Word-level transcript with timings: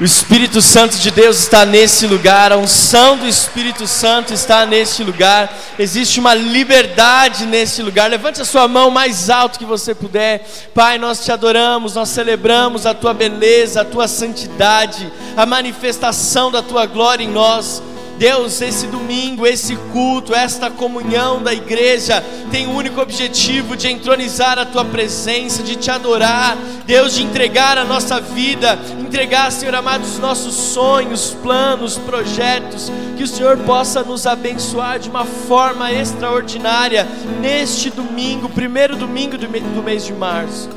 O 0.00 0.04
Espírito 0.04 0.62
Santo 0.62 0.96
de 0.96 1.10
Deus 1.10 1.40
está 1.40 1.66
nesse 1.66 2.06
lugar, 2.06 2.52
a 2.52 2.56
unção 2.56 3.18
do 3.18 3.28
Espírito 3.28 3.86
Santo 3.86 4.32
está 4.32 4.64
neste 4.64 5.04
lugar, 5.04 5.54
existe 5.78 6.18
uma 6.18 6.32
liberdade 6.32 7.44
nesse 7.44 7.82
lugar. 7.82 8.08
Levante 8.08 8.40
a 8.40 8.46
sua 8.46 8.66
mão 8.66 8.90
mais 8.90 9.28
alto 9.28 9.58
que 9.58 9.64
você 9.66 9.94
puder. 9.94 10.42
Pai, 10.74 10.96
nós 10.96 11.22
te 11.22 11.30
adoramos, 11.30 11.96
nós 11.96 12.08
celebramos 12.08 12.86
a 12.86 12.94
tua 12.94 13.12
beleza, 13.12 13.82
a 13.82 13.84
tua 13.84 14.08
santidade, 14.08 15.12
a 15.36 15.44
manifestação 15.44 16.50
da 16.50 16.62
tua 16.62 16.86
glória 16.86 17.22
em 17.22 17.28
nós. 17.28 17.82
Deus, 18.20 18.60
esse 18.60 18.86
domingo, 18.86 19.46
esse 19.46 19.74
culto, 19.90 20.34
esta 20.34 20.70
comunhão 20.70 21.42
da 21.42 21.54
igreja 21.54 22.22
tem 22.50 22.66
o 22.66 22.72
único 22.72 23.00
objetivo 23.00 23.74
de 23.74 23.88
entronizar 23.88 24.58
a 24.58 24.66
tua 24.66 24.84
presença, 24.84 25.62
de 25.62 25.74
te 25.74 25.90
adorar, 25.90 26.54
Deus, 26.84 27.14
de 27.14 27.22
entregar 27.22 27.78
a 27.78 27.84
nossa 27.84 28.20
vida, 28.20 28.78
entregar, 29.00 29.50
Senhor 29.50 29.74
amado, 29.74 30.02
os 30.02 30.18
nossos 30.18 30.54
sonhos, 30.54 31.34
planos, 31.42 31.96
projetos, 31.96 32.92
que 33.16 33.22
o 33.22 33.26
Senhor 33.26 33.56
possa 33.60 34.02
nos 34.02 34.26
abençoar 34.26 34.98
de 34.98 35.08
uma 35.08 35.24
forma 35.24 35.90
extraordinária 35.90 37.08
neste 37.40 37.88
domingo, 37.88 38.50
primeiro 38.50 38.96
domingo 38.96 39.38
do 39.38 39.82
mês 39.82 40.04
de 40.04 40.12
março 40.12 40.68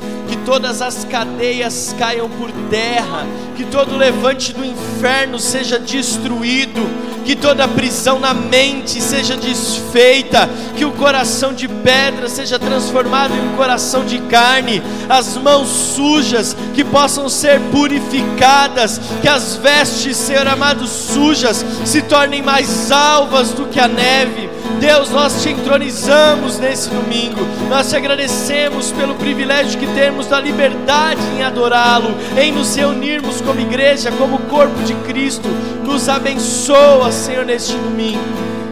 todas 0.44 0.82
as 0.82 1.04
cadeias 1.04 1.94
caiam 1.98 2.28
por 2.28 2.50
terra, 2.70 3.26
que 3.56 3.64
todo 3.64 3.96
levante 3.96 4.52
do 4.52 4.64
inferno 4.64 5.38
seja 5.38 5.78
destruído, 5.78 6.80
que 7.24 7.34
toda 7.34 7.66
prisão 7.66 8.18
na 8.18 8.34
mente 8.34 9.00
seja 9.00 9.36
desfeita, 9.36 10.48
que 10.76 10.84
o 10.84 10.92
coração 10.92 11.54
de 11.54 11.66
pedra 11.66 12.28
seja 12.28 12.58
transformado 12.58 13.34
em 13.34 13.40
um 13.40 13.56
coração 13.56 14.04
de 14.04 14.18
carne, 14.20 14.82
as 15.08 15.36
mãos 15.36 15.68
sujas 15.68 16.54
que 16.74 16.84
possam 16.84 17.28
ser 17.28 17.60
purificadas, 17.72 19.00
que 19.22 19.28
as 19.28 19.56
vestes, 19.56 20.16
Senhor 20.16 20.46
amado, 20.46 20.86
sujas 20.86 21.64
se 21.84 22.02
tornem 22.02 22.42
mais 22.42 22.92
alvas 22.92 23.52
do 23.52 23.66
que 23.66 23.80
a 23.80 23.88
neve. 23.88 24.53
Deus, 24.84 25.08
nós 25.08 25.42
te 25.42 25.48
entronizamos 25.48 26.58
nesse 26.58 26.90
domingo, 26.90 27.40
nós 27.70 27.88
te 27.88 27.96
agradecemos 27.96 28.92
pelo 28.92 29.14
privilégio 29.14 29.80
que 29.80 29.86
temos 29.94 30.26
da 30.26 30.38
liberdade 30.38 31.22
em 31.34 31.42
adorá-lo, 31.42 32.14
em 32.38 32.52
nos 32.52 32.76
reunirmos 32.76 33.40
como 33.40 33.58
igreja, 33.58 34.12
como 34.12 34.38
corpo 34.40 34.78
de 34.82 34.92
Cristo. 35.06 35.48
Nos 35.82 36.06
abençoa, 36.06 37.10
Senhor, 37.10 37.46
neste 37.46 37.74
domingo. 37.78 38.20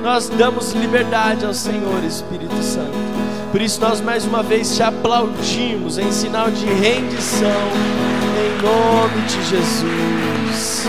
Nós 0.03 0.29
damos 0.29 0.73
liberdade 0.73 1.47
ao 1.47 1.55
Senhor, 1.55 2.05
Espírito 2.05 2.63
Santo. 2.63 2.93
Por 3.51 3.63
isso, 3.63 3.81
nós 3.81 4.03
mais 4.03 4.27
uma 4.27 4.43
vez 4.43 4.77
te 4.77 4.83
aplaudimos 4.83 5.97
em 5.97 6.13
sinal 6.13 6.51
de 6.51 6.67
rendição, 6.67 7.49
em 8.37 8.63
nome 8.63 9.23
de 9.23 9.43
Jesus. 9.49 10.87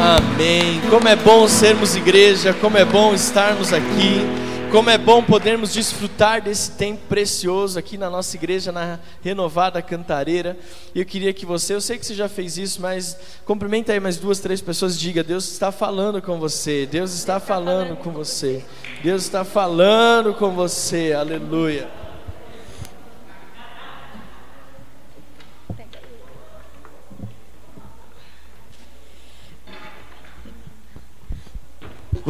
Amém. 0.00 0.80
Como 0.88 1.06
é 1.06 1.14
bom 1.14 1.46
sermos 1.46 1.94
igreja, 1.94 2.54
como 2.54 2.78
é 2.78 2.86
bom 2.86 3.12
estarmos 3.12 3.70
aqui, 3.70 4.22
como 4.72 4.88
é 4.88 4.96
bom 4.96 5.22
podermos 5.22 5.74
desfrutar 5.74 6.40
desse 6.40 6.70
tempo 6.70 7.02
precioso 7.06 7.78
aqui 7.78 7.98
na 7.98 8.08
nossa 8.08 8.34
igreja, 8.34 8.72
na 8.72 8.98
renovada 9.22 9.82
cantareira. 9.82 10.56
E 10.94 11.00
eu 11.00 11.04
queria 11.04 11.34
que 11.34 11.44
você, 11.44 11.74
eu 11.74 11.82
sei 11.82 11.98
que 11.98 12.06
você 12.06 12.14
já 12.14 12.30
fez 12.30 12.56
isso, 12.56 12.80
mas 12.80 13.14
cumprimenta 13.44 13.92
aí 13.92 14.00
mais 14.00 14.16
duas, 14.16 14.40
três 14.40 14.62
pessoas 14.62 14.98
diga: 14.98 15.22
Deus 15.22 15.52
está 15.52 15.70
falando 15.70 16.22
com 16.22 16.38
você, 16.38 16.86
Deus 16.86 17.12
está 17.12 17.38
falando 17.38 17.94
com 17.94 18.10
você, 18.10 18.64
Deus 19.02 19.24
está 19.24 19.44
falando 19.44 20.32
com 20.32 20.50
você, 20.52 21.12
aleluia. 21.12 21.99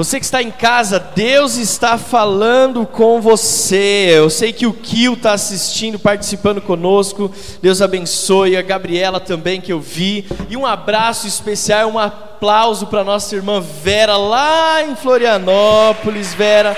Você 0.01 0.19
que 0.19 0.25
está 0.25 0.43
em 0.43 0.51
casa, 0.51 0.99
Deus 0.99 1.57
está 1.57 1.99
falando 1.99 2.87
com 2.87 3.21
você. 3.21 4.13
Eu 4.15 4.31
sei 4.31 4.51
que 4.51 4.67
o 4.67 4.73
Kio 4.73 5.13
está 5.13 5.35
assistindo, 5.35 5.99
participando 5.99 6.63
conosco. 6.63 7.31
Deus 7.61 7.83
abençoe. 7.83 8.57
A 8.57 8.63
Gabriela 8.63 9.21
também, 9.21 9.61
que 9.61 9.71
eu 9.71 9.79
vi. 9.79 10.27
E 10.49 10.57
um 10.57 10.65
abraço 10.65 11.27
especial, 11.27 11.91
um 11.91 11.99
aplauso 11.99 12.87
para 12.87 13.05
nossa 13.05 13.37
irmã 13.37 13.61
Vera, 13.61 14.17
lá 14.17 14.83
em 14.83 14.97
Florianópolis. 14.97 16.33
Vera, 16.33 16.75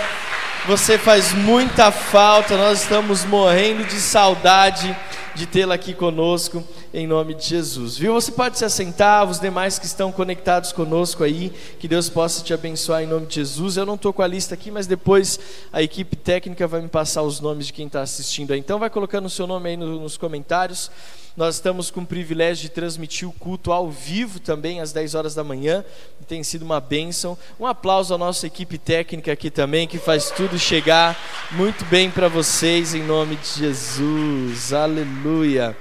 você 0.66 0.98
faz 0.98 1.32
muita 1.32 1.92
falta. 1.92 2.56
Nós 2.56 2.82
estamos 2.82 3.24
morrendo 3.24 3.84
de 3.84 4.00
saudade 4.00 4.96
de 5.36 5.46
tê-la 5.46 5.76
aqui 5.76 5.94
conosco 5.94 6.64
em 6.92 7.06
nome 7.06 7.34
de 7.34 7.46
Jesus. 7.46 7.96
Viu? 7.96 8.12
Você 8.14 8.30
pode 8.30 8.58
se 8.58 8.64
assentar, 8.64 9.24
os 9.28 9.40
demais 9.40 9.78
que 9.78 9.86
estão 9.86 10.12
conectados 10.12 10.72
conosco 10.72 11.24
aí, 11.24 11.52
que 11.78 11.88
Deus 11.88 12.08
possa 12.08 12.42
te 12.42 12.52
abençoar 12.52 13.02
em 13.02 13.06
nome 13.06 13.26
de 13.26 13.36
Jesus. 13.36 13.76
Eu 13.76 13.86
não 13.86 13.94
estou 13.94 14.12
com 14.12 14.22
a 14.22 14.26
lista 14.26 14.54
aqui, 14.54 14.70
mas 14.70 14.86
depois 14.86 15.38
a 15.72 15.82
equipe 15.82 16.16
técnica 16.16 16.66
vai 16.66 16.82
me 16.82 16.88
passar 16.88 17.22
os 17.22 17.40
nomes 17.40 17.66
de 17.66 17.72
quem 17.72 17.86
está 17.86 18.02
assistindo 18.02 18.52
aí. 18.52 18.58
Então 18.58 18.78
vai 18.78 18.90
colocando 18.90 19.26
o 19.26 19.30
seu 19.30 19.46
nome 19.46 19.70
aí 19.70 19.76
nos 19.76 20.16
comentários. 20.16 20.90
Nós 21.34 21.54
estamos 21.54 21.90
com 21.90 22.02
o 22.02 22.06
privilégio 22.06 22.64
de 22.64 22.68
transmitir 22.68 23.26
o 23.26 23.32
culto 23.32 23.72
ao 23.72 23.90
vivo 23.90 24.38
também, 24.38 24.80
às 24.80 24.92
10 24.92 25.14
horas 25.14 25.34
da 25.34 25.42
manhã. 25.42 25.82
Tem 26.28 26.42
sido 26.42 26.62
uma 26.62 26.78
bênção. 26.78 27.38
Um 27.58 27.66
aplauso 27.66 28.12
à 28.12 28.18
nossa 28.18 28.46
equipe 28.46 28.76
técnica 28.76 29.32
aqui 29.32 29.50
também, 29.50 29.88
que 29.88 29.96
faz 29.96 30.30
tudo 30.30 30.58
chegar 30.58 31.18
muito 31.52 31.86
bem 31.86 32.10
para 32.10 32.28
vocês, 32.28 32.94
em 32.94 33.02
nome 33.02 33.36
de 33.36 33.60
Jesus. 33.60 34.74
Aleluia. 34.74 35.74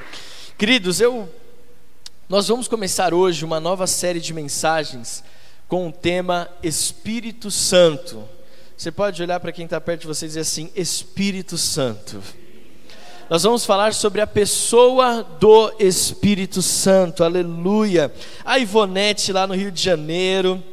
Queridos, 0.62 1.02
eu 1.02 1.28
nós 2.30 2.48
vamos 2.48 2.68
começar 2.68 3.16
hoje 3.16 3.44
uma 3.44 3.60
nova 3.60 3.88
série 3.88 4.20
de 4.20 4.32
mensagens 4.32 5.24
com 5.68 5.88
o 5.88 5.92
tema 5.92 6.48
Espírito 6.62 7.50
Santo. 7.50 8.30
Você 8.78 8.92
pode 8.92 9.24
olhar 9.24 9.40
para 9.40 9.52
quem 9.52 9.66
está 9.66 9.82
perto 9.82 10.02
de 10.02 10.08
você 10.08 10.26
e 10.26 10.28
dizer 10.28 10.42
assim: 10.42 10.70
Espírito 10.76 11.58
Santo. 11.58 12.22
Nós 13.28 13.42
vamos 13.42 13.66
falar 13.66 13.92
sobre 13.96 14.22
a 14.22 14.28
pessoa 14.28 15.24
do 15.40 15.74
Espírito 15.80 16.62
Santo, 16.62 17.24
aleluia. 17.24 18.14
A 18.46 18.60
Ivonete 18.60 19.34
lá 19.34 19.48
no 19.48 19.56
Rio 19.56 19.72
de 19.72 19.82
Janeiro, 19.82 20.64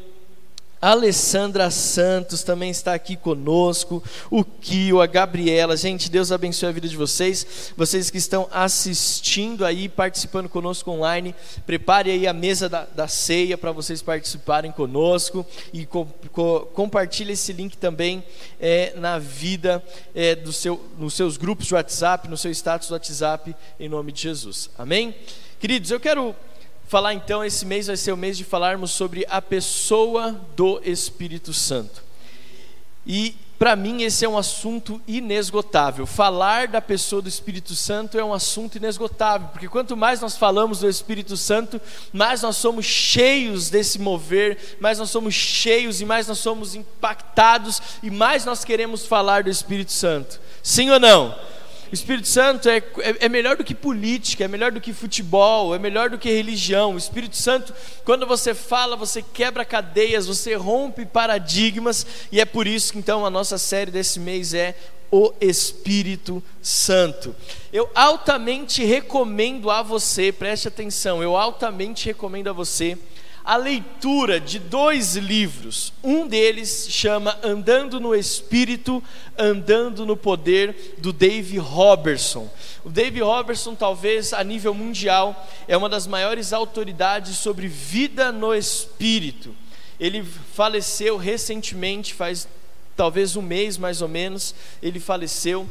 Alessandra 0.80 1.70
Santos 1.70 2.42
também 2.42 2.70
está 2.70 2.94
aqui 2.94 3.16
conosco, 3.16 4.02
o 4.30 4.44
Kio, 4.44 5.00
a 5.00 5.06
Gabriela. 5.06 5.76
Gente, 5.76 6.10
Deus 6.10 6.30
abençoe 6.30 6.68
a 6.68 6.72
vida 6.72 6.88
de 6.88 6.96
vocês. 6.96 7.72
Vocês 7.76 8.10
que 8.10 8.18
estão 8.18 8.48
assistindo 8.52 9.64
aí, 9.64 9.88
participando 9.88 10.48
conosco 10.48 10.90
online, 10.90 11.34
prepare 11.66 12.10
aí 12.10 12.26
a 12.26 12.32
mesa 12.32 12.68
da, 12.68 12.84
da 12.84 13.08
ceia 13.08 13.58
para 13.58 13.72
vocês 13.72 14.00
participarem 14.02 14.70
conosco 14.70 15.44
e 15.72 15.84
co, 15.84 16.06
co, 16.32 16.60
compartilhe 16.72 17.32
esse 17.32 17.52
link 17.52 17.76
também 17.76 18.22
é, 18.60 18.92
na 18.96 19.18
vida 19.18 19.82
é, 20.14 20.34
do 20.34 20.52
seu, 20.52 20.84
nos 20.96 21.14
seus 21.14 21.36
grupos 21.36 21.66
de 21.66 21.74
WhatsApp, 21.74 22.28
no 22.28 22.36
seu 22.36 22.50
status 22.52 22.88
do 22.88 22.92
WhatsApp, 22.92 23.54
em 23.80 23.88
nome 23.88 24.12
de 24.12 24.22
Jesus. 24.22 24.70
Amém? 24.78 25.14
Queridos, 25.60 25.90
eu 25.90 25.98
quero 25.98 26.36
falar 26.88 27.12
então, 27.14 27.44
esse 27.44 27.66
mês 27.66 27.86
vai 27.86 27.96
ser 27.96 28.12
o 28.12 28.16
mês 28.16 28.36
de 28.36 28.44
falarmos 28.44 28.90
sobre 28.90 29.24
a 29.28 29.40
pessoa 29.42 30.32
do 30.56 30.80
Espírito 30.82 31.52
Santo. 31.52 32.02
E 33.06 33.36
para 33.58 33.74
mim 33.74 34.02
esse 34.02 34.24
é 34.24 34.28
um 34.28 34.38
assunto 34.38 35.00
inesgotável. 35.06 36.06
Falar 36.06 36.68
da 36.68 36.80
pessoa 36.80 37.20
do 37.20 37.28
Espírito 37.28 37.74
Santo 37.74 38.16
é 38.16 38.24
um 38.24 38.32
assunto 38.32 38.76
inesgotável, 38.76 39.48
porque 39.48 39.68
quanto 39.68 39.96
mais 39.96 40.20
nós 40.20 40.36
falamos 40.36 40.80
do 40.80 40.88
Espírito 40.88 41.36
Santo, 41.36 41.80
mais 42.12 42.40
nós 42.40 42.56
somos 42.56 42.86
cheios 42.86 43.68
desse 43.68 43.98
mover, 43.98 44.76
mais 44.80 44.98
nós 44.98 45.10
somos 45.10 45.34
cheios 45.34 46.00
e 46.00 46.04
mais 46.04 46.28
nós 46.28 46.38
somos 46.38 46.74
impactados 46.74 47.82
e 48.02 48.10
mais 48.10 48.44
nós 48.44 48.64
queremos 48.64 49.04
falar 49.04 49.42
do 49.42 49.50
Espírito 49.50 49.92
Santo. 49.92 50.40
Sim 50.62 50.90
ou 50.90 51.00
não? 51.00 51.34
O 51.90 51.94
Espírito 51.94 52.28
Santo 52.28 52.68
é, 52.68 52.76
é, 52.76 53.16
é, 53.20 53.28
melhor 53.28 53.56
do 53.56 53.64
que 53.64 53.74
política, 53.74 54.44
é 54.44 54.48
melhor 54.48 54.70
do 54.70 54.80
que 54.80 54.92
futebol, 54.92 55.74
é 55.74 55.78
melhor 55.78 56.10
do 56.10 56.18
que 56.18 56.30
religião. 56.30 56.94
O 56.94 56.98
Espírito 56.98 57.36
Santo, 57.36 57.74
quando 58.04 58.26
você 58.26 58.52
fala, 58.52 58.94
você 58.94 59.22
quebra 59.22 59.64
cadeias, 59.64 60.26
você 60.26 60.54
rompe 60.54 61.06
paradigmas, 61.06 62.06
e 62.30 62.40
é 62.40 62.44
por 62.44 62.66
isso 62.66 62.92
que 62.92 62.98
então 62.98 63.24
a 63.24 63.30
nossa 63.30 63.56
série 63.56 63.90
desse 63.90 64.20
mês 64.20 64.52
é 64.52 64.74
o 65.10 65.32
Espírito 65.40 66.42
Santo. 66.60 67.34
Eu 67.72 67.88
altamente 67.94 68.84
recomendo 68.84 69.70
a 69.70 69.80
você, 69.80 70.30
preste 70.30 70.68
atenção, 70.68 71.22
eu 71.22 71.36
altamente 71.36 72.04
recomendo 72.04 72.48
a 72.48 72.52
você 72.52 72.98
a 73.48 73.56
leitura 73.56 74.38
de 74.38 74.58
dois 74.58 75.16
livros. 75.16 75.90
Um 76.04 76.28
deles 76.28 76.86
chama 76.90 77.38
Andando 77.42 77.98
no 77.98 78.14
Espírito, 78.14 79.02
Andando 79.38 80.04
no 80.04 80.18
Poder, 80.18 80.96
do 80.98 81.14
Dave 81.14 81.56
Robertson. 81.56 82.46
O 82.84 82.90
Dave 82.90 83.20
Robertson, 83.22 83.74
talvez 83.74 84.34
a 84.34 84.44
nível 84.44 84.74
mundial, 84.74 85.48
é 85.66 85.74
uma 85.78 85.88
das 85.88 86.06
maiores 86.06 86.52
autoridades 86.52 87.38
sobre 87.38 87.68
vida 87.68 88.30
no 88.30 88.54
Espírito. 88.54 89.56
Ele 89.98 90.22
faleceu 90.52 91.16
recentemente, 91.16 92.12
faz 92.12 92.46
talvez 92.94 93.34
um 93.34 93.40
mês 93.40 93.78
mais 93.78 94.02
ou 94.02 94.08
menos, 94.08 94.54
ele 94.82 95.00
faleceu, 95.00 95.66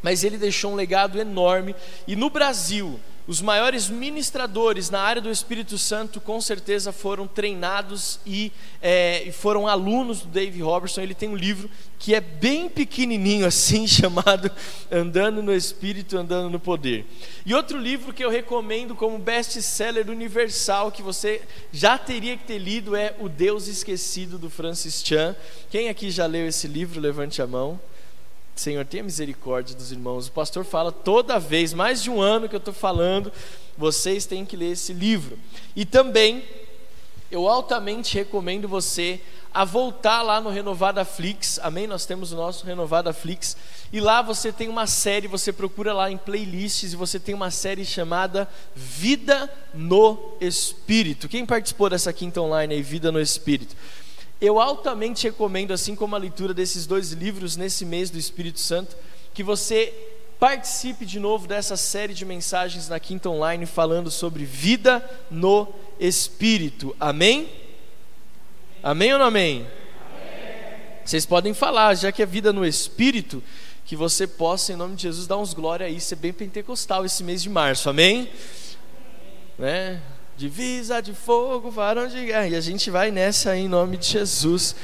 mas 0.00 0.22
ele 0.22 0.38
deixou 0.38 0.70
um 0.70 0.76
legado 0.76 1.18
enorme. 1.18 1.74
E 2.06 2.14
no 2.14 2.30
Brasil, 2.30 3.00
os 3.26 3.40
maiores 3.40 3.88
ministradores 3.88 4.90
na 4.90 5.00
área 5.00 5.22
do 5.22 5.30
Espírito 5.30 5.78
Santo 5.78 6.20
com 6.20 6.40
certeza 6.40 6.92
foram 6.92 7.26
treinados 7.26 8.18
e, 8.26 8.50
é, 8.82 9.30
foram 9.32 9.68
alunos 9.68 10.22
do 10.22 10.28
Dave 10.28 10.60
Robertson. 10.60 11.00
Ele 11.00 11.14
tem 11.14 11.28
um 11.28 11.36
livro 11.36 11.70
que 11.98 12.14
é 12.14 12.20
bem 12.20 12.68
pequenininho 12.68 13.44
assim, 13.46 13.86
chamado 13.86 14.50
Andando 14.90 15.42
no 15.42 15.54
Espírito, 15.54 16.18
Andando 16.18 16.50
no 16.50 16.58
Poder. 16.58 17.06
E 17.44 17.54
outro 17.54 17.78
livro 17.78 18.12
que 18.12 18.24
eu 18.24 18.30
recomendo 18.30 18.94
como 18.94 19.18
best-seller 19.18 20.10
universal, 20.10 20.90
que 20.90 21.02
você 21.02 21.42
já 21.70 21.98
teria 21.98 22.36
que 22.36 22.44
ter 22.44 22.58
lido, 22.58 22.96
é 22.96 23.14
O 23.20 23.28
Deus 23.28 23.68
Esquecido, 23.68 24.38
do 24.38 24.50
Francis 24.50 25.02
Chan. 25.04 25.36
Quem 25.70 25.88
aqui 25.88 26.10
já 26.10 26.26
leu 26.26 26.48
esse 26.48 26.66
livro? 26.66 27.00
Levante 27.00 27.40
a 27.40 27.46
mão. 27.46 27.78
Senhor, 28.60 28.84
tenha 28.84 29.02
misericórdia 29.02 29.74
dos 29.74 29.90
irmãos. 29.90 30.26
O 30.26 30.32
pastor 30.32 30.66
fala 30.66 30.92
toda 30.92 31.40
vez, 31.40 31.72
mais 31.72 32.02
de 32.02 32.10
um 32.10 32.20
ano 32.20 32.46
que 32.46 32.54
eu 32.54 32.58
estou 32.58 32.74
falando, 32.74 33.32
vocês 33.74 34.26
têm 34.26 34.44
que 34.44 34.54
ler 34.54 34.72
esse 34.72 34.92
livro. 34.92 35.38
E 35.74 35.86
também, 35.86 36.44
eu 37.30 37.48
altamente 37.48 38.14
recomendo 38.14 38.68
você 38.68 39.18
a 39.52 39.64
voltar 39.64 40.20
lá 40.20 40.42
no 40.42 40.50
Renovada 40.50 41.06
Flix, 41.06 41.58
amém? 41.62 41.86
Nós 41.86 42.04
temos 42.04 42.32
o 42.32 42.36
nosso 42.36 42.66
Renovada 42.66 43.14
Flix, 43.14 43.56
e 43.90 43.98
lá 43.98 44.20
você 44.20 44.52
tem 44.52 44.68
uma 44.68 44.86
série, 44.86 45.26
você 45.26 45.54
procura 45.54 45.94
lá 45.94 46.10
em 46.10 46.18
playlists, 46.18 46.92
e 46.92 46.96
você 46.96 47.18
tem 47.18 47.34
uma 47.34 47.50
série 47.50 47.86
chamada 47.86 48.46
Vida 48.76 49.50
no 49.72 50.36
Espírito. 50.38 51.30
Quem 51.30 51.46
participou 51.46 51.88
dessa 51.88 52.12
quinta 52.12 52.42
online 52.42 52.74
aí, 52.74 52.82
Vida 52.82 53.10
no 53.10 53.20
Espírito? 53.20 53.74
Eu 54.40 54.58
altamente 54.58 55.26
recomendo, 55.26 55.72
assim 55.72 55.94
como 55.94 56.16
a 56.16 56.18
leitura 56.18 56.54
desses 56.54 56.86
dois 56.86 57.12
livros 57.12 57.56
nesse 57.56 57.84
mês 57.84 58.08
do 58.08 58.18
Espírito 58.18 58.58
Santo, 58.58 58.96
que 59.34 59.42
você 59.42 59.92
participe 60.38 61.04
de 61.04 61.20
novo 61.20 61.46
dessa 61.46 61.76
série 61.76 62.14
de 62.14 62.24
mensagens 62.24 62.88
na 62.88 62.98
Quinta 62.98 63.28
Online 63.28 63.66
falando 63.66 64.10
sobre 64.10 64.46
vida 64.46 65.04
no 65.30 65.68
Espírito. 65.98 66.96
Amém? 66.98 67.50
Amém 68.82 69.12
ou 69.12 69.18
não 69.18 69.26
amém? 69.26 69.56
amém? 69.58 69.66
Vocês 71.04 71.26
podem 71.26 71.52
falar, 71.52 71.94
já 71.94 72.10
que 72.10 72.22
é 72.22 72.26
vida 72.26 72.50
no 72.50 72.64
Espírito, 72.64 73.42
que 73.84 73.94
você 73.94 74.26
possa, 74.26 74.72
em 74.72 74.76
nome 74.76 74.96
de 74.96 75.02
Jesus, 75.02 75.26
dar 75.26 75.36
uns 75.36 75.52
glória 75.52 75.84
aí, 75.84 76.00
ser 76.00 76.16
bem 76.16 76.32
pentecostal 76.32 77.04
esse 77.04 77.22
mês 77.22 77.42
de 77.42 77.50
março. 77.50 77.90
Amém? 77.90 78.30
Né? 79.58 80.00
Divisa 80.40 81.02
de 81.02 81.12
fogo, 81.12 81.70
varão 81.70 82.08
de 82.08 82.24
guerra. 82.24 82.48
E 82.48 82.56
a 82.56 82.62
gente 82.62 82.90
vai 82.90 83.10
nessa 83.10 83.50
aí, 83.50 83.64
em 83.64 83.68
nome 83.68 83.98
de 83.98 84.06
Jesus. 84.06 84.74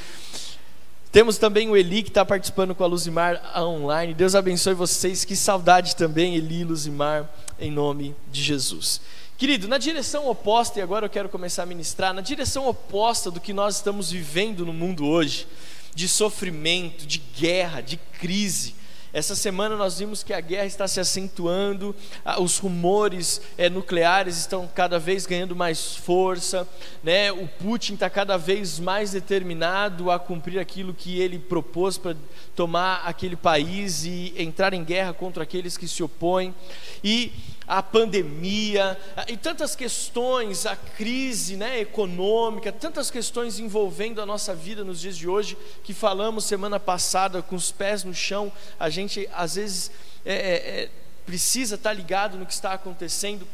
Temos 1.10 1.38
também 1.38 1.70
o 1.70 1.74
Eli 1.74 2.02
que 2.02 2.10
está 2.10 2.26
participando 2.26 2.74
com 2.74 2.84
a 2.84 2.86
Luzimar 2.86 3.40
online. 3.56 4.12
Deus 4.12 4.34
abençoe 4.34 4.74
vocês. 4.74 5.24
Que 5.24 5.34
saudade 5.34 5.96
também, 5.96 6.36
Eli 6.36 6.60
e 6.60 6.64
Luzimar, 6.64 7.26
em 7.58 7.70
nome 7.70 8.14
de 8.30 8.42
Jesus. 8.42 9.00
Querido, 9.38 9.66
na 9.66 9.78
direção 9.78 10.28
oposta, 10.28 10.78
e 10.78 10.82
agora 10.82 11.06
eu 11.06 11.10
quero 11.10 11.30
começar 11.30 11.62
a 11.62 11.66
ministrar, 11.66 12.12
na 12.12 12.20
direção 12.20 12.68
oposta 12.68 13.30
do 13.30 13.40
que 13.40 13.54
nós 13.54 13.76
estamos 13.76 14.10
vivendo 14.10 14.66
no 14.66 14.74
mundo 14.74 15.06
hoje, 15.06 15.48
de 15.94 16.06
sofrimento, 16.06 17.06
de 17.06 17.16
guerra, 17.34 17.80
de 17.80 17.96
crise, 18.20 18.74
essa 19.12 19.34
semana 19.34 19.76
nós 19.76 19.98
vimos 19.98 20.22
que 20.22 20.32
a 20.32 20.40
guerra 20.40 20.66
está 20.66 20.86
se 20.86 21.00
acentuando, 21.00 21.94
os 22.38 22.58
rumores 22.58 23.40
é, 23.56 23.68
nucleares 23.68 24.36
estão 24.36 24.68
cada 24.74 24.98
vez 24.98 25.26
ganhando 25.26 25.54
mais 25.54 25.96
força, 25.96 26.68
né? 27.02 27.32
o 27.32 27.46
Putin 27.46 27.94
está 27.94 28.10
cada 28.10 28.36
vez 28.36 28.78
mais 28.78 29.12
determinado 29.12 30.10
a 30.10 30.18
cumprir 30.18 30.58
aquilo 30.58 30.92
que 30.94 31.20
ele 31.20 31.38
propôs 31.38 31.96
para 31.98 32.16
tomar 32.54 33.02
aquele 33.04 33.36
país 33.36 34.04
e 34.04 34.34
entrar 34.36 34.74
em 34.74 34.84
guerra 34.84 35.12
contra 35.12 35.42
aqueles 35.42 35.76
que 35.76 35.88
se 35.88 36.02
opõem. 36.02 36.54
E 37.02 37.32
a 37.66 37.82
pandemia, 37.82 38.96
e 39.26 39.36
tantas 39.36 39.74
questões, 39.74 40.66
a 40.66 40.76
crise 40.76 41.56
né, 41.56 41.80
econômica, 41.80 42.70
tantas 42.70 43.10
questões 43.10 43.58
envolvendo 43.58 44.22
a 44.22 44.26
nossa 44.26 44.54
vida 44.54 44.84
nos 44.84 45.00
dias 45.00 45.16
de 45.16 45.28
hoje, 45.28 45.58
que 45.82 45.92
falamos 45.92 46.44
semana 46.44 46.78
passada 46.78 47.42
com 47.42 47.56
os 47.56 47.72
pés 47.72 48.04
no 48.04 48.14
chão, 48.14 48.52
a 48.78 48.88
gente 48.88 49.28
às 49.32 49.56
vezes 49.56 49.90
é, 50.24 50.34
é, 50.34 50.80
é 50.82 50.90
precisa 51.24 51.74
estar 51.74 51.92
ligado 51.92 52.38
no 52.38 52.46
que 52.46 52.52
está 52.52 52.72
acontecendo, 52.72 53.48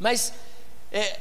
mas 0.00 0.32
é, 0.90 1.20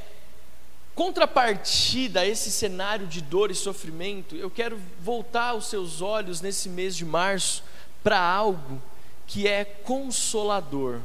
contrapartida 0.95 2.21
a 2.21 2.25
esse 2.25 2.49
cenário 2.49 3.05
de 3.05 3.19
dor 3.19 3.51
e 3.51 3.55
sofrimento, 3.55 4.33
eu 4.33 4.49
quero 4.49 4.79
voltar 5.01 5.55
os 5.55 5.69
seus 5.69 6.01
olhos 6.01 6.39
nesse 6.39 6.69
mês 6.69 6.95
de 6.95 7.03
março 7.03 7.65
para 8.01 8.17
algo 8.17 8.81
que 9.27 9.45
é 9.45 9.65
consolador 9.65 11.01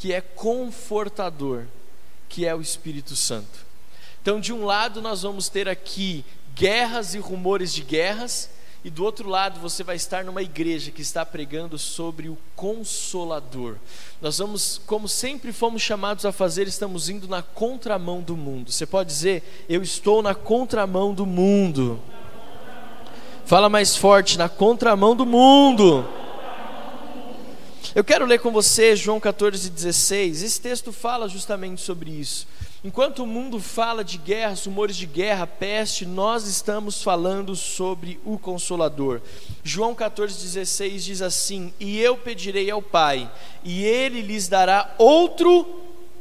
que 0.00 0.14
é 0.14 0.20
confortador, 0.22 1.64
que 2.26 2.46
é 2.46 2.54
o 2.54 2.62
Espírito 2.62 3.14
Santo. 3.14 3.66
Então, 4.22 4.40
de 4.40 4.50
um 4.50 4.64
lado, 4.64 5.02
nós 5.02 5.22
vamos 5.22 5.50
ter 5.50 5.68
aqui 5.68 6.24
guerras 6.54 7.14
e 7.14 7.18
rumores 7.18 7.72
de 7.72 7.82
guerras, 7.82 8.48
e 8.82 8.88
do 8.88 9.04
outro 9.04 9.28
lado, 9.28 9.60
você 9.60 9.84
vai 9.84 9.96
estar 9.96 10.24
numa 10.24 10.40
igreja 10.40 10.90
que 10.90 11.02
está 11.02 11.24
pregando 11.26 11.78
sobre 11.78 12.30
o 12.30 12.38
Consolador. 12.56 13.76
Nós 14.22 14.38
vamos, 14.38 14.80
como 14.86 15.06
sempre 15.06 15.52
fomos 15.52 15.82
chamados 15.82 16.24
a 16.24 16.32
fazer, 16.32 16.66
estamos 16.66 17.10
indo 17.10 17.28
na 17.28 17.42
contramão 17.42 18.22
do 18.22 18.34
mundo. 18.34 18.72
Você 18.72 18.86
pode 18.86 19.10
dizer, 19.10 19.66
eu 19.68 19.82
estou 19.82 20.22
na 20.22 20.34
contramão 20.34 21.12
do 21.12 21.26
mundo. 21.26 22.00
Fala 23.44 23.68
mais 23.68 23.94
forte, 23.94 24.38
na 24.38 24.48
contramão 24.48 25.14
do 25.14 25.26
mundo. 25.26 26.08
Eu 27.92 28.04
quero 28.04 28.24
ler 28.24 28.38
com 28.38 28.52
você 28.52 28.94
João 28.94 29.18
14,16. 29.20 30.44
Esse 30.44 30.60
texto 30.60 30.92
fala 30.92 31.28
justamente 31.28 31.80
sobre 31.80 32.08
isso. 32.08 32.46
Enquanto 32.84 33.24
o 33.24 33.26
mundo 33.26 33.58
fala 33.58 34.04
de 34.04 34.16
guerra, 34.16 34.54
rumores 34.64 34.96
de 34.96 35.06
guerra, 35.06 35.44
peste, 35.44 36.06
nós 36.06 36.46
estamos 36.46 37.02
falando 37.02 37.56
sobre 37.56 38.20
o 38.24 38.38
Consolador. 38.38 39.20
João 39.64 39.92
14,16 39.92 40.98
diz 40.98 41.20
assim: 41.20 41.74
E 41.80 41.98
eu 41.98 42.16
pedirei 42.16 42.70
ao 42.70 42.80
Pai, 42.80 43.28
e 43.64 43.84
ele 43.84 44.22
lhes 44.22 44.46
dará 44.46 44.94
outro 44.96 45.66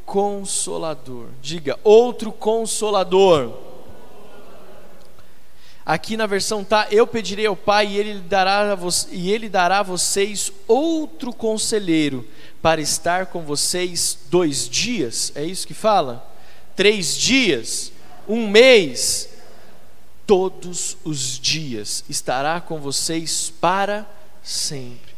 Consolador. 0.05 1.27
Diga, 1.39 1.79
outro 1.83 2.31
Consolador 2.31 3.68
Aqui 5.89 6.15
na 6.15 6.27
versão 6.27 6.63
tá, 6.63 6.87
eu 6.91 7.07
pedirei 7.07 7.47
ao 7.47 7.55
Pai 7.55 7.87
e 7.87 7.97
ele 7.97 8.19
dará 8.19 8.77
e 9.11 9.31
ele 9.31 9.49
dará 9.49 9.79
a 9.79 9.83
vocês 9.83 10.51
outro 10.67 11.33
conselheiro 11.33 12.27
para 12.61 12.79
estar 12.79 13.25
com 13.25 13.41
vocês 13.41 14.15
dois 14.29 14.69
dias. 14.69 15.31
É 15.33 15.43
isso 15.43 15.65
que 15.65 15.73
fala? 15.73 16.31
Três 16.75 17.17
dias, 17.17 17.91
um 18.27 18.47
mês, 18.47 19.29
todos 20.27 20.95
os 21.03 21.39
dias 21.39 22.05
estará 22.07 22.61
com 22.61 22.79
vocês 22.79 23.51
para 23.59 24.07
sempre. 24.43 25.15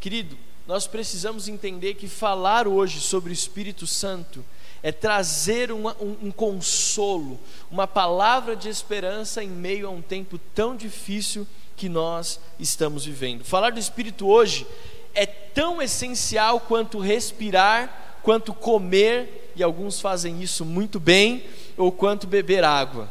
Querido, 0.00 0.36
nós 0.66 0.88
precisamos 0.88 1.46
entender 1.46 1.94
que 1.94 2.08
falar 2.08 2.66
hoje 2.66 2.98
sobre 2.98 3.30
o 3.30 3.32
Espírito 3.32 3.86
Santo 3.86 4.44
é 4.82 4.90
trazer 4.90 5.70
uma, 5.70 5.96
um, 6.00 6.16
um 6.22 6.30
consolo, 6.30 7.38
uma 7.70 7.86
palavra 7.86 8.56
de 8.56 8.68
esperança 8.68 9.42
em 9.42 9.48
meio 9.48 9.86
a 9.86 9.90
um 9.90 10.00
tempo 10.00 10.38
tão 10.54 10.74
difícil 10.74 11.46
que 11.76 11.88
nós 11.88 12.40
estamos 12.58 13.04
vivendo. 13.04 13.44
Falar 13.44 13.70
do 13.70 13.80
Espírito 13.80 14.26
hoje 14.26 14.66
é 15.14 15.26
tão 15.26 15.80
essencial 15.80 16.60
quanto 16.60 16.98
respirar, 16.98 18.18
quanto 18.22 18.54
comer, 18.54 19.52
e 19.56 19.62
alguns 19.62 20.00
fazem 20.00 20.42
isso 20.42 20.64
muito 20.64 21.00
bem, 21.00 21.44
ou 21.76 21.90
quanto 21.90 22.26
beber 22.26 22.64
água. 22.64 23.10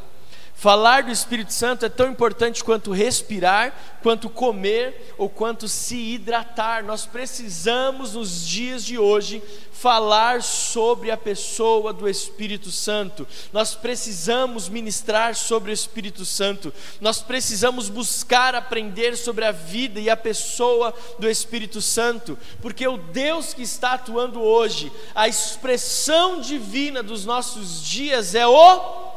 Falar 0.59 1.03
do 1.03 1.11
Espírito 1.11 1.53
Santo 1.53 1.85
é 1.85 1.89
tão 1.89 2.11
importante 2.11 2.65
quanto 2.65 2.91
respirar, 2.91 3.73
quanto 4.03 4.29
comer 4.29 5.15
ou 5.17 5.29
quanto 5.29 5.69
se 5.69 5.95
hidratar. 5.95 6.83
Nós 6.83 7.05
precisamos, 7.05 8.13
nos 8.13 8.45
dias 8.45 8.83
de 8.83 8.99
hoje, 8.99 9.41
falar 9.71 10.43
sobre 10.43 11.11
a 11.11 11.15
pessoa 11.15 11.93
do 11.93 12.09
Espírito 12.09 12.71
Santo. 12.71 13.25
Nós 13.53 13.73
precisamos 13.73 14.67
ministrar 14.67 15.33
sobre 15.33 15.71
o 15.71 15.73
Espírito 15.73 16.25
Santo. 16.25 16.73
Nós 16.99 17.21
precisamos 17.21 17.87
buscar 17.87 18.53
aprender 18.53 19.15
sobre 19.15 19.45
a 19.45 19.53
vida 19.53 19.97
e 20.01 20.09
a 20.09 20.17
pessoa 20.17 20.93
do 21.17 21.29
Espírito 21.29 21.81
Santo, 21.81 22.37
porque 22.61 22.85
o 22.85 22.97
Deus 22.97 23.53
que 23.53 23.61
está 23.61 23.93
atuando 23.93 24.41
hoje, 24.41 24.91
a 25.15 25.25
expressão 25.25 26.41
divina 26.41 27.01
dos 27.01 27.23
nossos 27.23 27.81
dias 27.81 28.35
é 28.35 28.45
o 28.45 29.08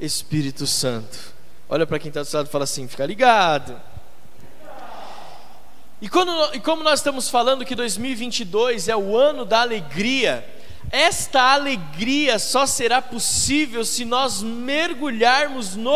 Espírito 0.00 0.66
Santo. 0.66 1.18
Olha 1.68 1.86
para 1.86 1.98
quem 1.98 2.08
está 2.08 2.22
do 2.22 2.26
seu 2.26 2.38
lado 2.38 2.48
e 2.48 2.50
fala 2.50 2.64
assim: 2.64 2.88
fica 2.88 3.06
ligado. 3.06 3.80
E, 6.00 6.08
quando, 6.08 6.32
e 6.54 6.60
como 6.60 6.82
nós 6.82 7.00
estamos 7.00 7.28
falando 7.28 7.64
que 7.64 7.74
2022 7.74 8.88
é 8.88 8.96
o 8.96 9.16
ano 9.16 9.44
da 9.44 9.60
alegria, 9.60 10.44
esta 10.90 11.52
alegria 11.52 12.38
só 12.38 12.64
será 12.64 13.02
possível 13.02 13.84
se 13.84 14.04
nós 14.04 14.42
mergulharmos 14.42 15.76
no 15.76 15.94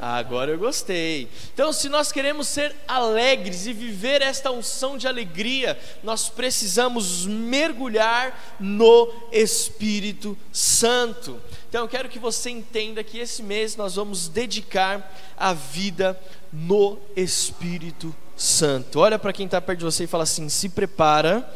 Agora 0.00 0.50
eu 0.50 0.58
gostei. 0.58 1.28
Então, 1.52 1.74
se 1.74 1.90
nós 1.90 2.10
queremos 2.10 2.48
ser 2.48 2.74
alegres 2.88 3.66
e 3.66 3.72
viver 3.74 4.22
esta 4.22 4.50
unção 4.50 4.96
de 4.96 5.06
alegria, 5.06 5.78
nós 6.02 6.30
precisamos 6.30 7.26
mergulhar 7.26 8.56
no 8.58 9.12
Espírito 9.30 10.38
Santo. 10.50 11.38
Então, 11.70 11.82
eu 11.82 11.88
quero 11.88 12.08
que 12.08 12.18
você 12.18 12.50
entenda 12.50 13.04
que 13.04 13.16
esse 13.16 13.44
mês 13.44 13.76
nós 13.76 13.94
vamos 13.94 14.26
dedicar 14.26 15.08
a 15.36 15.52
vida 15.52 16.20
no 16.52 16.98
Espírito 17.14 18.12
Santo. 18.36 18.98
Olha 18.98 19.20
para 19.20 19.32
quem 19.32 19.46
está 19.46 19.60
perto 19.60 19.78
de 19.78 19.84
você 19.84 20.02
e 20.02 20.08
fala 20.08 20.24
assim: 20.24 20.48
se 20.48 20.68
prepara, 20.68 21.48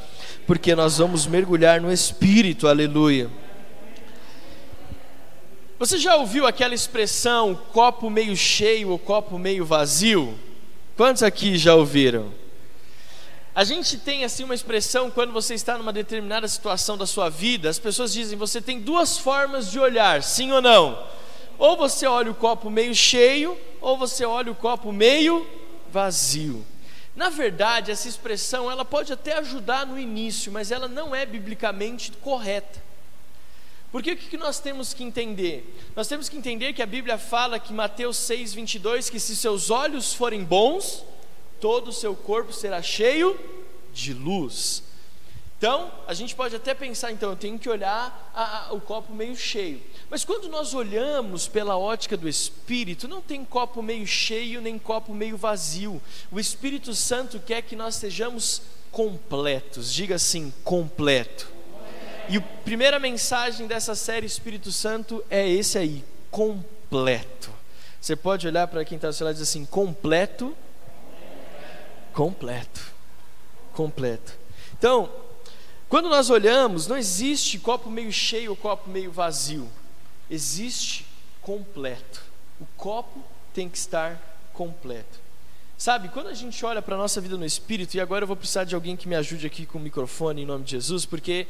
porque 0.46 0.72
nós 0.76 0.98
vamos 0.98 1.26
mergulhar 1.26 1.80
no 1.80 1.92
Espírito. 1.92 2.68
Aleluia. 2.68 3.28
Você 5.80 5.98
já 5.98 6.14
ouviu 6.14 6.46
aquela 6.46 6.76
expressão 6.76 7.58
copo 7.72 8.08
meio 8.08 8.36
cheio 8.36 8.90
ou 8.90 9.00
copo 9.00 9.36
meio 9.36 9.64
vazio? 9.64 10.38
Quantos 10.96 11.24
aqui 11.24 11.58
já 11.58 11.74
ouviram? 11.74 12.32
A 13.54 13.62
gente 13.62 13.98
tem 13.98 14.24
assim 14.24 14.42
uma 14.42 14.54
expressão 14.54 15.10
quando 15.10 15.32
você 15.32 15.54
está 15.54 15.78
numa 15.78 15.92
determinada 15.92 16.48
situação 16.48 16.98
da 16.98 17.06
sua 17.06 17.28
vida, 17.30 17.70
as 17.70 17.78
pessoas 17.78 18.12
dizem: 18.12 18.36
você 18.36 18.60
tem 18.60 18.80
duas 18.80 19.16
formas 19.16 19.70
de 19.70 19.78
olhar, 19.78 20.22
sim 20.24 20.50
ou 20.50 20.60
não? 20.60 21.06
Ou 21.56 21.76
você 21.76 22.04
olha 22.04 22.32
o 22.32 22.34
copo 22.34 22.68
meio 22.68 22.92
cheio, 22.94 23.56
ou 23.80 23.96
você 23.96 24.24
olha 24.24 24.50
o 24.50 24.56
copo 24.56 24.92
meio 24.92 25.46
vazio. 25.88 26.66
Na 27.14 27.28
verdade, 27.28 27.92
essa 27.92 28.08
expressão 28.08 28.68
ela 28.68 28.84
pode 28.84 29.12
até 29.12 29.38
ajudar 29.38 29.86
no 29.86 29.96
início, 29.96 30.50
mas 30.50 30.72
ela 30.72 30.88
não 30.88 31.14
é 31.14 31.24
biblicamente 31.24 32.10
correta. 32.20 32.82
Porque 33.92 34.10
o 34.10 34.16
que 34.16 34.36
nós 34.36 34.58
temos 34.58 34.92
que 34.92 35.04
entender? 35.04 35.78
Nós 35.94 36.08
temos 36.08 36.28
que 36.28 36.36
entender 36.36 36.72
que 36.72 36.82
a 36.82 36.86
Bíblia 36.86 37.16
fala 37.16 37.60
que 37.60 37.72
Mateus 37.72 38.16
6, 38.16 38.52
22, 38.52 39.08
que 39.08 39.20
se 39.20 39.36
seus 39.36 39.70
olhos 39.70 40.12
forem 40.12 40.42
bons, 40.42 41.04
todo 41.64 41.88
o 41.88 41.92
seu 41.94 42.14
corpo 42.14 42.52
será 42.52 42.82
cheio 42.82 43.40
de 43.90 44.12
luz. 44.12 44.82
Então, 45.56 45.90
a 46.06 46.12
gente 46.12 46.34
pode 46.34 46.54
até 46.54 46.74
pensar, 46.74 47.10
então, 47.10 47.30
eu 47.30 47.36
tenho 47.36 47.58
que 47.58 47.70
olhar 47.70 48.30
a, 48.34 48.66
a, 48.66 48.74
o 48.74 48.82
copo 48.82 49.14
meio 49.14 49.34
cheio. 49.34 49.80
Mas 50.10 50.26
quando 50.26 50.46
nós 50.50 50.74
olhamos 50.74 51.48
pela 51.48 51.78
ótica 51.78 52.18
do 52.18 52.28
Espírito, 52.28 53.08
não 53.08 53.22
tem 53.22 53.42
copo 53.46 53.80
meio 53.80 54.06
cheio 54.06 54.60
nem 54.60 54.78
copo 54.78 55.14
meio 55.14 55.38
vazio. 55.38 56.02
O 56.30 56.38
Espírito 56.38 56.94
Santo 56.94 57.40
quer 57.40 57.62
que 57.62 57.74
nós 57.74 57.94
sejamos 57.94 58.60
completos. 58.92 59.90
Diga 59.90 60.16
assim, 60.16 60.52
completo. 60.62 61.48
E 62.28 62.36
a 62.36 62.42
primeira 62.42 62.98
mensagem 62.98 63.66
dessa 63.66 63.94
série 63.94 64.26
Espírito 64.26 64.70
Santo 64.70 65.24
é 65.30 65.48
esse 65.48 65.78
aí, 65.78 66.04
completo. 66.30 67.50
Você 67.98 68.14
pode 68.14 68.46
olhar 68.46 68.68
para 68.68 68.84
quem 68.84 68.96
está 68.96 69.08
ao 69.08 69.14
seu 69.14 69.24
lado 69.24 69.32
e 69.32 69.38
dizer 69.38 69.50
assim: 69.50 69.64
completo, 69.64 70.54
completo, 72.14 72.80
completo. 73.72 74.32
Então, 74.78 75.10
quando 75.88 76.08
nós 76.08 76.30
olhamos, 76.30 76.86
não 76.86 76.96
existe 76.96 77.58
copo 77.58 77.90
meio 77.90 78.12
cheio 78.12 78.50
ou 78.50 78.56
copo 78.56 78.88
meio 78.88 79.12
vazio. 79.12 79.68
Existe 80.30 81.06
completo. 81.42 82.22
O 82.60 82.66
copo 82.76 83.22
tem 83.52 83.68
que 83.68 83.76
estar 83.76 84.18
completo. 84.52 85.24
Sabe, 85.76 86.08
quando 86.08 86.28
a 86.28 86.34
gente 86.34 86.64
olha 86.64 86.80
para 86.80 86.94
a 86.94 86.98
nossa 86.98 87.20
vida 87.20 87.36
no 87.36 87.44
Espírito, 87.44 87.96
e 87.96 88.00
agora 88.00 88.22
eu 88.22 88.28
vou 88.28 88.36
precisar 88.36 88.64
de 88.64 88.74
alguém 88.74 88.96
que 88.96 89.08
me 89.08 89.16
ajude 89.16 89.46
aqui 89.46 89.66
com 89.66 89.76
o 89.76 89.80
microfone 89.80 90.42
em 90.42 90.46
nome 90.46 90.64
de 90.64 90.70
Jesus, 90.70 91.04
porque 91.04 91.46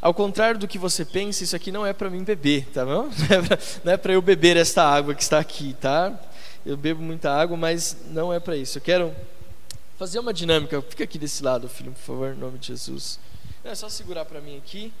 ao 0.00 0.14
contrário 0.14 0.58
do 0.58 0.66
que 0.66 0.78
você 0.78 1.04
pensa, 1.04 1.44
isso 1.44 1.54
aqui 1.54 1.70
não 1.70 1.86
é 1.86 1.92
para 1.92 2.08
mim 2.08 2.24
beber, 2.24 2.66
tá 2.72 2.84
bom? 2.84 3.08
Não 3.84 3.92
é 3.92 3.96
para 3.96 4.12
eu 4.12 4.22
beber 4.22 4.56
esta 4.56 4.82
água 4.82 5.14
que 5.14 5.22
está 5.22 5.38
aqui, 5.38 5.74
tá? 5.80 6.18
Eu 6.64 6.76
bebo 6.76 7.02
muita 7.02 7.30
água, 7.30 7.56
mas 7.56 7.96
não 8.10 8.32
é 8.32 8.40
para 8.40 8.56
isso. 8.56 8.78
Eu 8.78 8.82
quero 8.82 9.14
fazer 9.98 10.18
uma 10.18 10.32
dinâmica. 10.32 10.80
Fica 10.82 11.04
aqui 11.04 11.18
desse 11.18 11.42
lado, 11.42 11.68
filho, 11.68 11.92
por 11.92 12.00
favor, 12.00 12.32
em 12.32 12.38
nome 12.38 12.58
de 12.58 12.68
Jesus. 12.68 13.18
É 13.64 13.74
só 13.74 13.88
segurar 13.88 14.24
para 14.24 14.40
mim 14.40 14.56
aqui. 14.56 14.92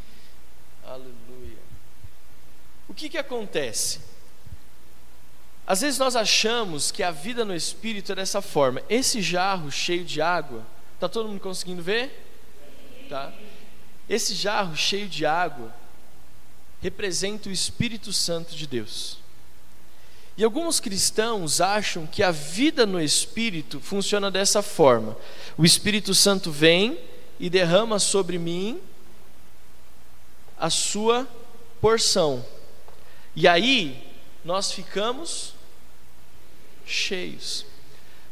Aleluia. 0.84 1.58
O 2.88 2.94
que 2.94 3.08
que 3.08 3.18
acontece? 3.18 4.00
Às 5.66 5.80
vezes 5.80 5.98
nós 5.98 6.14
achamos 6.14 6.92
que 6.92 7.02
a 7.02 7.10
vida 7.10 7.44
no 7.44 7.54
Espírito 7.54 8.12
é 8.12 8.14
dessa 8.14 8.40
forma. 8.40 8.80
Esse 8.88 9.20
jarro 9.20 9.70
cheio 9.70 10.04
de 10.04 10.20
água, 10.20 10.64
tá 11.00 11.08
todo 11.08 11.28
mundo 11.28 11.40
conseguindo 11.40 11.82
ver? 11.82 12.24
Tá? 13.08 13.32
Esse 14.08 14.34
jarro 14.34 14.76
cheio 14.76 15.08
de 15.08 15.26
água 15.26 15.74
representa 16.80 17.48
o 17.48 17.52
Espírito 17.52 18.12
Santo 18.12 18.54
de 18.54 18.66
Deus. 18.66 19.18
E 20.36 20.44
alguns 20.44 20.80
cristãos 20.80 21.60
acham 21.60 22.06
que 22.06 22.22
a 22.22 22.30
vida 22.30 22.84
no 22.84 23.00
Espírito 23.00 23.80
funciona 23.80 24.30
dessa 24.30 24.62
forma: 24.62 25.16
o 25.56 25.64
Espírito 25.64 26.14
Santo 26.14 26.50
vem 26.50 26.98
e 27.40 27.48
derrama 27.48 27.98
sobre 27.98 28.38
mim 28.38 28.80
a 30.58 30.68
sua 30.70 31.26
porção, 31.80 32.44
e 33.34 33.46
aí 33.46 34.02
nós 34.44 34.70
ficamos 34.72 35.54
cheios. 36.86 37.66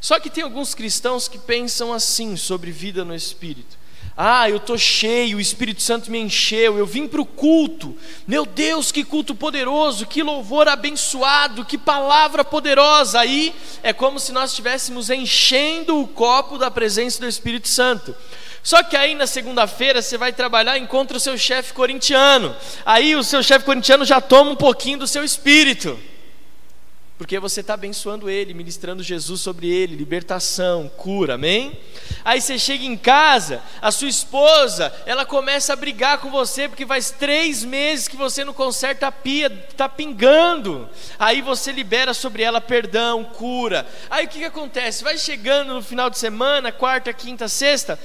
Só 0.01 0.21
que 0.21 0.29
tem 0.29 0.45
alguns 0.45 0.75
cristãos 0.75 1.29
que 1.29 1.39
pensam 1.39 1.93
assim 1.93 2.37
sobre 2.37 2.71
vida 2.71 3.05
no 3.05 3.15
Espírito. 3.15 3.79
Ah, 4.17 4.49
eu 4.49 4.59
estou 4.59 4.79
cheio, 4.79 5.39
o 5.39 5.41
Espírito 5.41 5.83
Santo 5.83 6.09
me 6.09 6.21
encheu, 6.21 6.79
eu 6.79 6.87
vim 6.87 7.09
para 7.09 7.21
o 7.21 7.27
culto. 7.27 7.97
Meu 8.29 8.47
Deus, 8.47 8.93
que 8.93 9.03
culto 9.03 9.35
poderoso, 9.35 10.07
que 10.07 10.23
louvor 10.23 10.69
abençoado, 10.69 11.65
que 11.65 11.77
palavra 11.77 12.45
poderosa. 12.45 13.19
Aí 13.19 13.53
é 13.83 13.93
como 13.93 14.21
se 14.21 14.31
nós 14.31 14.51
estivéssemos 14.51 15.11
enchendo 15.11 16.01
o 16.01 16.07
copo 16.07 16.57
da 16.57 16.71
presença 16.71 17.21
do 17.21 17.27
Espírito 17.27 17.67
Santo. 17.67 18.15
Só 18.63 18.85
que 18.85 18.97
aí 18.97 19.17
na 19.17 19.27
segunda-feira 19.27 20.01
você 20.01 20.17
vai 20.17 20.33
trabalhar 20.33 20.79
e 20.79 20.83
encontra 20.83 21.17
o 21.17 21.21
seu 21.21 21.37
chefe 21.37 21.73
corintiano. 21.73 22.55
Aí 22.87 23.17
o 23.17 23.25
seu 23.25 23.43
chefe 23.43 23.65
corintiano 23.65 24.05
já 24.05 24.21
toma 24.21 24.53
um 24.53 24.57
pouquinho 24.57 24.99
do 24.99 25.09
seu 25.09 25.25
espírito 25.25 25.99
porque 27.17 27.39
você 27.39 27.61
está 27.61 27.75
abençoando 27.75 28.29
ele, 28.29 28.53
ministrando 28.53 29.03
Jesus 29.03 29.41
sobre 29.41 29.69
ele, 29.69 29.95
libertação, 29.95 30.91
cura, 30.97 31.35
amém? 31.35 31.79
Aí 32.25 32.41
você 32.41 32.59
chega 32.59 32.85
em 32.85 32.97
casa, 32.97 33.63
a 33.81 33.93
sua 33.93 34.09
esposa, 34.09 34.93
ela 35.07 35.25
começa 35.25 35.73
a 35.73 35.77
brigar 35.77 36.19
com 36.19 36.29
você, 36.29 36.69
porque 36.69 36.85
faz 36.85 37.13
três 37.13 37.63
meses 37.63 38.09
que 38.09 38.17
você 38.17 38.45
não 38.45 38.53
conserta 38.53 39.07
a 39.07 39.13
pia, 39.13 39.47
está 39.47 39.89
pingando. 39.89 40.89
Aí 41.17 41.41
você 41.41 41.71
libera 41.71 42.13
sobre 42.13 42.43
ela 42.43 42.61
perdão, 42.61 43.23
cura. 43.23 43.87
Aí 44.11 44.27
o 44.27 44.29
que, 44.29 44.41
que 44.41 44.45
acontece? 44.45 45.05
Vai 45.05 45.17
chegando 45.17 45.73
no 45.73 45.83
final 45.83 46.11
de 46.11 46.19
semana, 46.19 46.73
quarta, 46.73 47.13
quinta, 47.13 47.47
sexta, 47.47 47.97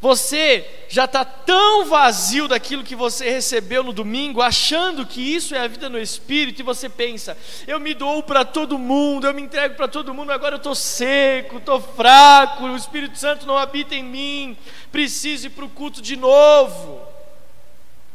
você 0.00 0.66
já 0.88 1.04
está 1.04 1.24
tão 1.24 1.84
vazio 1.84 2.48
daquilo 2.48 2.82
que 2.82 2.96
você 2.96 3.28
recebeu 3.28 3.82
no 3.82 3.92
domingo, 3.92 4.40
achando 4.40 5.04
que 5.04 5.20
isso 5.20 5.54
é 5.54 5.60
a 5.60 5.68
vida 5.68 5.90
no 5.90 5.98
Espírito, 5.98 6.60
e 6.60 6.64
você 6.64 6.88
pensa: 6.88 7.36
eu 7.66 7.78
me 7.78 7.92
dou 7.92 8.22
para 8.22 8.42
todo 8.44 8.78
mundo, 8.78 9.26
eu 9.26 9.34
me 9.34 9.42
entrego 9.42 9.74
para 9.74 9.86
todo 9.86 10.14
mundo, 10.14 10.32
agora 10.32 10.54
eu 10.54 10.58
estou 10.58 10.74
seco, 10.74 11.58
estou 11.58 11.80
fraco, 11.82 12.64
o 12.64 12.76
Espírito 12.76 13.18
Santo 13.18 13.46
não 13.46 13.58
habita 13.58 13.94
em 13.94 14.02
mim, 14.02 14.56
preciso 14.90 15.48
ir 15.48 15.50
para 15.50 15.66
o 15.66 15.70
culto 15.70 16.00
de 16.00 16.16
novo. 16.16 17.06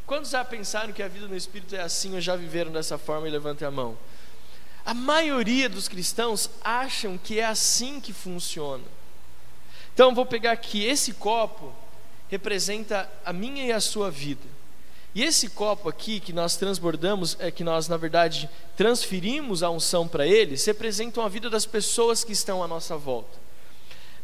Quantos 0.07 0.31
já 0.31 0.43
pensaram 0.43 0.91
que 0.91 1.03
a 1.03 1.07
vida 1.07 1.27
no 1.27 1.35
Espírito 1.35 1.75
é 1.75 1.81
assim 1.81 2.15
ou 2.15 2.21
já 2.21 2.35
viveram 2.35 2.71
dessa 2.71 2.97
forma 2.97 3.27
e 3.27 3.31
levantem 3.31 3.67
a 3.67 3.71
mão? 3.71 3.95
A 4.83 4.93
maioria 4.93 5.67
dos 5.67 5.87
cristãos 5.87 6.49
acham 6.63 7.17
que 7.17 7.39
é 7.39 7.45
assim 7.45 7.99
que 7.99 8.13
funciona. 8.13 8.83
Então 9.95 10.13
vou 10.13 10.27
pegar 10.27 10.51
aqui 10.51 10.85
esse 10.85 11.13
copo 11.13 11.73
representa 12.29 13.09
a 13.23 13.31
minha 13.31 13.65
e 13.65 13.71
a 13.71 13.79
sua 13.79 14.09
vida. 14.11 14.45
E 15.13 15.23
esse 15.23 15.49
copo 15.49 15.87
aqui 15.87 16.19
que 16.19 16.33
nós 16.33 16.57
transbordamos, 16.57 17.37
é 17.39 17.49
que 17.49 17.63
nós 17.63 17.87
na 17.87 17.95
verdade 17.95 18.49
transferimos 18.75 19.63
a 19.63 19.69
unção 19.69 20.07
para 20.07 20.27
eles, 20.27 20.65
representam 20.65 21.23
a 21.23 21.29
vida 21.29 21.49
das 21.49 21.65
pessoas 21.65 22.23
que 22.23 22.33
estão 22.33 22.61
à 22.61 22.67
nossa 22.67 22.97
volta. 22.97 23.39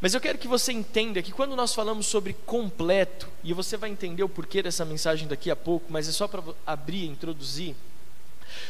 Mas 0.02 0.14
eu 0.14 0.20
quero 0.20 0.38
que 0.38 0.48
você 0.48 0.74
entenda 0.74 1.22
que 1.22 1.32
quando 1.32 1.56
nós 1.56 1.74
falamos 1.74 2.08
sobre 2.08 2.34
completo, 2.34 3.30
e 3.44 3.54
você 3.54 3.78
vai 3.78 3.90
entender 3.90 4.24
o 4.24 4.30
porquê 4.30 4.62
dessa 4.62 4.84
mensagem 4.84 5.28
daqui 5.28 5.50
a 5.50 5.56
pouco, 5.56 5.86
mas 5.90 6.10
é 6.10 6.12
só 6.12 6.28
para 6.28 6.44
abrir 6.68 7.04
e 7.04 7.08
introduzir. 7.08 7.76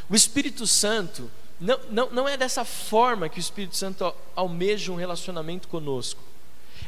O 0.10 0.16
Espírito 0.16 0.68
Santo, 0.68 1.32
não, 1.60 1.80
não, 1.90 2.10
não 2.12 2.30
é 2.30 2.38
dessa 2.38 2.64
forma 2.64 3.30
que 3.30 3.40
o 3.40 3.42
Espírito 3.42 3.76
Santo 3.78 4.14
almeja 4.36 4.92
um 4.92 4.96
relacionamento 4.96 5.68
conosco. 5.68 6.31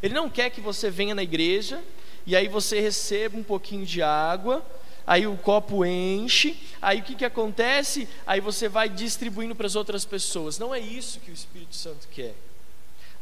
Ele 0.04 0.14
não 0.14 0.30
quer 0.30 0.50
que 0.50 0.60
você 0.60 0.92
venha 0.92 1.16
na 1.16 1.24
igreja 1.24 1.82
e 2.26 2.36
aí 2.36 2.50
você 2.50 2.82
receba 2.82 3.38
um 3.38 3.44
pouquinho 3.44 3.86
de 3.86 4.02
água, 4.02 4.62
aí 5.08 5.26
o 5.26 5.38
copo 5.38 5.86
enche, 5.86 6.60
aí 6.82 7.00
o 7.00 7.04
que, 7.04 7.16
que 7.16 7.24
acontece? 7.24 8.10
Aí 8.28 8.42
você 8.42 8.68
vai 8.68 8.90
distribuindo 8.90 9.56
para 9.56 9.66
as 9.66 9.78
outras 9.78 10.04
pessoas. 10.04 10.60
Não 10.60 10.76
é 10.76 10.80
isso 10.80 11.22
que 11.22 11.32
o 11.32 11.34
Espírito 11.34 11.78
Santo 11.78 12.10
quer. 12.10 12.36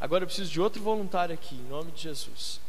Agora 0.00 0.24
eu 0.24 0.26
preciso 0.26 0.50
de 0.50 0.60
outro 0.60 0.82
voluntário 0.82 1.32
aqui, 1.32 1.54
em 1.54 1.68
nome 1.70 1.92
de 1.92 2.02
Jesus. 2.02 2.60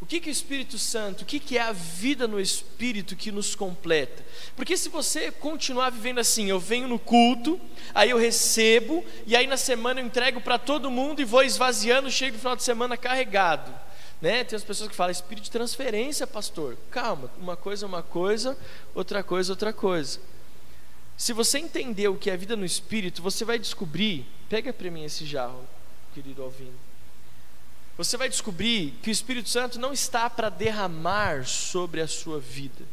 O 0.00 0.06
que, 0.06 0.20
que 0.20 0.28
é 0.28 0.30
o 0.30 0.32
Espírito 0.32 0.78
Santo? 0.78 1.22
O 1.22 1.24
que, 1.24 1.40
que 1.40 1.56
é 1.56 1.62
a 1.62 1.72
vida 1.72 2.28
no 2.28 2.38
Espírito 2.38 3.16
que 3.16 3.32
nos 3.32 3.54
completa? 3.54 4.24
Porque 4.54 4.76
se 4.76 4.88
você 4.88 5.30
continuar 5.30 5.90
vivendo 5.90 6.18
assim, 6.18 6.46
eu 6.46 6.60
venho 6.60 6.86
no 6.86 6.98
culto, 6.98 7.58
aí 7.94 8.10
eu 8.10 8.18
recebo, 8.18 9.04
e 9.26 9.34
aí 9.34 9.46
na 9.46 9.56
semana 9.56 10.00
eu 10.00 10.06
entrego 10.06 10.40
para 10.40 10.58
todo 10.58 10.90
mundo 10.90 11.22
e 11.22 11.24
vou 11.24 11.42
esvaziando, 11.42 12.10
chego 12.10 12.34
no 12.34 12.38
final 12.38 12.56
de 12.56 12.62
semana 12.62 12.96
carregado. 12.96 13.72
Né? 14.20 14.44
Tem 14.44 14.56
as 14.56 14.64
pessoas 14.64 14.90
que 14.90 14.96
falam 14.96 15.10
espírito 15.10 15.44
de 15.44 15.50
transferência, 15.50 16.26
pastor. 16.26 16.76
Calma, 16.90 17.30
uma 17.38 17.56
coisa 17.56 17.86
é 17.86 17.88
uma 17.88 18.02
coisa, 18.02 18.58
outra 18.94 19.22
coisa 19.22 19.52
é 19.52 19.54
outra 19.54 19.72
coisa. 19.72 20.20
Se 21.16 21.32
você 21.32 21.58
entender 21.58 22.08
o 22.08 22.16
que 22.16 22.28
é 22.28 22.34
a 22.34 22.36
vida 22.36 22.56
no 22.56 22.64
Espírito, 22.64 23.22
você 23.22 23.44
vai 23.44 23.58
descobrir. 23.58 24.26
Pega 24.48 24.72
para 24.72 24.90
mim 24.90 25.04
esse 25.04 25.24
jarro, 25.24 25.64
querido 26.12 26.42
Alvino 26.42 26.93
você 27.96 28.16
vai 28.16 28.28
descobrir 28.28 28.94
que 29.02 29.08
o 29.08 29.12
Espírito 29.12 29.48
Santo 29.48 29.78
não 29.78 29.92
está 29.92 30.28
para 30.28 30.48
derramar 30.48 31.46
sobre 31.46 32.00
a 32.00 32.08
sua 32.08 32.40
vida. 32.40 32.84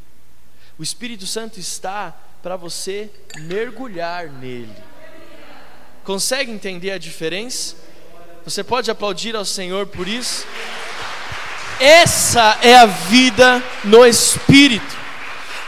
O 0.77 0.83
Espírito 0.83 1.25
Santo 1.25 1.59
está 1.59 2.15
para 2.41 2.55
você 2.55 3.09
mergulhar 3.39 4.27
nele. 4.27 4.75
Consegue 6.03 6.51
entender 6.51 6.91
a 6.91 6.97
diferença? 6.97 7.75
Você 8.43 8.63
pode 8.63 8.89
aplaudir 8.89 9.35
ao 9.35 9.45
Senhor 9.45 9.87
por 9.87 10.07
isso? 10.07 10.45
Essa 11.79 12.59
é 12.61 12.75
a 12.75 12.85
vida 12.85 13.63
no 13.83 14.05
Espírito. 14.05 15.01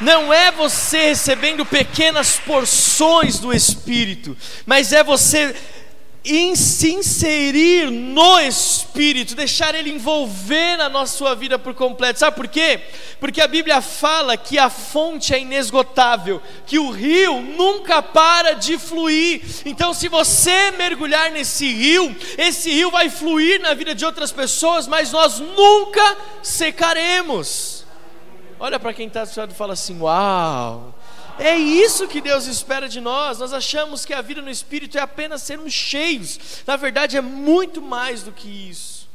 Não 0.01 0.33
é 0.33 0.51
você 0.51 1.09
recebendo 1.09 1.65
pequenas 1.65 2.37
porções 2.37 3.39
do 3.39 3.53
Espírito, 3.53 4.35
mas 4.65 4.91
é 4.91 5.03
você 5.03 5.55
se 6.55 6.93
inserir 6.93 7.91
no 7.91 8.39
Espírito, 8.39 9.35
deixar 9.35 9.75
Ele 9.75 9.89
envolver 9.89 10.77
na 10.77 10.87
nossa 10.87 11.17
sua 11.17 11.35
vida 11.35 11.59
por 11.59 11.73
completo. 11.73 12.19
Sabe 12.19 12.37
por 12.37 12.47
quê? 12.47 12.79
Porque 13.19 13.41
a 13.41 13.47
Bíblia 13.47 13.81
fala 13.81 14.37
que 14.37 14.57
a 14.57 14.69
fonte 14.69 15.33
é 15.33 15.39
inesgotável, 15.39 16.41
que 16.65 16.79
o 16.79 16.91
rio 16.91 17.41
nunca 17.41 18.01
para 18.01 18.53
de 18.53 18.77
fluir. 18.77 19.41
Então, 19.65 19.93
se 19.93 20.07
você 20.07 20.71
mergulhar 20.71 21.29
nesse 21.31 21.67
rio, 21.67 22.15
esse 22.37 22.69
rio 22.71 22.89
vai 22.89 23.09
fluir 23.09 23.61
na 23.61 23.73
vida 23.73 23.93
de 23.93 24.05
outras 24.05 24.31
pessoas, 24.31 24.87
mas 24.87 25.11
nós 25.11 25.39
nunca 25.39 26.17
secaremos. 26.41 27.83
Olha 28.57 28.79
para 28.79 28.93
quem 28.93 29.07
está 29.07 29.25
do 29.25 29.29
seu 29.29 29.41
lado 29.41 29.51
e 29.51 29.57
fala 29.57 29.73
assim: 29.73 29.99
Uau! 29.99 30.95
É 31.39 31.55
isso 31.55 32.07
que 32.07 32.21
Deus 32.21 32.45
espera 32.45 32.87
de 32.87 33.01
nós. 33.01 33.39
Nós 33.39 33.53
achamos 33.53 34.05
que 34.05 34.13
a 34.13 34.21
vida 34.21 34.41
no 34.41 34.49
Espírito 34.49 34.97
é 34.97 35.01
apenas 35.01 35.41
sermos 35.41 35.73
cheios. 35.73 36.39
Na 36.65 36.75
verdade, 36.75 37.17
é 37.17 37.21
muito 37.21 37.81
mais 37.81 38.23
do 38.23 38.31
que 38.31 38.47
isso. 38.47 39.09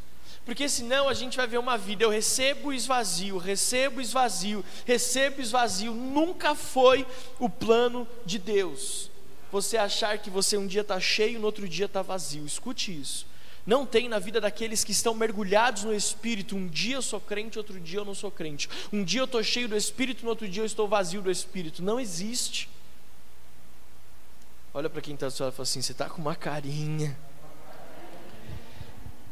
Porque 0.45 0.69
senão 0.69 1.09
a 1.09 1.15
gente 1.15 1.37
vai 1.37 1.47
ver 1.47 1.59
uma 1.59 1.77
vida, 1.77 2.05
eu 2.05 2.09
recebo 2.09 2.73
esvazio, 2.73 3.37
recebo 3.37 4.01
esvazio, 4.01 4.65
recebo 4.87 5.43
esvazio. 5.43 5.93
Nunca 5.93 6.55
foi 6.55 7.07
o 7.39 7.51
plano 7.51 8.09
de 8.25 8.39
Deus. 8.39 9.11
Você 9.53 9.77
achar 9.77 10.17
que 10.17 10.31
você 10.31 10.57
um 10.57 10.67
dia 10.67 10.81
está 10.81 10.99
cheio, 10.99 11.39
no 11.39 11.45
outro 11.45 11.69
dia 11.69 11.85
está 11.85 12.01
vazio. 12.01 12.47
Escute 12.47 12.99
isso. 12.99 13.27
Não 13.69 13.85
tem 13.85 14.09
na 14.09 14.19
vida 14.19 14.41
daqueles 14.41 14.83
que 14.83 14.93
estão 14.93 15.13
mergulhados 15.13 15.85
no 15.85 15.95
Espírito. 15.95 16.57
Um 16.57 16.67
dia 16.67 16.95
eu 16.95 17.03
sou 17.03 17.21
crente, 17.21 17.59
outro 17.59 17.79
dia 17.79 17.99
eu 17.99 18.05
não 18.05 18.15
sou 18.15 18.31
crente. 18.31 18.67
Um 18.91 19.05
dia 19.05 19.21
eu 19.21 19.27
estou 19.27 19.43
cheio 19.43 19.69
do 19.69 19.77
Espírito, 19.77 20.25
no 20.25 20.31
outro 20.31 20.49
dia 20.49 20.63
eu 20.63 20.67
estou 20.67 20.89
vazio 20.89 21.21
do 21.21 21.31
Espírito. 21.31 21.83
Não 21.83 22.01
existe. 22.01 22.67
Olha 24.73 24.89
para 24.89 25.03
quem 25.03 25.13
está 25.13 25.27
do 25.27 25.33
seu 25.33 25.45
lado 25.45 25.53
e 25.53 25.57
fala 25.57 25.65
assim: 25.65 25.83
você 25.83 25.93
está 25.93 26.09
com 26.09 26.19
uma 26.19 26.35
carinha. 26.35 27.15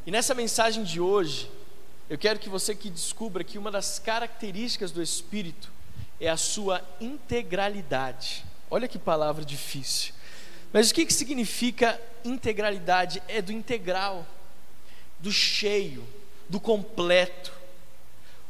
E 0.05 0.11
nessa 0.11 0.35
mensagem 0.35 0.85
de 0.85 1.01
hoje, 1.01 1.51
eu 2.07 2.19
quero 2.19 2.39
que 2.39 2.51
você 2.51 2.75
que 2.75 2.91
descubra 2.91 3.43
que 3.43 3.57
uma 3.57 3.71
das 3.71 3.99
características 3.99 4.91
do 4.91 5.03
Espírito 5.03 5.73
é 6.21 6.29
a 6.29 6.37
sua 6.37 6.83
integralidade. 7.01 8.45
Olha 8.71 8.87
que 8.87 8.99
palavra 8.99 9.47
difícil. 9.47 10.13
Mas 10.77 10.91
o 10.91 10.95
que, 10.95 11.07
que 11.07 11.15
significa 11.15 11.99
integralidade? 12.23 13.23
É 13.29 13.41
do 13.41 13.51
integral, 13.51 14.27
do 15.19 15.33
cheio, 15.33 16.07
do 16.51 16.61
completo. 16.61 17.51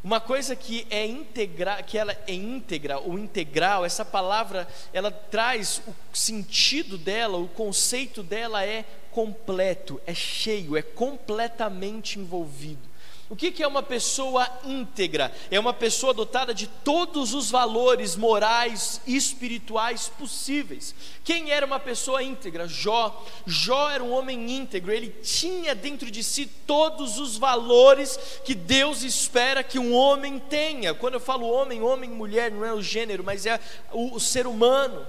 Uma 0.02 0.18
coisa 0.18 0.56
que 0.56 0.88
é 0.90 1.06
integral, 1.06 1.84
que 1.84 1.96
ela 1.96 2.18
é 2.26 2.34
íntegra 2.34 2.98
ou 2.98 3.16
integral, 3.16 3.84
essa 3.84 4.04
palavra, 4.04 4.66
ela 4.92 5.12
traz 5.12 5.80
o 5.86 5.94
sentido 6.12 6.98
dela, 6.98 7.38
o 7.38 7.46
conceito 7.46 8.24
dela 8.24 8.66
é 8.66 8.84
completo, 9.12 10.00
é 10.04 10.12
cheio, 10.12 10.76
é 10.76 10.82
completamente 10.82 12.18
envolvido. 12.18 12.88
O 13.28 13.34
que 13.34 13.60
é 13.60 13.66
uma 13.66 13.82
pessoa 13.82 14.48
íntegra? 14.64 15.34
É 15.50 15.58
uma 15.58 15.72
pessoa 15.72 16.14
dotada 16.14 16.54
de 16.54 16.68
todos 16.68 17.34
os 17.34 17.50
valores 17.50 18.14
morais 18.14 19.00
e 19.04 19.16
espirituais 19.16 20.08
possíveis. 20.08 20.94
Quem 21.24 21.50
era 21.50 21.66
uma 21.66 21.80
pessoa 21.80 22.22
íntegra? 22.22 22.68
Jó. 22.68 23.26
Jó 23.44 23.90
era 23.90 24.04
um 24.04 24.12
homem 24.12 24.48
íntegro, 24.52 24.92
ele 24.92 25.08
tinha 25.08 25.74
dentro 25.74 26.08
de 26.08 26.22
si 26.22 26.46
todos 26.46 27.18
os 27.18 27.36
valores 27.36 28.16
que 28.44 28.54
Deus 28.54 29.02
espera 29.02 29.64
que 29.64 29.78
um 29.78 29.92
homem 29.92 30.38
tenha. 30.38 30.94
Quando 30.94 31.14
eu 31.14 31.20
falo 31.20 31.48
homem, 31.48 31.82
homem, 31.82 32.08
mulher, 32.08 32.52
não 32.52 32.64
é 32.64 32.72
o 32.72 32.80
gênero, 32.80 33.24
mas 33.24 33.44
é 33.44 33.58
o, 33.90 34.14
o 34.14 34.20
ser 34.20 34.46
humano. 34.46 35.04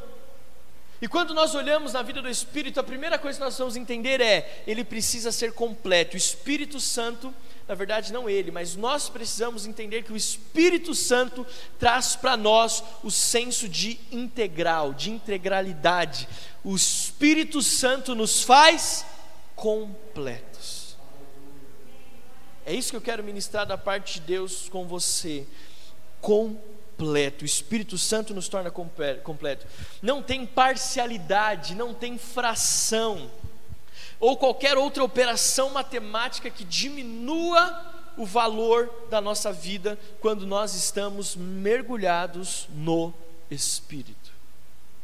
E 0.99 1.07
quando 1.07 1.35
nós 1.35 1.53
olhamos 1.53 1.93
na 1.93 2.01
vida 2.01 2.23
do 2.23 2.29
Espírito, 2.29 2.79
a 2.79 2.83
primeira 2.83 3.19
coisa 3.19 3.37
que 3.37 3.45
nós 3.45 3.55
vamos 3.55 3.75
entender 3.75 4.19
é: 4.19 4.63
ele 4.65 4.83
precisa 4.83 5.31
ser 5.31 5.53
completo. 5.53 6.15
O 6.15 6.17
Espírito 6.17 6.79
Santo 6.79 7.31
na 7.67 7.75
verdade 7.75 8.13
não 8.13 8.29
ele, 8.29 8.49
mas 8.49 8.75
nós 8.75 9.09
precisamos 9.09 9.65
entender 9.65 10.03
que 10.03 10.13
o 10.13 10.17
Espírito 10.17 10.95
Santo 10.95 11.45
traz 11.77 12.15
para 12.15 12.37
nós 12.37 12.83
o 13.03 13.11
senso 13.11 13.67
de 13.67 13.99
integral, 14.11 14.93
de 14.93 15.11
integralidade. 15.11 16.29
O 16.63 16.75
Espírito 16.75 17.61
Santo 17.61 18.15
nos 18.15 18.41
faz 18.41 19.05
completos. 19.55 20.95
É 22.65 22.73
isso 22.73 22.91
que 22.91 22.97
eu 22.97 23.01
quero 23.01 23.23
ministrar 23.23 23.65
da 23.65 23.77
parte 23.77 24.15
de 24.15 24.27
Deus 24.27 24.69
com 24.69 24.85
você. 24.87 25.45
Completo. 26.21 27.43
O 27.43 27.45
Espírito 27.45 27.97
Santo 27.97 28.33
nos 28.33 28.47
torna 28.47 28.71
completo. 28.71 29.65
Não 30.01 30.21
tem 30.21 30.45
parcialidade, 30.45 31.75
não 31.75 31.93
tem 31.93 32.17
fração 32.17 33.31
ou 34.19 34.37
qualquer 34.37 34.77
outra 34.77 35.03
operação 35.03 35.69
matemática 35.69 36.49
que 36.49 36.63
diminua 36.63 37.95
o 38.17 38.25
valor 38.25 38.89
da 39.09 39.21
nossa 39.21 39.53
vida 39.53 39.97
quando 40.19 40.45
nós 40.45 40.73
estamos 40.73 41.35
mergulhados 41.35 42.67
no 42.73 43.13
Espírito. 43.49 44.31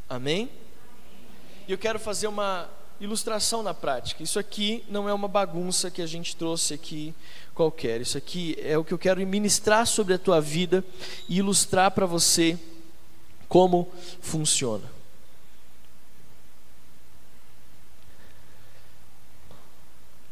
Amém? 0.09 0.49
E 1.67 1.71
eu 1.71 1.77
quero 1.77 1.99
fazer 1.99 2.27
uma 2.27 2.69
ilustração 2.99 3.61
na 3.61 3.73
prática. 3.73 4.23
Isso 4.23 4.39
aqui 4.39 4.83
não 4.89 5.07
é 5.07 5.13
uma 5.13 5.27
bagunça 5.27 5.91
que 5.91 6.01
a 6.01 6.07
gente 6.07 6.35
trouxe 6.35 6.73
aqui 6.73 7.13
qualquer. 7.53 8.01
Isso 8.01 8.17
aqui 8.17 8.55
é 8.59 8.77
o 8.77 8.83
que 8.83 8.93
eu 8.93 8.99
quero 8.99 9.25
ministrar 9.25 9.85
sobre 9.85 10.13
a 10.13 10.19
tua 10.19 10.41
vida 10.41 10.83
e 11.29 11.37
ilustrar 11.37 11.91
para 11.91 12.05
você 12.05 12.57
como 13.47 13.91
funciona. 14.21 14.91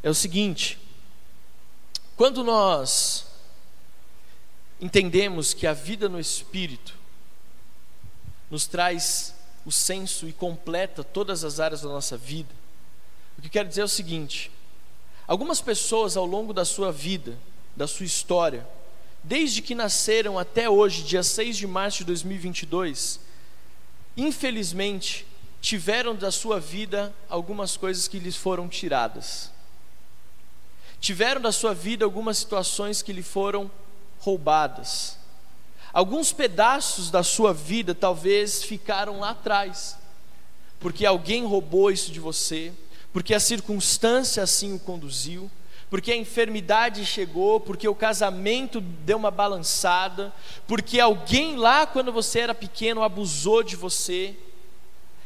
É 0.04 0.10
o 0.10 0.16
seguinte: 0.16 0.80
quando 2.16 2.44
nós 2.44 3.26
entendemos 4.80 5.54
que 5.54 5.68
a 5.68 5.74
vida 5.74 6.10
no 6.10 6.20
Espírito 6.20 6.98
nos 8.50 8.66
traz 8.66 9.34
o 9.66 9.72
senso 9.72 10.28
e 10.28 10.34
completa 10.34 11.04
todas 11.04 11.44
as 11.44 11.60
áreas 11.60 11.82
da 11.82 11.90
nossa 11.90 12.18
vida, 12.18 12.54
o 13.38 13.42
que 13.42 13.50
quero 13.50 13.70
dizer 13.70 13.82
é 13.82 13.86
o 13.86 13.90
seguinte: 13.90 14.52
algumas 15.28 15.62
pessoas 15.62 16.18
ao 16.18 16.26
longo 16.26 16.54
da 16.54 16.66
sua 16.66 16.92
vida, 16.92 17.38
da 17.76 17.88
sua 17.88 18.06
história, 18.06 18.68
desde 19.24 19.62
que 19.62 19.76
nasceram 19.76 20.40
até 20.40 20.68
hoje, 20.68 21.04
dia 21.04 21.22
6 21.22 21.58
de 21.58 21.68
março 21.68 22.00
de 22.00 22.06
2022, 22.06 23.20
infelizmente 24.18 25.28
tiveram 25.62 26.16
da 26.16 26.32
sua 26.32 26.60
vida 26.60 27.14
algumas 27.30 27.78
coisas 27.78 28.08
que 28.08 28.18
lhes 28.18 28.36
foram 28.36 28.68
tiradas 28.68 29.51
tiveram 31.02 31.42
na 31.42 31.52
sua 31.52 31.74
vida 31.74 32.06
algumas 32.06 32.38
situações 32.38 33.02
que 33.02 33.12
lhe 33.12 33.24
foram 33.24 33.70
roubadas. 34.20 35.18
Alguns 35.92 36.32
pedaços 36.32 37.10
da 37.10 37.24
sua 37.24 37.54
vida 37.54 37.94
talvez 37.94 38.64
ficaram 38.64 39.20
lá 39.20 39.32
atrás, 39.32 39.98
porque 40.80 41.06
alguém 41.06 41.44
roubou 41.44 41.92
isso 41.92 42.12
de 42.12 42.20
você, 42.20 42.72
porque 43.12 43.34
a 43.34 43.40
circunstância 43.40 44.42
assim 44.44 44.74
o 44.74 44.80
conduziu, 44.80 45.52
porque 45.90 46.12
a 46.12 46.16
enfermidade 46.16 47.06
chegou, 47.06 47.60
porque 47.60 47.88
o 47.88 47.96
casamento 47.96 48.80
deu 48.80 49.18
uma 49.18 49.32
balançada, 49.32 50.32
porque 50.66 51.00
alguém 51.00 51.58
lá 51.58 51.86
quando 51.86 52.14
você 52.14 52.40
era 52.40 52.56
pequeno 52.56 53.04
abusou 53.04 53.64
de 53.64 53.76
você. 53.76 54.38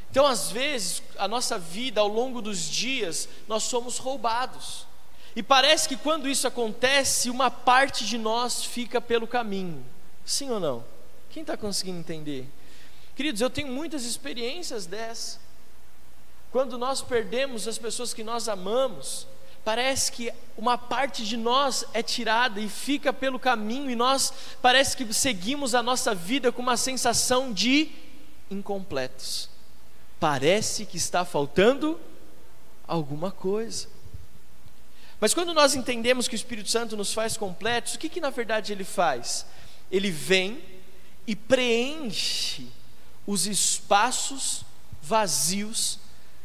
Então, 0.09 0.25
às 0.25 0.49
vezes, 0.49 1.03
a 1.17 1.27
nossa 1.27 1.59
vida 1.59 1.99
ao 1.99 2.07
longo 2.07 2.41
dos 2.41 2.67
dias, 2.67 3.27
nós 3.47 3.63
somos 3.63 3.97
roubados. 3.97 4.87
E 5.35 5.43
parece 5.43 5.89
que 5.89 5.97
quando 5.97 6.29
isso 6.29 6.47
acontece, 6.47 7.29
uma 7.29 7.51
parte 7.51 8.05
de 8.05 8.17
nós 8.17 8.63
fica 8.63 9.01
pelo 9.01 9.27
caminho. 9.27 9.85
Sim 10.25 10.49
ou 10.49 10.59
não? 10.59 10.83
Quem 11.29 11.41
está 11.41 11.57
conseguindo 11.57 11.99
entender? 11.99 12.47
Queridos, 13.15 13.41
eu 13.41 13.49
tenho 13.49 13.67
muitas 13.67 14.05
experiências 14.05 14.85
dessa. 14.85 15.39
Quando 16.51 16.77
nós 16.77 17.01
perdemos 17.01 17.67
as 17.67 17.77
pessoas 17.77 18.13
que 18.13 18.23
nós 18.23 18.47
amamos, 18.47 19.27
parece 19.65 20.09
que 20.11 20.31
uma 20.57 20.77
parte 20.77 21.25
de 21.25 21.35
nós 21.35 21.83
é 21.93 22.01
tirada 22.01 22.61
e 22.61 22.69
fica 22.69 23.11
pelo 23.11 23.37
caminho, 23.37 23.89
e 23.89 23.95
nós 23.95 24.31
parece 24.61 24.95
que 24.95 25.13
seguimos 25.13 25.75
a 25.75 25.83
nossa 25.83 26.15
vida 26.15 26.51
com 26.51 26.61
uma 26.61 26.77
sensação 26.77 27.51
de 27.51 27.91
incompletos. 28.49 29.49
Parece 30.17 30.85
que 30.85 30.95
está 30.95 31.25
faltando 31.25 31.99
alguma 32.87 33.31
coisa. 33.31 33.94
Mas 35.19 35.33
quando 35.33 35.53
nós 35.53 35.75
entendemos 35.75 36.27
que 36.27 36.35
o 36.35 36.37
Espírito 36.37 36.69
Santo 36.69 36.97
nos 36.97 37.13
faz 37.13 37.37
completos, 37.37 37.95
o 37.95 37.99
que, 37.99 38.09
que 38.09 38.21
na 38.21 38.29
verdade 38.29 38.71
ele 38.71 38.83
faz? 38.83 39.45
Ele 39.91 40.11
vem 40.11 40.61
e 41.25 41.35
preenche 41.35 42.67
os 43.25 43.47
espaços 43.47 44.63
vazios 45.01 45.99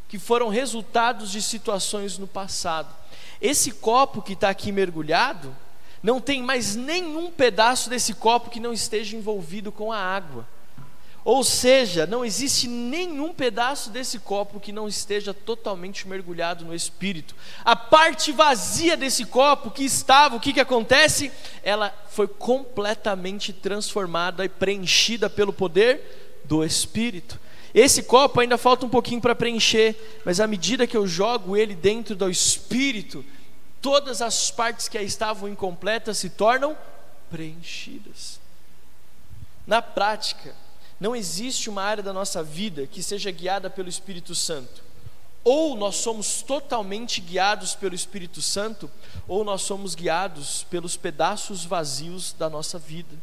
que 0.09 0.19
foram 0.19 0.49
resultados 0.49 1.31
de 1.31 1.43
situações 1.43 2.19
no 2.19 2.27
passado. 2.27 2.95
Esse 3.41 3.71
copo 3.73 4.23
que 4.23 4.33
está 4.33 4.51
aqui 4.51 4.73
mergulhado, 4.73 5.57
não 6.03 6.21
tem 6.21 6.43
mais 6.43 6.75
nenhum 6.75 7.31
pedaço 7.31 7.91
desse 7.91 8.15
copo 8.15 8.51
que 8.51 8.61
não 8.61 8.73
esteja 8.73 9.17
envolvido 9.17 9.71
com 9.71 9.93
a 9.93 9.99
água. 9.99 10.47
Ou 11.25 11.45
seja, 11.45 12.07
não 12.07 12.25
existe 12.25 12.67
nenhum 12.67 13.33
pedaço 13.35 13.91
desse 13.91 14.19
copo 14.19 14.59
que 14.59 14.73
não 14.73 14.89
esteja 14.89 15.35
totalmente 15.35 16.09
mergulhado 16.09 16.65
no 16.65 16.75
Espírito. 16.75 17.35
A 17.65 17.77
parte 17.77 18.33
vazia 18.33 18.97
desse 18.97 19.27
copo 19.27 19.71
que 19.71 19.85
estava, 19.85 20.37
o 20.37 20.41
que, 20.41 20.53
que 20.53 20.61
acontece? 20.61 21.31
Ela 21.63 21.95
foi 22.09 22.27
completamente 22.27 23.53
transformada 23.53 24.45
e 24.45 24.49
preenchida 24.49 25.29
pelo 25.29 25.53
poder 25.53 26.41
do 26.45 26.65
Espírito. 26.65 27.39
Esse 27.75 28.03
copo 28.03 28.41
ainda 28.41 28.59
falta 28.59 28.85
um 28.85 28.89
pouquinho 28.89 29.21
para 29.21 29.35
preencher, 29.35 29.95
mas 30.25 30.41
à 30.41 30.47
medida 30.47 30.87
que 30.87 30.97
eu 30.97 31.07
jogo 31.07 31.57
ele 31.57 31.75
dentro 31.75 32.17
do 32.17 32.29
espírito, 32.29 33.25
todas 33.81 34.21
as 34.21 34.51
partes 34.51 34.89
que 34.89 34.99
aí 34.99 35.07
estavam 35.07 35.49
incompletas 35.49 36.19
se 36.19 36.31
tornam 36.31 36.77
preenchidas. 37.31 38.41
Na 39.67 39.81
prática, 39.81 40.55
não 41.01 41.17
existe 41.17 41.71
uma 41.71 41.83
área 41.83 42.03
da 42.03 42.13
nossa 42.13 42.43
vida 42.43 42.87
que 42.87 43.03
seja 43.03 43.31
guiada 43.31 43.71
pelo 43.71 43.89
Espírito 43.89 44.35
Santo. 44.35 44.83
Ou 45.43 45.75
nós 45.75 45.97
somos 45.97 46.43
totalmente 46.43 47.23
guiados 47.23 47.75
pelo 47.75 47.95
Espírito 47.95 48.43
Santo, 48.43 48.91
ou 49.27 49.43
nós 49.43 49.63
somos 49.63 49.95
guiados 49.95 50.65
pelos 50.65 50.99
pedaços 50.99 51.65
vazios 51.65 52.35
da 52.35 52.51
nossa 52.51 52.79
vida. 52.79 53.17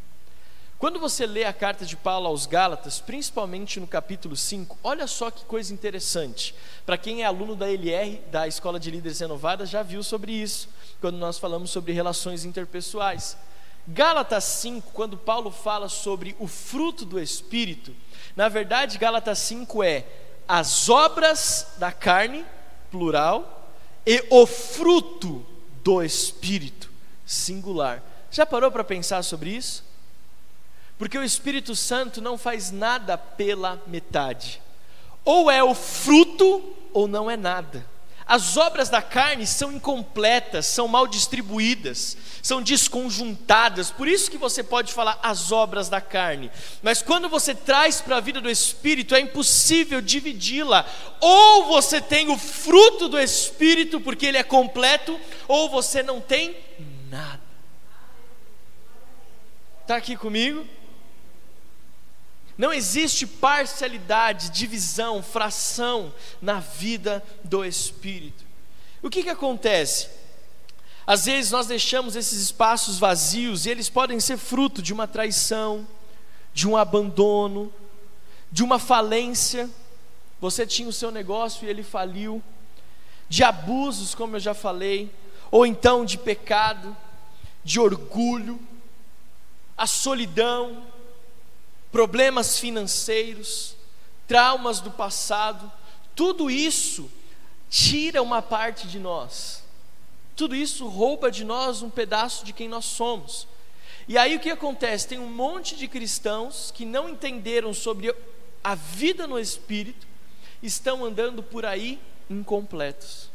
Quando 0.80 1.00
você 1.00 1.26
lê 1.26 1.44
a 1.44 1.54
carta 1.54 1.86
de 1.86 1.96
Paulo 1.96 2.28
aos 2.28 2.48
Gálatas, 2.48 3.00
principalmente 3.00 3.80
no 3.80 3.88
capítulo 3.88 4.36
5, 4.36 4.78
olha 4.84 5.08
só 5.08 5.30
que 5.30 5.46
coisa 5.46 5.74
interessante. 5.74 6.54
Para 6.86 6.98
quem 6.98 7.22
é 7.22 7.26
aluno 7.26 7.56
da 7.56 7.68
LR, 7.68 8.22
da 8.32 8.48
Escola 8.48 8.80
de 8.80 8.90
Líderes 8.90 9.20
Renovadas, 9.20 9.70
já 9.70 9.84
viu 9.84 10.02
sobre 10.02 10.32
isso, 10.32 10.70
quando 11.00 11.18
nós 11.18 11.38
falamos 11.38 11.70
sobre 11.70 11.94
relações 11.94 12.46
interpessoais. 12.46 13.38
Gálatas 13.88 14.44
5, 14.44 14.92
quando 14.92 15.18
Paulo 15.18 15.50
fala 15.50 15.88
sobre 15.88 16.36
o 16.40 16.48
fruto 16.48 17.06
do 17.06 17.18
Espírito, 17.18 17.96
na 18.36 18.50
verdade, 18.50 18.98
Gálatas 18.98 19.40
5 19.40 19.82
é 19.82 20.06
as 20.46 20.90
obras 20.90 21.68
da 21.78 21.92
carne, 21.92 22.46
plural, 22.92 23.72
e 24.06 24.26
o 24.30 24.46
fruto 24.46 25.46
do 25.84 26.04
Espírito, 26.04 26.92
singular. 27.26 28.04
Já 28.30 28.46
parou 28.46 28.70
para 28.70 28.84
pensar 28.84 29.24
sobre 29.24 29.52
isso? 29.52 29.86
Porque 30.98 31.18
o 31.18 31.24
Espírito 31.24 31.76
Santo 31.76 32.22
não 32.22 32.38
faz 32.38 32.72
nada 32.72 33.18
pela 33.18 33.82
metade. 33.88 34.62
Ou 35.24 35.50
é 35.50 35.64
o 35.64 35.74
fruto 35.74 36.76
ou 36.94 37.08
não 37.08 37.30
é 37.30 37.38
nada. 37.38 37.86
As 38.28 38.58
obras 38.58 38.90
da 38.90 39.02
carne 39.02 39.48
são 39.48 39.72
incompletas, 39.72 40.66
são 40.66 40.86
mal 40.86 41.08
distribuídas, 41.08 42.18
são 42.42 42.62
desconjuntadas. 42.62 43.90
Por 43.90 44.06
isso 44.06 44.30
que 44.30 44.38
você 44.38 44.62
pode 44.62 44.92
falar 44.92 45.18
as 45.24 45.52
obras 45.52 45.88
da 45.88 46.02
carne. 46.02 46.52
Mas 46.82 47.02
quando 47.02 47.30
você 47.30 47.56
traz 47.56 48.02
para 48.02 48.18
a 48.18 48.22
vida 48.22 48.42
do 48.42 48.50
espírito, 48.50 49.16
é 49.16 49.22
impossível 49.22 50.02
dividi-la. 50.02 50.86
Ou 51.22 51.68
você 51.68 52.02
tem 52.02 52.30
o 52.30 52.38
fruto 52.38 53.08
do 53.08 53.18
espírito, 53.18 54.02
porque 54.02 54.26
ele 54.26 54.38
é 54.38 54.44
completo, 54.44 55.18
ou 55.48 55.70
você 55.70 56.04
não 56.04 56.20
tem 56.20 56.54
nada. 57.10 57.40
Está 59.84 59.96
aqui 59.96 60.18
comigo? 60.18 60.68
Não 62.58 62.74
existe 62.74 63.28
parcialidade, 63.28 64.50
divisão, 64.50 65.22
fração 65.22 66.14
na 66.42 66.60
vida 66.60 67.24
do 67.44 67.64
Espírito. 67.64 68.44
O 69.02 69.10
que, 69.10 69.22
que 69.22 69.30
acontece? 69.30 70.10
Às 71.06 71.26
vezes 71.26 71.52
nós 71.52 71.68
deixamos 71.68 72.16
esses 72.16 72.42
espaços 72.42 72.98
vazios 72.98 73.66
e 73.66 73.70
eles 73.70 73.90
podem 73.90 74.20
ser 74.20 74.38
fruto 74.38 74.82
de 74.82 74.92
uma 74.92 75.08
traição, 75.08 75.88
de 76.54 76.68
um 76.68 76.76
abandono, 76.76 77.72
de 78.52 78.64
uma 78.64 78.80
falência. 78.80 79.70
Você 80.42 80.66
tinha 80.66 80.90
o 80.90 80.94
seu 80.94 81.12
negócio 81.12 81.66
e 81.66 81.70
ele 81.70 81.84
faliu, 81.84 82.42
de 83.30 83.44
abusos, 83.44 84.16
como 84.16 84.36
eu 84.36 84.40
já 84.40 84.54
falei, 84.54 85.14
ou 85.52 85.66
então 85.66 86.04
de 86.04 86.18
pecado, 86.18 86.96
de 87.64 87.80
orgulho, 87.80 88.60
a 89.78 89.86
solidão, 89.86 90.84
problemas 91.98 92.60
financeiros, 92.60 93.76
traumas 94.28 94.80
do 94.80 94.92
passado, 94.92 95.72
tudo 96.16 96.48
isso 96.48 97.10
tira 97.72 98.22
uma 98.22 98.40
parte 98.40 98.88
de 98.88 99.00
nós. 99.00 99.64
Tudo 100.36 100.56
isso 100.56 100.88
rouba 100.88 101.32
de 101.32 101.44
nós 101.44 101.82
um 101.82 101.90
pedaço 101.90 102.46
de 102.46 102.54
quem 102.54 102.70
nós 102.70 102.86
somos. 102.86 103.48
E 104.08 104.16
aí 104.16 104.36
o 104.36 104.40
que 104.40 104.52
acontece? 104.52 105.08
Tem 105.08 105.18
um 105.18 105.28
monte 105.28 105.76
de 105.76 105.88
cristãos 105.88 106.70
que 106.70 106.86
não 106.86 107.10
entenderam 107.10 107.74
sobre 107.74 108.14
a 108.64 108.76
vida 108.76 109.26
no 109.26 109.40
espírito, 109.40 110.06
estão 110.62 111.04
andando 111.04 111.42
por 111.42 111.66
aí 111.66 112.00
incompletos. 112.30 113.28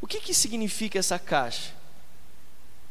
O 0.00 0.06
que, 0.06 0.18
que 0.18 0.32
significa 0.32 0.98
essa 0.98 1.18
caixa? 1.18 1.74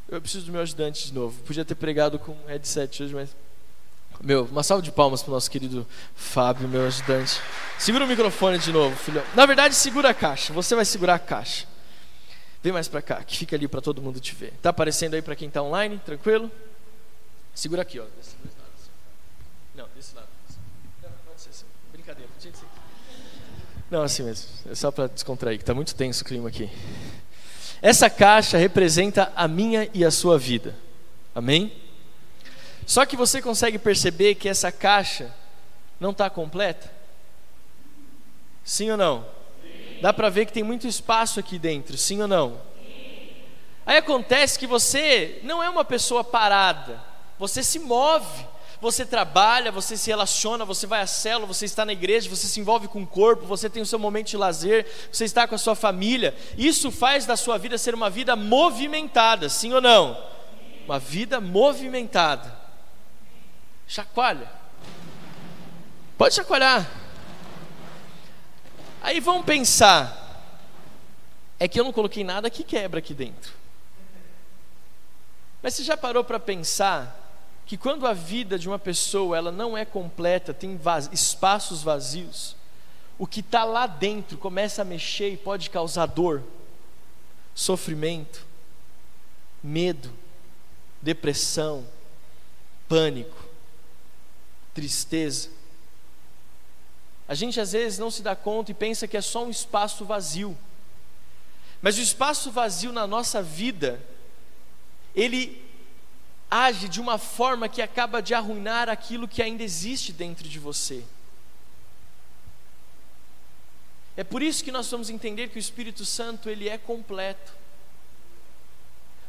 Eu 0.08 0.22
preciso 0.22 0.46
do 0.46 0.52
meu 0.52 0.62
ajudante 0.62 1.08
de 1.08 1.14
novo. 1.16 1.42
Podia 1.42 1.66
ter 1.66 1.74
pregado 1.74 2.20
com 2.20 2.38
headset 2.46 3.02
hoje, 3.02 3.16
mas. 3.16 3.47
Meu, 4.22 4.46
uma 4.46 4.64
salva 4.64 4.82
de 4.82 4.92
palmas 4.92 5.22
para 5.22 5.32
o 5.32 5.34
nosso 5.34 5.50
querido 5.50 5.86
Fábio, 6.16 6.68
meu 6.68 6.86
ajudante. 6.88 7.40
Segura 7.78 8.06
o 8.06 8.08
microfone 8.08 8.58
de 8.58 8.72
novo, 8.72 8.96
filhão. 8.96 9.24
Na 9.36 9.46
verdade, 9.46 9.76
segura 9.76 10.10
a 10.10 10.14
caixa. 10.14 10.52
Você 10.54 10.76
vai 10.76 10.86
segurar 10.86 11.16
a 11.16 11.20
caixa. 11.20 11.68
Vem 12.64 12.74
mais 12.74 12.88
para 12.88 13.02
cá, 13.02 13.24
que 13.24 13.38
fica 13.38 13.56
ali 13.56 13.68
para 13.68 13.80
todo 13.80 14.02
mundo 14.02 14.20
te 14.20 14.34
ver. 14.34 14.54
Tá 14.62 14.72
aparecendo 14.72 15.14
aí 15.14 15.22
para 15.22 15.36
quem 15.36 15.48
está 15.48 15.62
online? 15.62 16.02
Tranquilo? 16.04 16.52
Segura 17.54 17.84
aqui, 17.84 18.00
ó. 18.00 18.04
Não, 19.76 19.88
desse 19.96 20.16
lado. 20.16 20.28
Não, 21.04 21.10
pode 21.26 21.42
ser 21.42 21.50
assim. 21.50 21.66
Brincadeira. 21.92 22.30
Não, 23.90 24.02
assim 24.02 24.24
mesmo. 24.24 24.50
É 24.70 24.76
só 24.76 24.92
para 24.92 25.08
descontrair, 25.08 25.58
que 25.58 25.64
está 25.64 25.74
muito 25.74 25.94
tenso 25.94 26.24
o 26.24 26.26
clima 26.26 26.50
aqui. 26.50 26.70
Essa 27.82 28.10
caixa 28.10 28.58
representa 28.58 29.32
a 29.36 29.48
minha 29.48 29.90
e 29.94 30.04
a 30.04 30.10
sua 30.10 30.38
vida. 30.38 30.76
Amém? 31.34 31.72
Só 32.88 33.06
que 33.06 33.16
você 33.16 33.40
consegue 33.40 33.78
perceber 33.78 34.34
que 34.34 34.50
essa 34.50 34.72
caixa 34.72 35.32
não 36.00 36.10
está 36.10 36.28
completa? 36.28 36.92
Sim 38.64 38.90
ou 38.90 38.98
não? 38.98 39.24
Sim. 39.62 40.00
Dá 40.02 40.12
para 40.12 40.30
ver 40.30 40.48
que 40.48 40.54
tem 40.54 40.64
muito 40.64 40.88
espaço 40.88 41.40
aqui 41.40 41.60
dentro, 41.60 41.96
sim 41.96 42.20
ou 42.20 42.28
não? 42.28 42.60
Sim. 42.80 43.30
Aí 43.86 43.98
acontece 43.98 44.58
que 44.58 44.66
você 44.66 45.40
não 45.44 45.62
é 45.62 45.70
uma 45.70 45.86
pessoa 45.86 46.24
parada, 46.24 47.00
você 47.38 47.62
se 47.62 47.78
move 47.78 48.48
você 48.80 49.06
trabalha, 49.06 49.72
você 49.72 49.98
se 49.98 50.10
relaciona, 50.10 50.64
você 50.64 50.86
vai 50.86 51.02
à 51.02 51.08
célula, 51.08 51.48
você 51.48 51.66
está 51.66 51.84
na 51.84 51.94
igreja, 51.94 52.30
você 52.30 52.48
se 52.48 52.60
envolve 52.60 52.88
com 52.88 53.02
o 53.02 53.08
corpo, 53.08 53.46
você 53.46 53.70
tem 53.70 53.82
o 53.82 53.86
seu 53.86 53.98
momento 53.98 54.28
de 54.28 54.38
lazer, 54.38 54.86
você 55.12 55.26
está 55.26 55.48
com 55.48 55.56
a 55.56 55.58
sua 55.58 55.76
família. 55.76 56.36
Isso 56.58 56.92
faz 56.92 57.26
da 57.26 57.36
sua 57.36 57.58
vida 57.58 57.78
ser 57.78 57.96
uma 57.96 58.10
vida 58.10 58.36
movimentada, 58.36 59.50
sim 59.50 59.74
ou 59.74 59.82
não? 59.82 60.18
Uma 60.86 61.00
vida 61.00 61.42
movimentada. 61.42 62.57
Chacoalha. 63.88 64.52
Pode 66.18 66.36
chacoalhar. 66.36 66.90
Aí 69.02 69.20
vamos 69.20 69.46
pensar. 69.46 70.26
É 71.60 71.68
que 71.68 71.80
eu 71.80 71.84
não 71.84 71.94
coloquei 71.94 72.24
nada 72.24 72.50
que 72.50 72.64
quebra 72.64 73.00
aqui 73.00 73.14
dentro. 73.14 73.54
Mas 75.62 75.74
você 75.74 75.84
já 75.84 75.98
parou 75.98 76.24
para 76.24 76.40
pensar 76.40 77.24
que 77.66 77.78
quando 77.78 78.08
a 78.08 78.14
vida 78.14 78.58
de 78.58 78.68
uma 78.68 78.80
pessoa 78.80 79.36
ela 79.36 79.52
não 79.52 79.78
é 79.78 79.84
completa, 79.84 80.54
tem 80.54 80.78
vaz, 80.78 81.10
espaços 81.12 81.84
vazios, 81.84 82.56
o 83.18 83.26
que 83.26 83.40
está 83.40 83.64
lá 83.64 83.88
dentro 83.88 84.38
começa 84.38 84.82
a 84.82 84.86
mexer 84.86 85.32
e 85.32 85.38
pode 85.38 85.70
causar 85.70 86.06
dor. 86.06 86.44
sofrimento, 87.56 88.46
medo, 89.64 90.14
depressão, 91.02 91.88
pânico, 92.88 93.47
tristeza. 94.78 95.50
A 97.28 97.34
gente 97.34 97.60
às 97.60 97.72
vezes 97.72 97.98
não 97.98 98.12
se 98.12 98.22
dá 98.22 98.36
conta 98.36 98.70
e 98.70 98.76
pensa 98.76 99.08
que 99.08 99.18
é 99.18 99.22
só 99.22 99.44
um 99.44 99.50
espaço 99.50 100.06
vazio. 100.06 100.56
Mas 101.82 101.98
o 101.98 102.02
espaço 102.02 102.52
vazio 102.52 102.94
na 102.94 103.08
nossa 103.08 103.42
vida, 103.42 104.00
ele 105.16 105.66
age 106.50 106.88
de 106.88 107.02
uma 107.02 107.18
forma 107.18 107.68
que 107.68 107.82
acaba 107.82 108.22
de 108.22 108.36
arruinar 108.36 108.88
aquilo 108.88 109.28
que 109.28 109.42
ainda 109.42 109.64
existe 109.64 110.14
dentro 110.14 110.48
de 110.48 110.60
você. 110.60 111.04
É 114.16 114.24
por 114.24 114.44
isso 114.44 114.64
que 114.64 114.72
nós 114.72 114.90
vamos 114.92 115.10
entender 115.10 115.50
que 115.50 115.58
o 115.58 115.60
Espírito 115.60 116.06
Santo 116.06 116.52
ele 116.52 116.70
é 116.70 116.78
completo. 116.78 117.52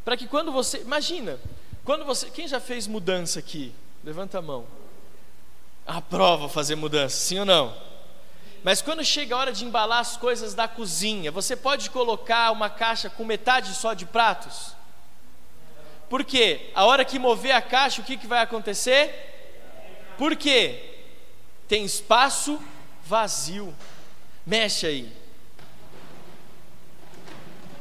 Para 0.05 0.15
que 0.15 0.29
quando 0.29 0.53
você, 0.53 0.83
imagina, 0.83 1.41
quando 1.85 2.05
você, 2.05 2.31
quem 2.31 2.47
já 2.47 2.61
fez 2.61 2.87
mudança 2.87 3.39
aqui? 3.39 3.73
Levanta 4.05 4.39
a 4.39 4.43
mão. 4.43 4.78
Aprova 5.89 6.51
fazer 6.51 6.75
mudança, 6.75 7.17
sim 7.17 7.39
ou 7.39 7.47
não? 7.47 7.75
Mas 8.63 8.83
quando 8.83 9.03
chega 9.03 9.35
a 9.35 9.39
hora 9.39 9.53
de 9.53 9.65
embalar 9.65 10.01
as 10.01 10.19
coisas 10.19 10.53
da 10.53 10.69
cozinha, 10.69 11.33
você 11.33 11.57
pode 11.57 11.89
colocar 11.89 12.51
uma 12.53 12.69
caixa 12.69 13.09
com 13.09 13.25
metade 13.25 13.73
só 13.75 13.95
de 13.95 14.05
pratos? 14.05 14.77
Por 16.11 16.25
quê? 16.25 16.71
A 16.75 16.85
hora 16.85 17.07
que 17.07 17.19
mover 17.19 17.53
a 17.53 17.63
caixa, 17.63 18.03
o 18.03 18.05
que, 18.05 18.19
que 18.19 18.27
vai 18.27 18.43
acontecer? 18.43 20.13
Por 20.19 20.37
quê? 20.37 21.05
Tem 21.67 21.87
espaço 21.87 22.63
vazio. 23.03 23.75
Mexe 24.45 24.87
aí. 24.87 25.13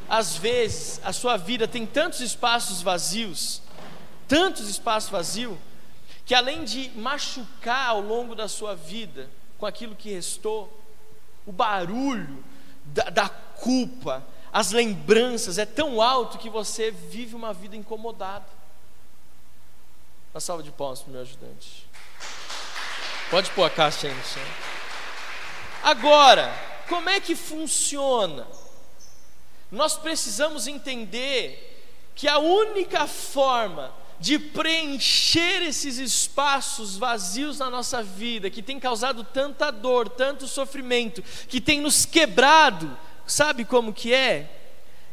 Às 0.08 0.38
vezes, 0.38 1.02
a 1.04 1.12
sua 1.12 1.36
vida 1.36 1.68
tem 1.68 1.86
tantos 1.86 2.22
espaços 2.22 2.82
vazios, 2.82 3.62
tantos 4.30 4.70
espaços 4.70 5.10
vazios, 5.10 5.58
que 6.28 6.36
além 6.36 6.66
de 6.66 6.90
machucar 6.90 7.88
ao 7.88 8.02
longo 8.02 8.36
da 8.36 8.50
sua 8.50 8.76
vida, 8.76 9.30
com 9.58 9.66
aquilo 9.66 9.96
que 9.96 10.14
restou, 10.14 10.84
o 11.46 11.54
barulho 11.54 12.44
da, 12.84 13.04
da 13.04 13.30
culpa, 13.30 14.22
as 14.52 14.72
lembranças 14.72 15.58
é 15.58 15.66
tão 15.66 16.02
alto 16.02 16.38
que 16.38 16.50
você 16.50 16.92
vive 16.92 17.34
uma 17.34 17.54
vida 17.54 17.78
incomodada. 17.78 18.46
Uma 20.34 20.42
salva 20.42 20.62
de 20.62 20.70
palmas 20.70 21.00
para 21.00 21.10
o 21.10 21.14
meu 21.14 21.22
ajudante. 21.22 21.88
Pode 23.32 23.50
pôr 23.52 23.64
a 23.64 23.70
caixa 23.70 24.08
aí 24.08 24.14
no 24.14 24.24
chão. 24.24 24.44
Agora, 25.82 26.54
como 26.90 27.10
é 27.10 27.22
que 27.22 27.38
funciona? 27.38 28.46
Nós 29.72 29.96
precisamos 29.96 30.68
entender 30.68 32.12
que 32.14 32.28
a 32.28 32.38
única 32.38 33.08
forma 33.08 33.94
de 34.20 34.40
preencher 34.40 35.62
esses 35.62 35.98
espaços 35.98 36.98
vazios 36.98 37.60
na 37.60 37.70
nossa 37.70 38.02
vida, 38.02 38.50
que 38.50 38.62
tem 38.62 38.80
causado 38.80 39.24
tanta 39.24 39.72
dor, 39.72 40.10
tanto 40.10 40.48
sofrimento, 40.48 41.24
que 41.48 41.62
tem 41.62 41.80
nos 41.80 42.06
quebrado, 42.06 42.98
sabe 43.26 43.64
como 43.64 43.94
que 43.94 44.14
é? 44.14 44.52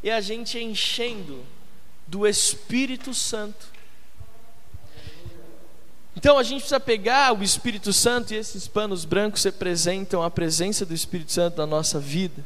É 0.02 0.12
a 0.12 0.20
gente 0.20 0.58
enchendo 0.58 1.44
do 2.06 2.26
Espírito 2.26 3.12
Santo. 3.12 3.74
Então 6.16 6.38
a 6.38 6.42
gente 6.42 6.60
precisa 6.60 6.80
pegar 6.80 7.34
o 7.34 7.42
Espírito 7.42 7.92
Santo 7.92 8.32
e 8.32 8.36
esses 8.36 8.68
panos 8.68 9.04
brancos 9.04 9.42
representam 9.44 10.22
a 10.22 10.30
presença 10.30 10.86
do 10.86 10.94
Espírito 10.94 11.32
Santo 11.32 11.58
na 11.58 11.66
nossa 11.66 11.98
vida. 11.98 12.44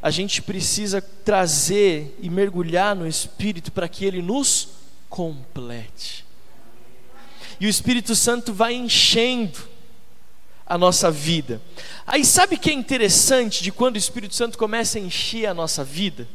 A 0.00 0.10
gente 0.10 0.42
precisa 0.42 1.00
trazer 1.00 2.16
e 2.20 2.28
mergulhar 2.28 2.94
no 2.94 3.08
Espírito 3.08 3.72
para 3.72 3.88
que 3.88 4.04
ele 4.04 4.22
nos 4.22 4.68
complete. 5.08 6.24
E 7.58 7.66
o 7.66 7.70
Espírito 7.70 8.14
Santo 8.14 8.52
vai 8.52 8.74
enchendo 8.74 9.58
a 10.66 10.76
nossa 10.76 11.10
vida. 11.10 11.62
Aí 12.06 12.24
sabe 12.24 12.56
o 12.56 12.58
que 12.58 12.70
é 12.70 12.72
interessante 12.72 13.62
de 13.62 13.70
quando 13.70 13.94
o 13.94 13.98
Espírito 13.98 14.34
Santo 14.34 14.58
começa 14.58 14.98
a 14.98 15.00
encher 15.00 15.46
a 15.46 15.54
nossa 15.54 15.84
vida? 15.84 16.28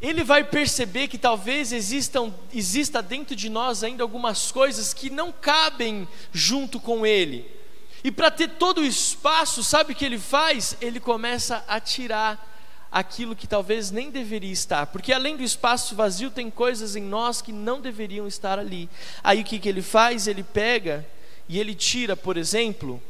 Ele 0.00 0.22
vai 0.22 0.44
perceber 0.44 1.08
que 1.08 1.18
talvez 1.18 1.72
existam, 1.72 2.32
exista 2.54 3.02
dentro 3.02 3.34
de 3.34 3.48
nós 3.48 3.82
ainda 3.82 4.02
algumas 4.02 4.50
coisas 4.52 4.94
que 4.94 5.10
não 5.10 5.32
cabem 5.32 6.06
junto 6.32 6.78
com 6.78 7.04
Ele. 7.04 7.58
E 8.02 8.10
para 8.10 8.30
ter 8.30 8.50
todo 8.50 8.80
o 8.80 8.86
espaço, 8.86 9.64
sabe 9.64 9.92
o 9.92 9.96
que 9.96 10.04
ele 10.04 10.18
faz? 10.18 10.76
Ele 10.80 11.00
começa 11.00 11.64
a 11.66 11.80
tirar 11.80 12.47
aquilo 12.90 13.36
que 13.36 13.46
talvez 13.46 13.90
nem 13.90 14.10
deveria 14.10 14.52
estar, 14.52 14.86
porque 14.86 15.12
além 15.12 15.36
do 15.36 15.42
espaço 15.42 15.94
vazio, 15.94 16.30
tem 16.30 16.50
coisas 16.50 16.96
em 16.96 17.02
nós 17.02 17.42
que 17.42 17.52
não 17.52 17.80
deveriam 17.80 18.26
estar 18.26 18.58
ali. 18.58 18.88
Aí 19.22 19.42
o 19.42 19.44
que, 19.44 19.58
que 19.58 19.68
ele 19.68 19.82
faz? 19.82 20.26
Ele 20.26 20.42
pega 20.42 21.06
e 21.48 21.58
ele 21.58 21.74
tira, 21.74 22.16
por 22.16 22.36
exemplo, 22.36 23.02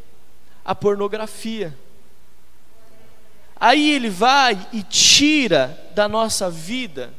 a 0.64 0.74
pornografia. 0.74 1.76
Aí 3.56 3.90
ele 3.92 4.08
vai 4.08 4.68
e 4.72 4.82
tira 4.82 5.90
da 5.94 6.08
nossa 6.08 6.50
vida 6.50 7.12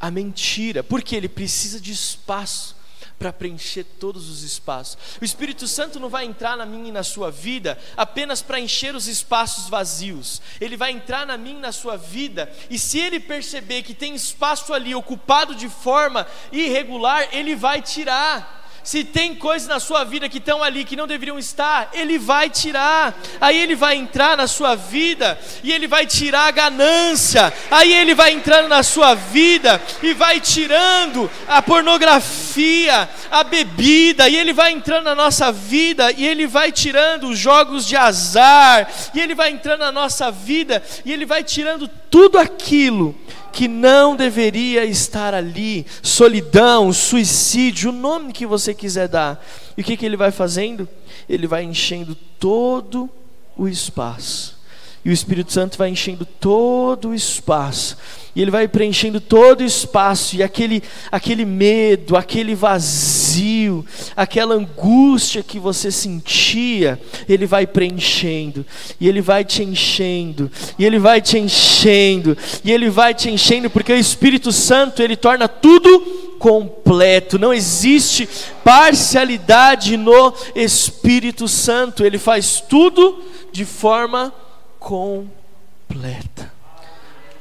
a 0.00 0.10
mentira, 0.10 0.82
porque 0.82 1.14
ele 1.14 1.28
precisa 1.28 1.80
de 1.80 1.92
espaço 1.92 2.76
para 3.22 3.32
preencher 3.32 3.84
todos 3.84 4.28
os 4.28 4.42
espaços. 4.42 4.98
O 5.20 5.24
Espírito 5.24 5.68
Santo 5.68 6.00
não 6.00 6.08
vai 6.08 6.24
entrar 6.24 6.56
na 6.56 6.66
minha 6.66 6.88
e 6.88 6.92
na 6.92 7.04
sua 7.04 7.30
vida 7.30 7.78
apenas 7.96 8.42
para 8.42 8.58
encher 8.58 8.96
os 8.96 9.06
espaços 9.06 9.68
vazios. 9.68 10.42
Ele 10.60 10.76
vai 10.76 10.90
entrar 10.90 11.24
na 11.24 11.38
minha 11.38 11.58
e 11.58 11.60
na 11.60 11.70
sua 11.70 11.96
vida, 11.96 12.52
e 12.68 12.76
se 12.80 12.98
ele 12.98 13.20
perceber 13.20 13.84
que 13.84 13.94
tem 13.94 14.12
espaço 14.12 14.74
ali 14.74 14.92
ocupado 14.92 15.54
de 15.54 15.68
forma 15.68 16.26
irregular, 16.50 17.28
ele 17.30 17.54
vai 17.54 17.80
tirar. 17.80 18.61
Se 18.84 19.04
tem 19.04 19.34
coisas 19.34 19.68
na 19.68 19.78
sua 19.78 20.02
vida 20.02 20.28
que 20.28 20.38
estão 20.38 20.62
ali 20.62 20.84
que 20.84 20.96
não 20.96 21.06
deveriam 21.06 21.38
estar, 21.38 21.90
Ele 21.92 22.18
vai 22.18 22.50
tirar. 22.50 23.14
Aí 23.40 23.56
Ele 23.58 23.76
vai 23.76 23.96
entrar 23.96 24.36
na 24.36 24.46
sua 24.46 24.74
vida 24.74 25.38
e 25.62 25.72
Ele 25.72 25.86
vai 25.86 26.04
tirar 26.04 26.48
a 26.48 26.50
ganância. 26.50 27.52
Aí 27.70 27.92
Ele 27.92 28.14
vai 28.14 28.32
entrando 28.32 28.68
na 28.68 28.82
sua 28.82 29.14
vida 29.14 29.80
e 30.02 30.12
vai 30.12 30.40
tirando 30.40 31.30
a 31.46 31.62
pornografia, 31.62 33.08
a 33.30 33.44
bebida. 33.44 34.28
E 34.28 34.36
Ele 34.36 34.52
vai 34.52 34.72
entrando 34.72 35.04
na 35.04 35.14
nossa 35.14 35.52
vida 35.52 36.10
e 36.12 36.26
Ele 36.26 36.46
vai 36.46 36.72
tirando 36.72 37.28
os 37.28 37.38
jogos 37.38 37.86
de 37.86 37.96
azar. 37.96 38.90
E 39.14 39.20
Ele 39.20 39.34
vai 39.34 39.50
entrando 39.50 39.80
na 39.80 39.92
nossa 39.92 40.30
vida 40.30 40.82
e 41.04 41.12
Ele 41.12 41.24
vai 41.24 41.44
tirando 41.44 41.88
tudo 42.10 42.38
aquilo 42.38 43.21
que 43.52 43.68
não 43.68 44.16
deveria 44.16 44.84
estar 44.84 45.34
ali, 45.34 45.86
solidão, 46.02 46.92
suicídio, 46.92 47.90
o 47.90 47.92
nome 47.92 48.32
que 48.32 48.46
você 48.46 48.72
quiser 48.74 49.08
dar. 49.08 49.44
E 49.76 49.82
o 49.82 49.84
que, 49.84 49.96
que 49.96 50.06
ele 50.06 50.16
vai 50.16 50.30
fazendo? 50.30 50.88
Ele 51.28 51.46
vai 51.46 51.62
enchendo 51.62 52.14
todo 52.38 53.08
o 53.56 53.68
espaço. 53.68 54.61
E 55.04 55.10
o 55.10 55.12
Espírito 55.12 55.52
Santo 55.52 55.76
vai 55.76 55.88
enchendo 55.88 56.24
todo 56.24 57.08
o 57.08 57.14
espaço. 57.14 57.96
E 58.34 58.40
ele 58.40 58.50
vai 58.50 58.66
preenchendo 58.66 59.20
todo 59.20 59.60
o 59.60 59.64
espaço. 59.64 60.36
E 60.36 60.42
aquele, 60.42 60.82
aquele 61.10 61.44
medo, 61.44 62.16
aquele 62.16 62.54
vazio, 62.54 63.84
aquela 64.16 64.54
angústia 64.54 65.42
que 65.42 65.58
você 65.58 65.90
sentia, 65.90 67.00
ele 67.28 67.46
vai 67.46 67.66
preenchendo. 67.66 68.64
E 69.00 69.08
ele 69.08 69.20
vai 69.20 69.44
te 69.44 69.62
enchendo. 69.62 70.50
E 70.78 70.84
ele 70.84 70.98
vai 70.98 71.20
te 71.20 71.36
enchendo. 71.36 72.38
E 72.64 72.70
ele 72.70 72.88
vai 72.88 73.12
te 73.12 73.28
enchendo, 73.28 73.68
porque 73.68 73.92
o 73.92 73.98
Espírito 73.98 74.52
Santo, 74.52 75.02
ele 75.02 75.16
torna 75.16 75.48
tudo 75.48 76.00
completo. 76.38 77.38
Não 77.40 77.52
existe 77.52 78.28
parcialidade 78.64 79.96
no 79.96 80.32
Espírito 80.54 81.46
Santo. 81.48 82.04
Ele 82.04 82.18
faz 82.18 82.62
tudo 82.66 83.20
de 83.52 83.64
forma 83.64 84.28
completa. 84.30 84.41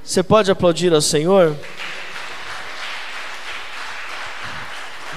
Você 0.04 0.22
pode 0.22 0.52
aplaudir 0.52 0.94
ao 0.94 1.02
Senhor? 1.02 1.58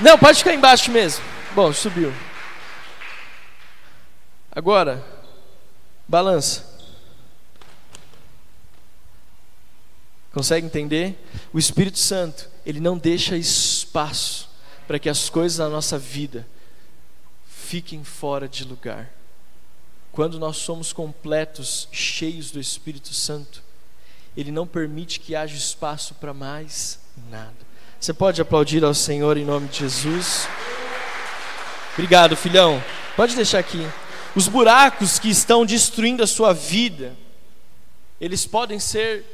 Não, 0.01 0.19
pode 0.19 0.39
ficar 0.39 0.55
embaixo 0.55 0.91
mesmo. 0.91 1.25
Bom, 1.55 1.73
subiu. 1.73 2.13
Agora, 4.51 5.05
balança. 6.09 6.75
Consegue 10.33 10.67
entender? 10.67 11.17
O 11.53 11.59
Espírito 11.59 11.99
Santo, 11.99 12.49
ele 12.67 12.81
não 12.81 12.99
deixa 12.99 13.37
espaço 13.37 14.51
para 14.87 14.99
que 14.99 15.09
as 15.09 15.29
coisas 15.29 15.59
da 15.59 15.69
nossa 15.69 15.99
vida 15.99 16.47
fiquem 17.47 18.03
fora 18.03 18.49
de 18.49 18.65
lugar. 18.65 19.11
Quando 20.15 20.39
nós 20.39 20.59
somos 20.59 20.93
completos, 20.93 21.89
cheios 21.91 22.53
do 22.53 22.61
Espírito 22.61 23.13
Santo, 23.13 23.61
Ele 24.37 24.53
não 24.53 24.65
permite 24.65 25.19
que 25.19 25.35
haja 25.35 25.57
espaço 25.57 26.15
para 26.15 26.33
mais 26.33 27.01
nada. 27.29 27.57
Você 27.99 28.15
pode 28.15 28.41
aplaudir 28.41 28.85
ao 28.85 28.95
Senhor 28.95 29.37
em 29.37 29.45
nome 29.45 29.67
de 29.67 29.81
Jesus? 29.81 30.47
Obrigado, 31.95 32.37
filhão. 32.37 32.81
Pode 33.17 33.35
deixar 33.35 33.59
aqui. 33.59 33.85
Os 34.37 34.47
buracos 34.47 35.19
que 35.19 35.29
estão 35.29 35.67
destruindo 35.67 36.23
a 36.23 36.29
sua 36.29 36.53
vida, 36.53 37.17
eles 38.21 38.47
podem 38.47 38.79
ser 38.79 39.25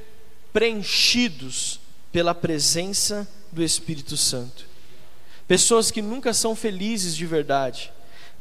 preenchidos 0.51 1.79
pela 2.11 2.35
presença 2.35 3.29
do 3.53 3.63
Espírito 3.63 4.17
Santo. 4.17 4.65
Pessoas 5.47 5.91
que 5.91 6.01
nunca 6.01 6.33
são 6.33 6.57
felizes 6.57 7.15
de 7.15 7.27
verdade, 7.27 7.93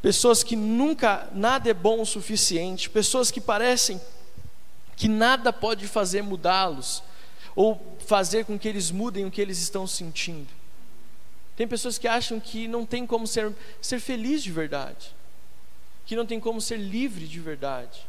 pessoas 0.01 0.43
que 0.43 0.55
nunca 0.55 1.29
nada 1.33 1.69
é 1.69 1.73
bom 1.73 2.01
o 2.01 2.05
suficiente, 2.05 2.89
pessoas 2.89 3.31
que 3.31 3.41
parecem 3.41 3.99
que 4.95 5.07
nada 5.07 5.53
pode 5.53 5.87
fazer 5.87 6.21
mudá-los 6.21 7.01
ou 7.55 7.97
fazer 8.05 8.43
com 8.45 8.59
que 8.59 8.67
eles 8.67 8.91
mudem 8.91 9.25
o 9.25 9.31
que 9.31 9.39
eles 9.41 9.59
estão 9.59 9.87
sentindo. 9.87 10.49
Tem 11.55 11.67
pessoas 11.67 11.97
que 11.97 12.07
acham 12.07 12.39
que 12.39 12.67
não 12.67 12.85
tem 12.85 13.05
como 13.05 13.27
ser, 13.27 13.53
ser 13.81 13.99
feliz 13.99 14.43
de 14.43 14.51
verdade, 14.51 15.13
que 16.05 16.15
não 16.15 16.25
tem 16.25 16.39
como 16.39 16.61
ser 16.61 16.77
livre 16.77 17.27
de 17.27 17.39
verdade. 17.39 18.07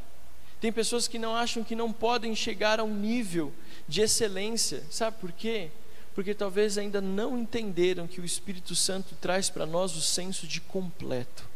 Tem 0.60 0.72
pessoas 0.72 1.08
que 1.08 1.18
não 1.18 1.34
acham 1.34 1.64
que 1.64 1.74
não 1.74 1.92
podem 1.92 2.34
chegar 2.34 2.78
a 2.78 2.84
um 2.84 2.94
nível 2.94 3.52
de 3.88 4.02
excelência. 4.02 4.84
Sabe 4.90 5.16
por 5.20 5.32
quê? 5.32 5.70
Porque 6.14 6.34
talvez 6.34 6.76
ainda 6.76 7.00
não 7.00 7.38
entenderam 7.38 8.06
que 8.06 8.20
o 8.20 8.24
Espírito 8.24 8.74
Santo 8.76 9.16
traz 9.20 9.48
para 9.48 9.64
nós 9.64 9.96
o 9.96 10.02
senso 10.02 10.46
de 10.46 10.60
completo. 10.60 11.49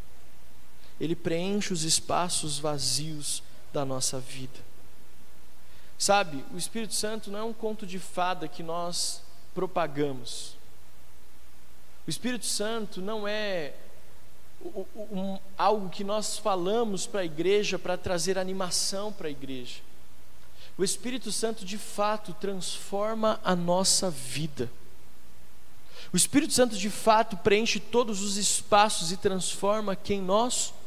Ele 1.00 1.16
preenche 1.16 1.72
os 1.72 1.82
espaços 1.82 2.58
vazios 2.58 3.42
da 3.72 3.84
nossa 3.84 4.20
vida. 4.20 4.60
Sabe, 5.98 6.44
o 6.52 6.58
Espírito 6.58 6.94
Santo 6.94 7.30
não 7.30 7.38
é 7.38 7.44
um 7.44 7.52
conto 7.52 7.86
de 7.86 7.98
fada 7.98 8.46
que 8.46 8.62
nós 8.62 9.22
propagamos. 9.54 10.56
O 12.06 12.10
Espírito 12.10 12.46
Santo 12.46 13.00
não 13.00 13.26
é 13.26 13.74
um, 14.62 15.38
algo 15.56 15.88
que 15.88 16.04
nós 16.04 16.38
falamos 16.38 17.06
para 17.06 17.20
a 17.20 17.24
igreja 17.24 17.78
para 17.78 17.96
trazer 17.96 18.38
animação 18.38 19.12
para 19.12 19.28
a 19.28 19.30
igreja. 19.30 19.80
O 20.76 20.84
Espírito 20.84 21.30
Santo 21.30 21.64
de 21.64 21.78
fato 21.78 22.34
transforma 22.34 23.40
a 23.44 23.54
nossa 23.54 24.10
vida. 24.10 24.70
O 26.12 26.16
Espírito 26.16 26.52
Santo 26.52 26.76
de 26.76 26.90
fato 26.90 27.36
preenche 27.36 27.78
todos 27.78 28.22
os 28.22 28.36
espaços 28.36 29.12
e 29.12 29.16
transforma 29.16 29.96
quem 29.96 30.20
nós 30.20 30.54
somos. 30.54 30.83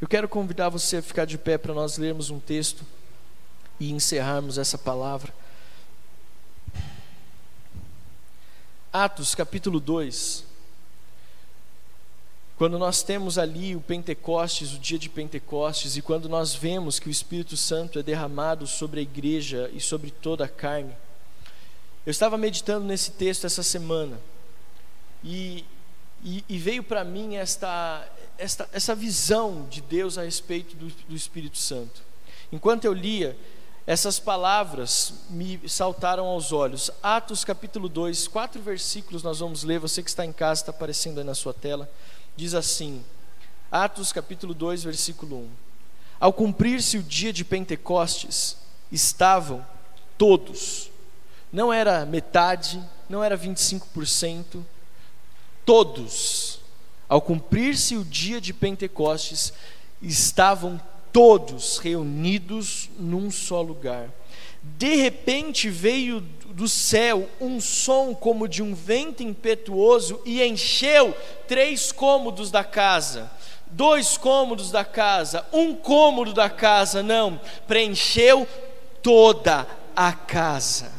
Eu 0.00 0.08
quero 0.08 0.28
convidar 0.28 0.68
você 0.68 0.98
a 0.98 1.02
ficar 1.02 1.24
de 1.24 1.38
pé 1.38 1.56
para 1.56 1.72
nós 1.72 1.96
lermos 1.96 2.30
um 2.30 2.38
texto 2.38 2.84
e 3.80 3.90
encerrarmos 3.90 4.58
essa 4.58 4.76
palavra. 4.76 5.32
Atos 8.92 9.34
capítulo 9.34 9.80
2. 9.80 10.44
Quando 12.56 12.78
nós 12.78 13.02
temos 13.02 13.36
ali 13.38 13.74
o 13.74 13.80
Pentecostes, 13.80 14.74
o 14.74 14.78
dia 14.78 14.98
de 14.98 15.08
Pentecostes, 15.08 15.96
e 15.96 16.02
quando 16.02 16.28
nós 16.28 16.54
vemos 16.54 17.00
que 17.00 17.08
o 17.08 17.10
Espírito 17.10 17.56
Santo 17.56 17.98
é 17.98 18.02
derramado 18.02 18.66
sobre 18.66 19.00
a 19.00 19.02
igreja 19.02 19.68
e 19.72 19.80
sobre 19.80 20.12
toda 20.12 20.44
a 20.44 20.48
carne. 20.48 20.94
Eu 22.06 22.10
estava 22.12 22.38
meditando 22.38 22.86
nesse 22.86 23.10
texto 23.10 23.44
essa 23.44 23.62
semana, 23.62 24.20
e, 25.24 25.64
e, 26.24 26.44
e 26.48 26.58
veio 26.58 26.82
para 26.82 27.04
mim 27.04 27.36
esta, 27.36 28.06
esta, 28.38 28.68
essa 28.72 28.94
visão 28.94 29.66
de 29.68 29.80
Deus 29.80 30.16
a 30.16 30.22
respeito 30.22 30.74
do, 30.76 30.88
do 31.08 31.14
Espírito 31.14 31.58
Santo. 31.58 32.02
Enquanto 32.50 32.84
eu 32.84 32.92
lia, 32.92 33.36
essas 33.86 34.18
palavras 34.18 35.12
me 35.28 35.60
saltaram 35.68 36.24
aos 36.26 36.52
olhos. 36.52 36.90
Atos 37.02 37.44
capítulo 37.44 37.88
2, 37.88 38.26
quatro 38.28 38.62
versículos 38.62 39.22
nós 39.22 39.40
vamos 39.40 39.62
ler, 39.62 39.78
você 39.78 40.02
que 40.02 40.08
está 40.08 40.24
em 40.24 40.32
casa, 40.32 40.62
está 40.62 40.70
aparecendo 40.70 41.18
aí 41.18 41.24
na 41.24 41.34
sua 41.34 41.52
tela 41.52 41.88
diz 42.36 42.54
assim, 42.54 43.04
Atos 43.70 44.12
capítulo 44.12 44.54
2, 44.54 44.84
versículo 44.84 45.36
1. 45.36 45.48
Ao 46.20 46.32
cumprir-se 46.32 46.98
o 46.98 47.02
dia 47.02 47.32
de 47.32 47.44
Pentecostes, 47.44 48.56
estavam 48.90 49.64
todos, 50.16 50.90
não 51.52 51.72
era 51.72 52.04
metade, 52.04 52.82
não 53.08 53.22
era 53.22 53.36
25%, 53.36 54.62
todos, 55.64 56.60
ao 57.08 57.20
cumprir-se 57.20 57.96
o 57.96 58.04
dia 58.04 58.40
de 58.40 58.52
Pentecostes, 58.52 59.52
estavam 60.00 60.80
todos 61.12 61.78
reunidos 61.78 62.90
num 62.98 63.30
só 63.30 63.62
lugar. 63.62 64.10
De 64.62 64.96
repente 64.96 65.68
veio 65.68 66.20
do 66.46 66.68
céu 66.68 67.28
um 67.40 67.60
som 67.60 68.14
como 68.14 68.48
de 68.48 68.62
um 68.62 68.74
vento 68.74 69.22
impetuoso 69.22 70.20
e 70.24 70.42
encheu 70.42 71.14
três 71.46 71.92
cômodos 71.92 72.50
da 72.50 72.64
casa. 72.64 73.30
Dois 73.66 74.16
cômodos 74.16 74.70
da 74.70 74.84
casa, 74.84 75.44
um 75.52 75.74
cômodo 75.74 76.32
da 76.32 76.48
casa, 76.48 77.02
não, 77.02 77.40
preencheu 77.66 78.46
toda 79.02 79.66
a 79.96 80.12
casa, 80.12 80.92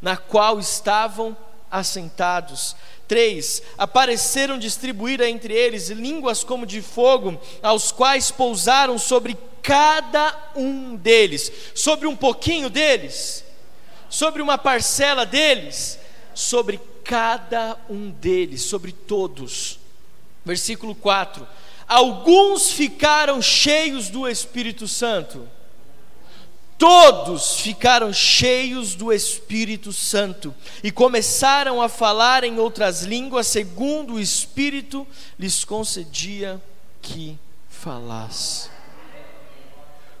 na 0.00 0.16
qual 0.16 0.60
estavam 0.60 1.36
assentados. 1.70 2.76
Três, 3.12 3.62
apareceram 3.76 4.58
distribuir 4.58 5.20
entre 5.20 5.52
eles 5.52 5.90
línguas 5.90 6.42
como 6.42 6.64
de 6.64 6.80
fogo, 6.80 7.38
aos 7.62 7.92
quais 7.92 8.30
pousaram 8.30 8.96
sobre 8.98 9.36
cada 9.62 10.34
um 10.56 10.96
deles, 10.96 11.52
sobre 11.74 12.06
um 12.06 12.16
pouquinho 12.16 12.70
deles, 12.70 13.44
sobre 14.08 14.40
uma 14.40 14.56
parcela 14.56 15.26
deles, 15.26 15.98
sobre 16.34 16.80
cada 17.04 17.76
um 17.90 18.08
deles, 18.08 18.62
sobre 18.62 18.92
todos. 18.92 19.78
Versículo 20.42 20.94
4: 20.94 21.46
Alguns 21.86 22.72
ficaram 22.72 23.42
cheios 23.42 24.08
do 24.08 24.26
Espírito 24.26 24.88
Santo, 24.88 25.46
todos 26.78 27.60
ficaram 27.60 28.12
cheios 28.12 28.94
do 28.94 29.12
Espírito 29.12 29.92
Santo 29.92 30.54
e 30.82 30.90
começaram 30.90 31.80
a 31.80 31.88
falar 31.88 32.44
em 32.44 32.58
outras 32.58 33.02
línguas, 33.02 33.46
segundo 33.46 34.14
o 34.14 34.20
Espírito 34.20 35.06
lhes 35.38 35.64
concedia 35.64 36.60
que 37.00 37.38
falasse. 37.68 38.70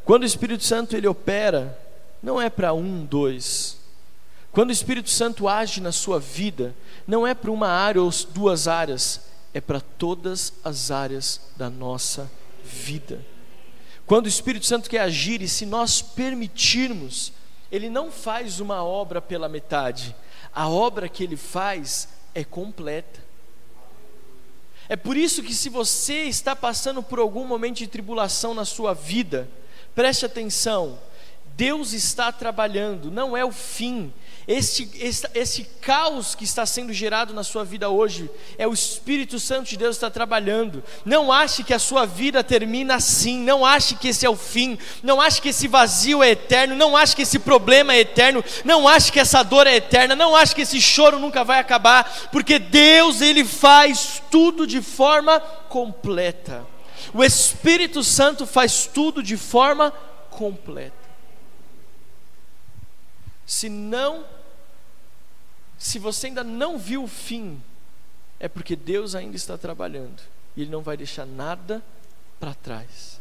Quando 0.04 0.22
o 0.22 0.26
Espírito 0.26 0.64
Santo 0.64 0.96
ele 0.96 1.06
opera, 1.06 1.78
não 2.22 2.40
é 2.40 2.50
para 2.50 2.72
um, 2.72 3.04
dois. 3.04 3.78
Quando 4.50 4.68
o 4.68 4.72
Espírito 4.72 5.10
Santo 5.10 5.48
age 5.48 5.80
na 5.80 5.92
sua 5.92 6.20
vida, 6.20 6.74
não 7.06 7.26
é 7.26 7.34
para 7.34 7.50
uma 7.50 7.68
área 7.68 8.02
ou 8.02 8.10
duas 8.30 8.68
áreas, 8.68 9.20
é 9.54 9.60
para 9.60 9.80
todas 9.80 10.52
as 10.64 10.90
áreas 10.90 11.40
da 11.56 11.70
nossa 11.70 12.30
vida. 12.62 13.31
Quando 14.12 14.26
o 14.26 14.28
Espírito 14.28 14.66
Santo 14.66 14.90
quer 14.90 15.00
agir 15.00 15.40
e 15.40 15.48
se 15.48 15.64
nós 15.64 16.02
permitirmos, 16.02 17.32
ele 17.70 17.88
não 17.88 18.12
faz 18.12 18.60
uma 18.60 18.84
obra 18.84 19.22
pela 19.22 19.48
metade, 19.48 20.14
a 20.54 20.68
obra 20.68 21.08
que 21.08 21.24
ele 21.24 21.34
faz 21.34 22.10
é 22.34 22.44
completa. 22.44 23.24
É 24.86 24.96
por 24.96 25.16
isso 25.16 25.42
que, 25.42 25.54
se 25.54 25.70
você 25.70 26.24
está 26.24 26.54
passando 26.54 27.02
por 27.02 27.20
algum 27.20 27.46
momento 27.46 27.78
de 27.78 27.86
tribulação 27.86 28.52
na 28.52 28.66
sua 28.66 28.92
vida, 28.92 29.48
Preste 29.94 30.24
atenção, 30.24 30.98
Deus 31.56 31.92
está 31.92 32.32
trabalhando, 32.32 33.10
não 33.10 33.36
é 33.36 33.44
o 33.44 33.52
fim. 33.52 34.12
Este, 34.48 34.90
esse 35.34 35.64
caos 35.80 36.34
que 36.34 36.42
está 36.42 36.66
sendo 36.66 36.92
gerado 36.92 37.32
na 37.32 37.44
sua 37.44 37.64
vida 37.64 37.88
hoje 37.88 38.28
é 38.58 38.66
o 38.66 38.72
Espírito 38.72 39.38
Santo 39.38 39.68
de 39.68 39.76
Deus 39.76 39.96
está 39.96 40.10
trabalhando. 40.10 40.82
Não 41.04 41.30
ache 41.30 41.62
que 41.62 41.72
a 41.72 41.78
sua 41.78 42.04
vida 42.04 42.42
termina 42.42 42.96
assim, 42.96 43.38
não 43.38 43.64
ache 43.64 43.94
que 43.94 44.08
esse 44.08 44.26
é 44.26 44.30
o 44.30 44.34
fim, 44.34 44.76
não 45.02 45.20
ache 45.20 45.40
que 45.40 45.50
esse 45.50 45.68
vazio 45.68 46.22
é 46.22 46.30
eterno, 46.30 46.74
não 46.74 46.96
ache 46.96 47.14
que 47.14 47.22
esse 47.22 47.38
problema 47.38 47.94
é 47.94 48.00
eterno, 48.00 48.44
não 48.64 48.88
ache 48.88 49.12
que 49.12 49.20
essa 49.20 49.44
dor 49.44 49.66
é 49.66 49.76
eterna, 49.76 50.16
não 50.16 50.34
ache 50.34 50.54
que 50.54 50.62
esse 50.62 50.80
choro 50.80 51.20
nunca 51.20 51.44
vai 51.44 51.60
acabar, 51.60 52.30
porque 52.32 52.58
Deus 52.58 53.20
ele 53.20 53.44
faz 53.44 54.20
tudo 54.30 54.66
de 54.66 54.82
forma 54.82 55.38
completa. 55.68 56.66
O 57.14 57.22
Espírito 57.22 58.02
Santo 58.02 58.46
faz 58.46 58.86
tudo 58.92 59.22
de 59.22 59.36
forma 59.36 59.92
completa. 60.30 61.01
Se 63.46 63.68
não, 63.68 64.24
se 65.78 65.98
você 65.98 66.28
ainda 66.28 66.44
não 66.44 66.78
viu 66.78 67.04
o 67.04 67.08
fim, 67.08 67.62
é 68.38 68.48
porque 68.48 68.74
Deus 68.74 69.14
ainda 69.14 69.36
está 69.36 69.56
trabalhando 69.56 70.22
e 70.56 70.62
Ele 70.62 70.70
não 70.70 70.82
vai 70.82 70.96
deixar 70.96 71.26
nada 71.26 71.82
para 72.40 72.54
trás. 72.54 73.20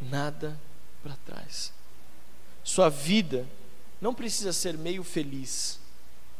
Nada 0.00 0.58
para 1.02 1.16
trás. 1.24 1.72
Sua 2.64 2.88
vida 2.88 3.46
não 4.00 4.14
precisa 4.14 4.52
ser 4.52 4.76
meio 4.76 5.04
feliz, 5.04 5.78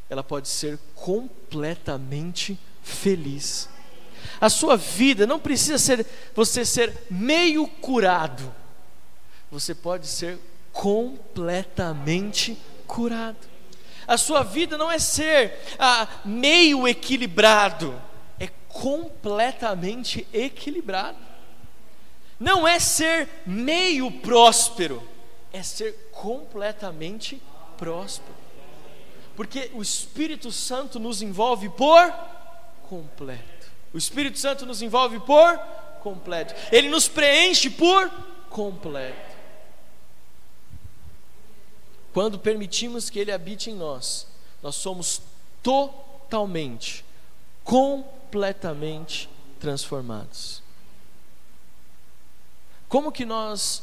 ela 0.09 0.23
pode 0.23 0.49
ser 0.49 0.79
completamente 0.95 2.59
feliz. 2.83 3.69
A 4.41 4.49
sua 4.51 4.77
vida 4.77 5.27
não 5.27 5.39
precisa 5.39 5.79
ser 5.79 6.07
você 6.35 6.65
ser 6.65 7.07
meio 7.11 7.67
curado. 7.67 8.53
Você 9.51 9.75
pode 9.75 10.07
ser 10.07 10.39
completamente 10.73 12.59
curado. 12.93 13.39
A 14.07 14.19
sua 14.19 14.43
vida 14.43 14.77
não 14.77 14.91
é 14.91 14.99
ser 14.99 15.59
ah, 15.79 16.07
meio 16.27 16.87
equilibrado, 16.87 17.99
é 18.39 18.49
completamente 18.69 20.27
equilibrado. 20.31 21.17
Não 22.39 22.69
é 22.69 22.79
ser 22.79 23.29
meio 23.47 24.11
próspero, 24.11 25.03
é 25.53 25.63
ser 25.63 26.11
completamente 26.13 27.41
próspero. 27.79 28.35
Porque 29.35 29.71
o 29.73 29.81
Espírito 29.81 30.53
Santo 30.53 31.01
nos 31.01 31.23
envolve 31.23 31.71
por 31.71 32.13
completo. 32.83 33.71
O 33.95 33.97
Espírito 33.97 34.39
Santo 34.39 34.67
nos 34.67 34.83
envolve 34.83 35.19
por 35.21 35.57
completo. 36.03 36.55
Ele 36.71 36.91
nos 36.91 37.09
preenche 37.09 37.71
por 37.71 38.11
completo. 38.51 39.32
Quando 42.13 42.39
permitimos 42.39 43.09
que 43.09 43.19
Ele 43.19 43.33
habite 43.33 43.71
em 43.71 43.75
nós, 43.75 44.27
nós 44.63 44.75
somos 44.75 45.23
totalmente, 45.63 47.05
completamente 47.65 49.29
transformados. 49.59 50.63
Como 52.89 53.11
que 53.11 53.25
nós 53.25 53.83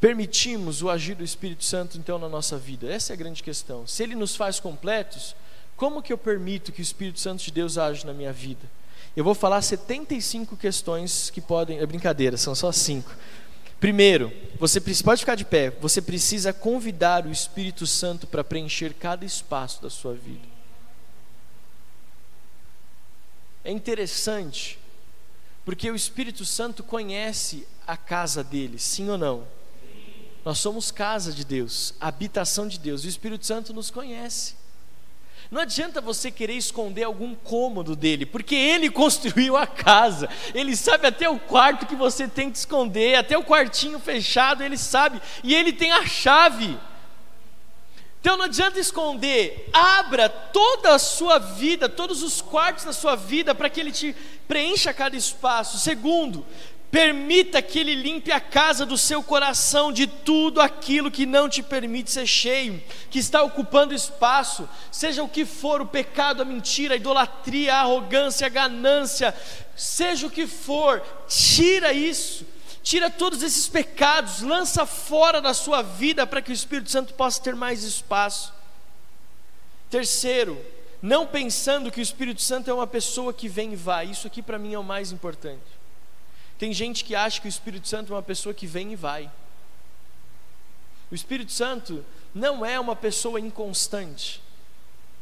permitimos 0.00 0.82
o 0.82 0.90
agir 0.90 1.14
do 1.14 1.22
Espírito 1.22 1.64
Santo 1.64 1.96
então 1.96 2.18
na 2.18 2.28
nossa 2.28 2.58
vida? 2.58 2.90
Essa 2.90 3.12
é 3.12 3.14
a 3.14 3.16
grande 3.16 3.42
questão. 3.42 3.86
Se 3.86 4.02
ele 4.02 4.14
nos 4.14 4.34
faz 4.34 4.58
completos, 4.58 5.36
como 5.76 6.02
que 6.02 6.12
eu 6.12 6.18
permito 6.18 6.72
que 6.72 6.80
o 6.80 6.82
Espírito 6.82 7.20
Santo 7.20 7.44
de 7.44 7.52
Deus 7.52 7.78
age 7.78 8.04
na 8.04 8.12
minha 8.12 8.32
vida? 8.32 8.68
Eu 9.14 9.22
vou 9.22 9.34
falar 9.34 9.62
75 9.62 10.56
questões 10.56 11.30
que 11.30 11.40
podem. 11.40 11.78
É 11.78 11.86
brincadeira, 11.86 12.36
são 12.36 12.54
só 12.54 12.72
cinco. 12.72 13.14
Primeiro, 13.78 14.32
você 14.58 14.80
pode 15.02 15.20
ficar 15.20 15.34
de 15.34 15.44
pé, 15.44 15.70
você 15.70 16.00
precisa 16.00 16.52
convidar 16.52 17.26
o 17.26 17.30
Espírito 17.30 17.86
Santo 17.86 18.26
para 18.26 18.42
preencher 18.42 18.94
cada 18.94 19.24
espaço 19.24 19.82
da 19.82 19.90
sua 19.90 20.14
vida. 20.14 20.46
É 23.62 23.70
interessante, 23.70 24.78
porque 25.64 25.90
o 25.90 25.96
Espírito 25.96 26.44
Santo 26.44 26.82
conhece 26.82 27.66
a 27.86 27.96
casa 27.96 28.42
dele, 28.42 28.78
sim 28.78 29.10
ou 29.10 29.18
não? 29.18 29.46
Nós 30.44 30.58
somos 30.58 30.92
casa 30.92 31.32
de 31.32 31.44
Deus, 31.44 31.92
habitação 32.00 32.68
de 32.68 32.78
Deus, 32.78 33.04
o 33.04 33.08
Espírito 33.08 33.44
Santo 33.44 33.74
nos 33.74 33.90
conhece. 33.90 34.54
Não 35.50 35.62
adianta 35.62 36.00
você 36.00 36.30
querer 36.30 36.54
esconder 36.54 37.04
algum 37.04 37.34
cômodo 37.34 37.94
dele, 37.94 38.26
porque 38.26 38.54
ele 38.54 38.90
construiu 38.90 39.56
a 39.56 39.66
casa, 39.66 40.28
ele 40.54 40.74
sabe 40.76 41.06
até 41.06 41.28
o 41.28 41.38
quarto 41.38 41.86
que 41.86 41.94
você 41.94 42.26
tem 42.26 42.50
que 42.50 42.58
esconder, 42.58 43.14
até 43.14 43.38
o 43.38 43.44
quartinho 43.44 43.98
fechado, 44.00 44.64
ele 44.64 44.76
sabe, 44.76 45.20
e 45.44 45.54
ele 45.54 45.72
tem 45.72 45.92
a 45.92 46.04
chave. 46.04 46.76
Então 48.20 48.36
não 48.36 48.46
adianta 48.46 48.80
esconder, 48.80 49.70
abra 49.72 50.28
toda 50.28 50.92
a 50.92 50.98
sua 50.98 51.38
vida, 51.38 51.88
todos 51.88 52.24
os 52.24 52.42
quartos 52.42 52.84
da 52.84 52.92
sua 52.92 53.14
vida, 53.14 53.54
para 53.54 53.70
que 53.70 53.78
ele 53.78 53.92
te 53.92 54.16
preencha 54.48 54.92
cada 54.92 55.16
espaço. 55.16 55.78
Segundo, 55.78 56.44
Permita 56.96 57.60
que 57.60 57.78
Ele 57.78 57.94
limpe 57.94 58.32
a 58.32 58.40
casa 58.40 58.86
do 58.86 58.96
seu 58.96 59.22
coração 59.22 59.92
de 59.92 60.06
tudo 60.06 60.62
aquilo 60.62 61.10
que 61.10 61.26
não 61.26 61.46
te 61.46 61.62
permite 61.62 62.10
ser 62.10 62.26
cheio, 62.26 62.82
que 63.10 63.18
está 63.18 63.42
ocupando 63.42 63.92
espaço, 63.92 64.66
seja 64.90 65.22
o 65.22 65.28
que 65.28 65.44
for 65.44 65.82
o 65.82 65.86
pecado, 65.86 66.40
a 66.40 66.44
mentira, 66.46 66.94
a 66.94 66.96
idolatria, 66.96 67.74
a 67.74 67.80
arrogância, 67.80 68.46
a 68.46 68.48
ganância, 68.48 69.34
seja 69.76 70.26
o 70.26 70.30
que 70.30 70.46
for, 70.46 71.02
tira 71.28 71.92
isso, 71.92 72.46
tira 72.82 73.10
todos 73.10 73.42
esses 73.42 73.68
pecados, 73.68 74.40
lança 74.40 74.86
fora 74.86 75.38
da 75.38 75.52
sua 75.52 75.82
vida 75.82 76.26
para 76.26 76.40
que 76.40 76.50
o 76.50 76.54
Espírito 76.54 76.90
Santo 76.90 77.12
possa 77.12 77.42
ter 77.42 77.54
mais 77.54 77.82
espaço. 77.82 78.54
Terceiro, 79.90 80.58
não 81.02 81.26
pensando 81.26 81.92
que 81.92 82.00
o 82.00 82.02
Espírito 82.02 82.40
Santo 82.40 82.70
é 82.70 82.72
uma 82.72 82.86
pessoa 82.86 83.34
que 83.34 83.50
vem 83.50 83.74
e 83.74 83.76
vai, 83.76 84.06
isso 84.06 84.26
aqui 84.26 84.40
para 84.40 84.58
mim 84.58 84.72
é 84.72 84.78
o 84.78 84.82
mais 84.82 85.12
importante. 85.12 85.75
Tem 86.58 86.72
gente 86.72 87.04
que 87.04 87.14
acha 87.14 87.40
que 87.40 87.46
o 87.46 87.48
Espírito 87.48 87.86
Santo 87.88 88.12
é 88.12 88.16
uma 88.16 88.22
pessoa 88.22 88.54
que 88.54 88.66
vem 88.66 88.92
e 88.92 88.96
vai. 88.96 89.30
O 91.10 91.14
Espírito 91.14 91.52
Santo 91.52 92.04
não 92.34 92.64
é 92.64 92.78
uma 92.80 92.96
pessoa 92.96 93.38
inconstante. 93.38 94.42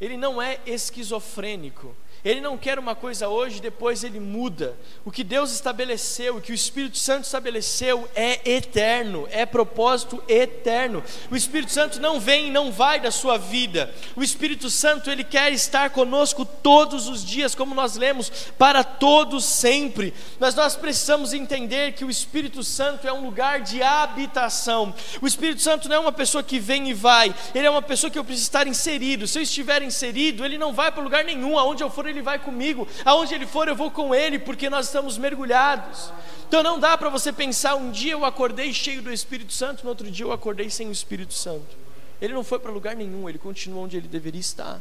Ele 0.01 0.17
não 0.17 0.41
é 0.41 0.59
esquizofrênico. 0.67 1.95
Ele 2.25 2.41
não 2.41 2.57
quer 2.57 2.79
uma 2.79 2.95
coisa 2.95 3.29
hoje, 3.29 3.61
depois 3.61 4.03
ele 4.03 4.19
muda. 4.19 4.75
O 5.05 5.11
que 5.11 5.23
Deus 5.23 5.53
estabeleceu, 5.53 6.37
o 6.37 6.41
que 6.41 6.53
o 6.53 6.55
Espírito 6.55 6.97
Santo 6.97 7.25
estabeleceu 7.25 8.09
é 8.15 8.41
eterno, 8.51 9.29
é 9.31 9.45
propósito 9.45 10.23
eterno. 10.27 11.05
O 11.31 11.37
Espírito 11.37 11.71
Santo 11.71 12.01
não 12.01 12.19
vem 12.19 12.49
e 12.49 12.51
não 12.51 12.73
vai 12.73 12.99
da 12.99 13.11
sua 13.11 13.37
vida. 13.37 13.95
O 14.17 14.23
Espírito 14.23 14.71
Santo, 14.71 15.11
ele 15.11 15.23
quer 15.23 15.53
estar 15.53 15.91
conosco 15.91 16.47
todos 16.47 17.09
os 17.09 17.23
dias, 17.23 17.55
como 17.55 17.75
nós 17.75 17.97
lemos, 17.97 18.31
para 18.57 18.83
todos 18.83 19.45
sempre. 19.45 20.15
Mas 20.41 20.55
nós 20.55 20.77
precisamos 20.77 21.35
entender 21.35 21.93
que 21.93 22.07
o 22.07 22.11
Espírito 22.11 22.63
Santo 22.63 23.07
é 23.07 23.13
um 23.13 23.25
lugar 23.25 23.61
de 23.61 23.83
habitação. 23.83 24.95
O 25.21 25.27
Espírito 25.27 25.61
Santo 25.61 25.91
não 25.91 25.97
é 25.97 25.99
uma 25.99 26.13
pessoa 26.13 26.43
que 26.43 26.59
vem 26.59 26.89
e 26.89 26.95
vai, 26.95 27.35
ele 27.55 27.67
é 27.67 27.71
uma 27.71 27.83
pessoa 27.83 28.11
que 28.11 28.19
eu 28.19 28.25
preciso 28.25 28.47
estar 28.47 28.67
inserido. 28.67 29.27
Se 29.27 29.39
eu 29.39 29.43
estiver 29.43 29.83
inserido, 29.83 30.43
ele 30.43 30.57
não 30.57 30.73
vai 30.73 30.91
para 30.91 31.03
lugar 31.03 31.23
nenhum, 31.23 31.59
aonde 31.59 31.83
eu 31.83 31.91
for, 31.91 32.14
vai 32.23 32.39
comigo, 32.39 32.87
aonde 33.05 33.35
ele 33.35 33.47
for 33.47 33.69
eu 33.69 33.77
vou 33.77 33.91
com 33.91 34.15
ele, 34.15 34.39
porque 34.39 34.71
nós 34.71 34.87
estamos 34.87 35.19
mergulhados. 35.19 36.13
Então 36.47 36.63
não 36.63 36.79
dá 36.79 36.97
para 36.97 37.09
você 37.09 37.33
pensar, 37.33 37.75
um 37.75 37.91
dia 37.91 38.13
eu 38.13 38.25
acordei 38.25 38.73
cheio 38.73 39.03
do 39.03 39.13
Espírito 39.13 39.53
Santo, 39.53 39.83
no 39.83 39.91
outro 39.91 40.11
dia 40.11 40.25
eu 40.25 40.33
acordei 40.33 40.71
sem 40.71 40.89
o 40.89 40.93
Espírito 40.93 41.35
Santo. 41.35 41.77
Ele 42.21 42.33
não 42.33 42.45
foi 42.45 42.59
para 42.59 42.71
lugar 42.71 42.95
nenhum, 42.95 43.29
ele 43.29 43.39
continua 43.39 43.83
onde 43.83 43.97
ele 43.97 44.09
deveria 44.09 44.41
estar. 44.41 44.81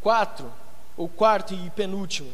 Quatro, 0.00 0.52
ou 0.96 1.08
quarto 1.08 1.52
e 1.52 1.70
penúltimo, 1.70 2.32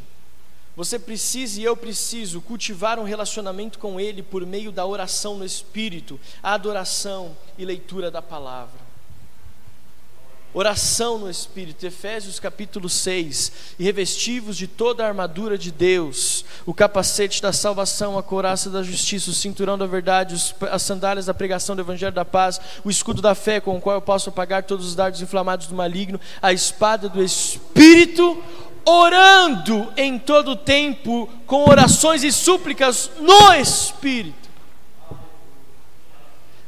você 0.74 0.98
precisa 0.98 1.60
e 1.60 1.64
eu 1.64 1.76
preciso 1.76 2.40
cultivar 2.40 2.98
um 2.98 3.04
relacionamento 3.04 3.78
com 3.78 4.00
Ele 4.00 4.22
por 4.22 4.46
meio 4.46 4.72
da 4.72 4.86
oração 4.86 5.36
no 5.36 5.44
Espírito, 5.44 6.18
adoração 6.42 7.36
e 7.58 7.64
leitura 7.64 8.10
da 8.10 8.22
palavra. 8.22 8.80
Oração 10.54 11.16
no 11.16 11.30
Espírito, 11.30 11.86
Efésios 11.86 12.38
capítulo 12.38 12.86
6. 12.86 13.52
E 13.78 13.84
revestivos 13.84 14.54
de 14.54 14.66
toda 14.66 15.02
a 15.02 15.08
armadura 15.08 15.56
de 15.56 15.72
Deus, 15.72 16.44
o 16.66 16.74
capacete 16.74 17.40
da 17.40 17.54
salvação, 17.54 18.18
a 18.18 18.22
couraça 18.22 18.68
da 18.68 18.82
justiça, 18.82 19.30
o 19.30 19.34
cinturão 19.34 19.78
da 19.78 19.86
verdade, 19.86 20.34
as 20.70 20.82
sandálias 20.82 21.24
da 21.24 21.32
pregação 21.32 21.74
do 21.74 21.80
evangelho 21.80 22.12
da 22.12 22.24
paz, 22.24 22.60
o 22.84 22.90
escudo 22.90 23.22
da 23.22 23.34
fé 23.34 23.60
com 23.60 23.78
o 23.78 23.80
qual 23.80 23.96
eu 23.96 24.02
posso 24.02 24.28
apagar 24.28 24.64
todos 24.64 24.86
os 24.86 24.94
dardos 24.94 25.22
inflamados 25.22 25.68
do 25.68 25.74
maligno, 25.74 26.20
a 26.42 26.52
espada 26.52 27.08
do 27.08 27.24
Espírito, 27.24 28.36
orando 28.84 29.90
em 29.96 30.18
todo 30.18 30.50
o 30.50 30.56
tempo, 30.56 31.30
com 31.46 31.66
orações 31.66 32.22
e 32.22 32.30
súplicas 32.30 33.10
no 33.18 33.54
Espírito. 33.54 34.50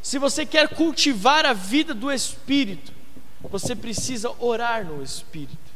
Se 0.00 0.18
você 0.18 0.46
quer 0.46 0.68
cultivar 0.68 1.44
a 1.44 1.52
vida 1.52 1.92
do 1.92 2.10
Espírito, 2.10 2.94
você 3.50 3.74
precisa 3.76 4.30
orar 4.38 4.84
no 4.84 5.02
Espírito. 5.02 5.74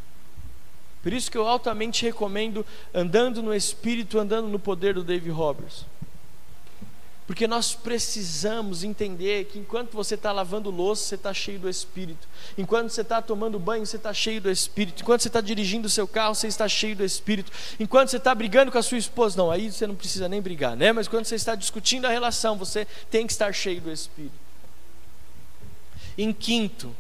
Por 1.03 1.13
isso 1.13 1.31
que 1.31 1.39
eu 1.39 1.47
altamente 1.47 2.05
recomendo 2.05 2.67
andando 2.93 3.43
no 3.43 3.55
Espírito, 3.55 4.19
andando 4.19 4.49
no 4.49 4.59
poder 4.59 4.95
do 4.95 5.05
David 5.05 5.31
Roberts. 5.31 5.85
Porque 7.29 7.47
nós 7.47 7.75
precisamos 7.75 8.83
entender 8.83 9.45
que 9.45 9.59
enquanto 9.59 9.93
você 9.93 10.15
está 10.15 10.33
lavando 10.33 10.71
louça, 10.71 11.05
você 11.05 11.15
está 11.15 11.35
cheio 11.35 11.59
do 11.59 11.69
Espírito. 11.69 12.27
Enquanto 12.57 12.89
você 12.89 13.03
está 13.03 13.21
tomando 13.21 13.59
banho, 13.59 13.85
você 13.85 13.97
está 13.97 14.15
cheio 14.15 14.41
do 14.41 14.51
Espírito. 14.51 15.03
Enquanto 15.03 15.21
você 15.21 15.29
está 15.29 15.43
dirigindo 15.43 15.87
o 15.87 15.91
seu 15.91 16.09
carro, 16.09 16.35
você 16.35 16.47
está 16.47 16.67
cheio 16.67 16.97
do 16.97 17.05
Espírito. 17.05 17.53
Enquanto 17.79 18.09
você 18.09 18.17
está 18.17 18.35
brigando 18.35 18.73
com 18.73 18.79
a 18.79 18.83
sua 18.83 18.97
esposa, 18.97 19.37
não, 19.37 19.51
aí 19.51 19.71
você 19.71 19.87
não 19.87 19.95
precisa 19.95 20.27
nem 20.27 20.41
brigar, 20.41 20.75
né? 20.75 20.91
Mas 20.91 21.07
quando 21.07 21.27
você 21.27 21.35
está 21.35 21.55
discutindo 21.55 22.07
a 22.07 22.09
relação, 22.09 22.57
você 22.57 22.87
tem 23.11 23.27
que 23.27 23.33
estar 23.35 23.53
cheio 23.53 23.83
do 23.83 23.93
Espírito. 23.93 24.33
Em 26.17 26.33
quinto, 26.33 26.97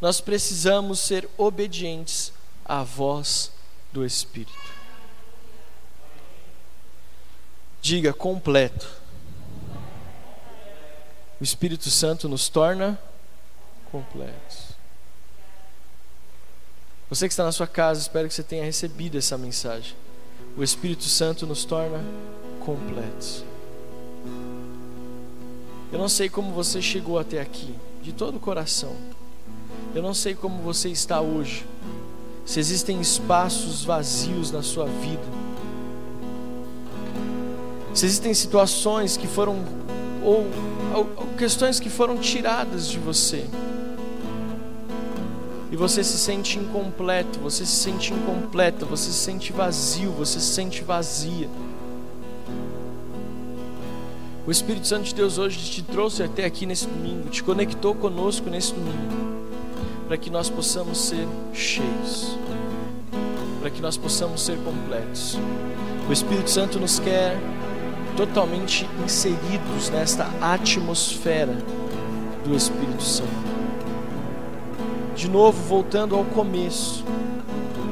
nós 0.00 0.20
precisamos 0.20 1.00
ser 1.00 1.28
obedientes 1.36 2.32
à 2.64 2.82
voz 2.82 3.50
do 3.92 4.04
Espírito. 4.04 4.52
Diga 7.80 8.12
completo. 8.12 8.88
O 11.40 11.44
Espírito 11.44 11.90
Santo 11.90 12.28
nos 12.28 12.48
torna 12.48 12.98
completos. 13.90 14.68
Você 17.08 17.26
que 17.26 17.32
está 17.32 17.44
na 17.44 17.52
sua 17.52 17.66
casa, 17.66 18.00
espero 18.00 18.28
que 18.28 18.34
você 18.34 18.42
tenha 18.42 18.64
recebido 18.64 19.16
essa 19.16 19.38
mensagem. 19.38 19.96
O 20.56 20.62
Espírito 20.62 21.04
Santo 21.04 21.46
nos 21.46 21.64
torna 21.64 22.04
completos. 22.64 23.44
Eu 25.90 25.98
não 25.98 26.08
sei 26.08 26.28
como 26.28 26.52
você 26.52 26.82
chegou 26.82 27.18
até 27.18 27.40
aqui, 27.40 27.74
de 28.02 28.12
todo 28.12 28.36
o 28.36 28.40
coração. 28.40 28.94
Eu 29.94 30.02
não 30.02 30.12
sei 30.12 30.34
como 30.34 30.62
você 30.62 30.88
está 30.88 31.20
hoje, 31.20 31.66
se 32.44 32.60
existem 32.60 33.00
espaços 33.00 33.84
vazios 33.84 34.50
na 34.50 34.62
sua 34.62 34.84
vida, 34.84 35.22
se 37.94 38.06
existem 38.06 38.32
situações 38.34 39.16
que 39.16 39.26
foram, 39.26 39.64
ou, 40.22 40.46
ou, 40.94 41.10
ou 41.16 41.26
questões 41.38 41.80
que 41.80 41.88
foram 41.88 42.18
tiradas 42.18 42.88
de 42.88 42.98
você, 42.98 43.44
e 45.70 45.76
você 45.76 46.02
se 46.02 46.18
sente 46.18 46.58
incompleto, 46.58 47.38
você 47.40 47.66
se 47.66 47.76
sente 47.76 48.12
incompleta, 48.12 48.86
você 48.86 49.10
se 49.10 49.18
sente 49.18 49.52
vazio, 49.52 50.10
você 50.12 50.40
se 50.40 50.46
sente 50.46 50.82
vazia. 50.82 51.48
O 54.46 54.50
Espírito 54.50 54.86
Santo 54.86 55.04
de 55.04 55.14
Deus 55.14 55.36
hoje 55.36 55.58
te 55.58 55.82
trouxe 55.82 56.22
até 56.22 56.46
aqui 56.46 56.64
nesse 56.64 56.86
domingo, 56.86 57.28
te 57.28 57.42
conectou 57.42 57.94
conosco 57.94 58.48
nesse 58.48 58.72
domingo, 58.72 59.37
para 60.08 60.16
que 60.16 60.30
nós 60.30 60.50
possamos 60.50 60.98
ser 60.98 61.28
cheios, 61.52 62.36
para 63.60 63.70
que 63.70 63.80
nós 63.80 63.96
possamos 63.96 64.42
ser 64.42 64.58
completos. 64.64 65.38
O 66.08 66.12
Espírito 66.12 66.50
Santo 66.50 66.80
nos 66.80 66.98
quer 66.98 67.38
totalmente 68.16 68.88
inseridos 69.04 69.90
nesta 69.90 70.26
atmosfera 70.40 71.56
do 72.44 72.56
Espírito 72.56 73.02
Santo. 73.02 73.48
De 75.14 75.28
novo, 75.28 75.62
voltando 75.68 76.16
ao 76.16 76.24
começo, 76.24 77.04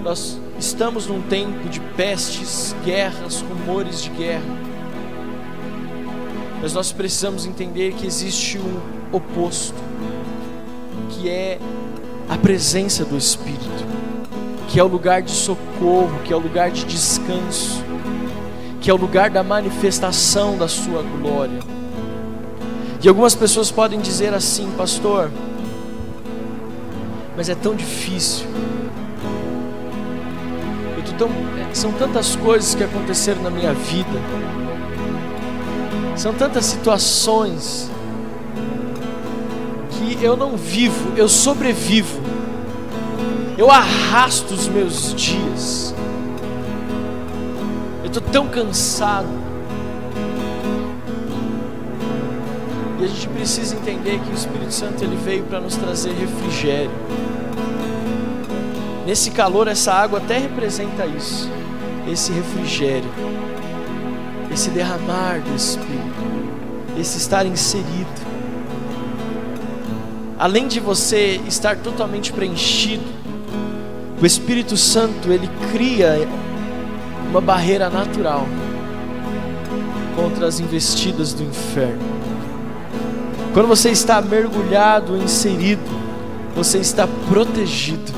nós 0.02 0.40
estamos 0.58 1.06
num 1.06 1.22
tempo 1.22 1.68
de 1.68 1.78
pestes, 1.78 2.74
guerras, 2.84 3.42
rumores 3.42 4.02
de 4.02 4.10
guerra 4.10 4.66
mas 6.60 6.72
nós 6.72 6.90
precisamos 6.90 7.46
entender 7.46 7.92
que 7.94 8.06
existe 8.06 8.58
um 8.58 8.80
oposto, 9.12 9.76
que 11.10 11.28
é 11.28 11.60
a 12.28 12.36
presença 12.36 13.04
do 13.04 13.16
Espírito, 13.16 13.86
que 14.68 14.80
é 14.80 14.84
o 14.84 14.86
lugar 14.86 15.22
de 15.22 15.30
socorro, 15.30 16.20
que 16.24 16.32
é 16.32 16.36
o 16.36 16.38
lugar 16.38 16.70
de 16.70 16.84
descanso, 16.84 17.82
que 18.80 18.90
é 18.90 18.94
o 18.94 18.96
lugar 18.96 19.30
da 19.30 19.42
manifestação 19.42 20.56
da 20.56 20.68
Sua 20.68 21.02
glória. 21.02 21.60
E 23.02 23.08
algumas 23.08 23.34
pessoas 23.34 23.70
podem 23.70 24.00
dizer 24.00 24.34
assim, 24.34 24.70
pastor, 24.76 25.30
mas 27.36 27.48
é 27.48 27.54
tão 27.54 27.74
difícil. 27.74 28.46
Tão, 31.16 31.30
são 31.72 31.92
tantas 31.92 32.36
coisas 32.36 32.74
que 32.74 32.84
aconteceram 32.84 33.40
na 33.40 33.48
minha 33.48 33.72
vida 33.72 34.20
são 36.16 36.32
tantas 36.32 36.64
situações 36.64 37.90
que 39.98 40.22
eu 40.22 40.36
não 40.36 40.56
vivo, 40.56 41.12
eu 41.16 41.28
sobrevivo. 41.28 42.20
Eu 43.56 43.70
arrasto 43.70 44.54
os 44.54 44.68
meus 44.68 45.14
dias. 45.14 45.94
Eu 48.02 48.08
estou 48.08 48.22
tão 48.22 48.48
cansado. 48.48 49.28
E 53.00 53.04
a 53.04 53.08
gente 53.08 53.28
precisa 53.28 53.74
entender 53.74 54.20
que 54.20 54.30
o 54.30 54.34
Espírito 54.34 54.72
Santo 54.72 55.02
ele 55.02 55.16
veio 55.16 55.44
para 55.44 55.60
nos 55.60 55.76
trazer 55.76 56.12
refrigério. 56.12 56.90
Nesse 59.06 59.30
calor, 59.30 59.68
essa 59.68 59.92
água 59.92 60.18
até 60.18 60.38
representa 60.38 61.06
isso, 61.06 61.48
esse 62.10 62.32
refrigério 62.32 63.08
esse 64.56 64.70
derramar 64.70 65.42
do 65.42 65.54
Espírito, 65.54 66.00
esse 66.98 67.18
estar 67.18 67.44
inserido. 67.44 68.25
Além 70.38 70.68
de 70.68 70.80
você 70.80 71.40
estar 71.46 71.76
totalmente 71.76 72.32
preenchido, 72.32 73.04
o 74.20 74.26
Espírito 74.26 74.76
Santo 74.76 75.32
ele 75.32 75.48
cria 75.72 76.28
uma 77.30 77.40
barreira 77.40 77.88
natural 77.88 78.46
contra 80.14 80.46
as 80.46 80.60
investidas 80.60 81.32
do 81.32 81.42
inferno. 81.42 82.02
Quando 83.54 83.68
você 83.68 83.90
está 83.90 84.20
mergulhado, 84.20 85.16
inserido, 85.16 85.90
você 86.54 86.78
está 86.78 87.08
protegido. 87.28 88.12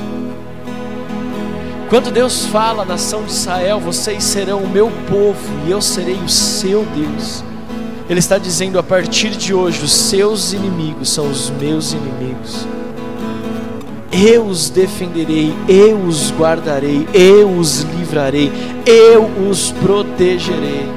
Quando 1.89 2.11
Deus 2.11 2.45
fala, 2.45 2.85
nação 2.85 3.23
de 3.23 3.31
Israel, 3.31 3.79
vocês 3.79 4.23
serão 4.23 4.63
o 4.63 4.69
meu 4.69 4.91
povo 5.09 5.39
e 5.65 5.71
eu 5.71 5.81
serei 5.81 6.15
o 6.15 6.29
seu 6.29 6.85
Deus. 6.85 7.43
Ele 8.09 8.17
está 8.19 8.39
dizendo 8.39 8.79
a 8.79 8.83
partir 8.83 9.29
de 9.29 9.53
hoje, 9.53 9.83
os 9.83 9.91
seus 9.91 10.51
inimigos 10.51 11.11
são 11.11 11.29
os 11.29 11.51
meus 11.51 11.93
inimigos. 11.93 12.67
Eu 14.11 14.47
os 14.47 14.71
defenderei, 14.71 15.53
eu 15.67 15.99
os 15.99 16.31
guardarei, 16.31 17.07
eu 17.13 17.47
os 17.55 17.81
livrarei, 17.81 18.51
eu 18.83 19.29
os 19.47 19.71
protegerei. 19.73 20.89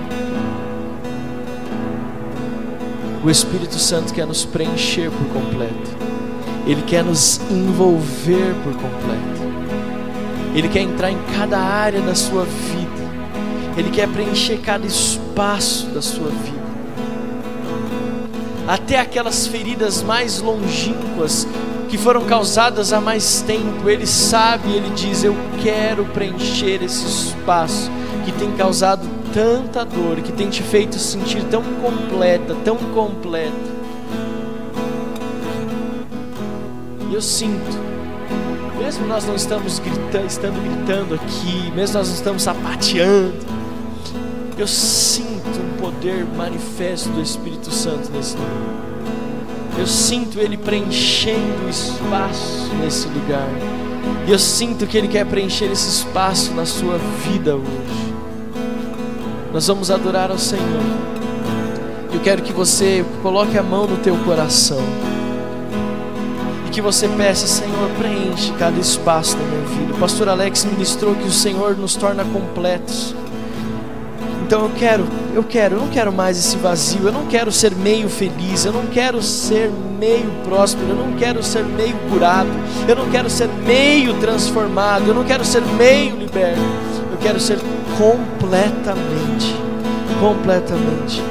O 3.22 3.28
Espírito 3.28 3.78
Santo 3.78 4.14
quer 4.14 4.26
nos 4.26 4.46
preencher 4.46 5.10
por 5.10 5.42
completo, 5.42 5.90
ele 6.66 6.80
quer 6.80 7.04
nos 7.04 7.42
envolver 7.50 8.54
por 8.64 8.72
completo. 8.72 9.42
Ele 10.54 10.68
quer 10.68 10.80
entrar 10.80 11.10
em 11.10 11.18
cada 11.36 11.58
área 11.58 12.00
da 12.00 12.14
sua 12.14 12.44
vida. 12.44 13.02
Ele 13.76 13.90
quer 13.90 14.06
preencher 14.08 14.58
cada 14.58 14.86
espaço 14.86 15.86
da 15.88 16.02
sua 16.02 16.28
vida. 16.28 16.61
Até 18.72 18.98
aquelas 18.98 19.46
feridas 19.46 20.02
mais 20.02 20.40
longínquas 20.40 21.46
que 21.90 21.98
foram 21.98 22.24
causadas 22.24 22.90
há 22.90 23.02
mais 23.02 23.42
tempo, 23.42 23.86
ele 23.86 24.06
sabe, 24.06 24.72
ele 24.72 24.88
diz: 24.94 25.22
Eu 25.22 25.36
quero 25.62 26.06
preencher 26.06 26.82
esse 26.82 27.04
espaço 27.04 27.90
que 28.24 28.32
tem 28.32 28.50
causado 28.52 29.06
tanta 29.34 29.84
dor, 29.84 30.22
que 30.22 30.32
tem 30.32 30.48
te 30.48 30.62
feito 30.62 30.98
sentir 30.98 31.44
tão 31.50 31.62
completa, 31.82 32.56
tão 32.64 32.78
completa. 32.78 33.52
E 37.10 37.14
eu 37.14 37.20
sinto 37.20 37.82
mesmo 38.78 39.06
nós 39.06 39.26
não 39.26 39.36
estamos 39.36 39.78
gritando, 39.80 40.26
estando 40.26 40.62
gritando 40.62 41.14
aqui, 41.14 41.70
mesmo 41.72 41.98
nós 41.98 42.08
não 42.08 42.14
estamos 42.14 42.42
sapateando, 42.42 43.34
eu 44.56 44.66
sinto 44.66 45.31
um 45.62 45.76
poder 45.80 46.24
manifesto 46.36 47.08
do 47.10 47.22
Espírito 47.22 47.70
Santo 47.70 48.10
nesse 48.12 48.36
lugar. 48.36 49.78
Eu 49.78 49.86
sinto 49.86 50.38
Ele 50.38 50.56
preenchendo 50.56 51.64
o 51.66 51.70
espaço 51.70 52.74
nesse 52.80 53.08
lugar. 53.08 53.48
E 54.26 54.30
eu 54.30 54.38
sinto 54.38 54.86
que 54.86 54.98
Ele 54.98 55.08
quer 55.08 55.24
preencher 55.24 55.66
esse 55.66 55.88
espaço 55.88 56.52
na 56.52 56.66
sua 56.66 56.98
vida 57.24 57.56
hoje. 57.56 58.14
Nós 59.52 59.66
vamos 59.66 59.90
adorar 59.90 60.30
ao 60.30 60.38
Senhor. 60.38 60.82
Eu 62.12 62.20
quero 62.20 62.42
que 62.42 62.52
você 62.52 63.04
coloque 63.22 63.56
a 63.56 63.62
mão 63.62 63.86
no 63.86 63.96
teu 63.98 64.16
coração 64.18 64.82
que 66.72 66.80
você 66.80 67.06
peça, 67.06 67.46
Senhor, 67.46 67.90
preenche 67.98 68.50
cada 68.58 68.80
espaço 68.80 69.36
da 69.36 69.44
minha 69.44 69.60
vida. 69.66 69.92
O 69.92 69.98
pastor 69.98 70.26
Alex 70.30 70.64
ministrou 70.64 71.14
que 71.14 71.28
o 71.28 71.30
Senhor 71.30 71.76
nos 71.76 71.94
torna 71.94 72.24
completos. 72.24 73.14
Então 74.52 74.66
eu 74.66 74.72
quero, 74.76 75.08
eu 75.34 75.42
quero, 75.42 75.76
eu 75.76 75.80
não 75.80 75.88
quero 75.88 76.12
mais 76.12 76.36
esse 76.36 76.58
vazio, 76.58 77.06
eu 77.06 77.10
não 77.10 77.24
quero 77.26 77.50
ser 77.50 77.74
meio 77.74 78.06
feliz, 78.06 78.66
eu 78.66 78.72
não 78.74 78.84
quero 78.84 79.22
ser 79.22 79.70
meio 79.98 80.30
próspero, 80.44 80.90
eu 80.90 80.94
não 80.94 81.16
quero 81.16 81.42
ser 81.42 81.64
meio 81.64 81.96
curado, 82.10 82.50
eu 82.86 82.94
não 82.94 83.08
quero 83.08 83.30
ser 83.30 83.48
meio 83.48 84.12
transformado, 84.20 85.08
eu 85.08 85.14
não 85.14 85.24
quero 85.24 85.42
ser 85.42 85.62
meio 85.62 86.18
liberto, 86.18 86.60
eu 87.10 87.16
quero 87.16 87.40
ser 87.40 87.58
completamente, 87.96 89.56
completamente. 90.20 91.22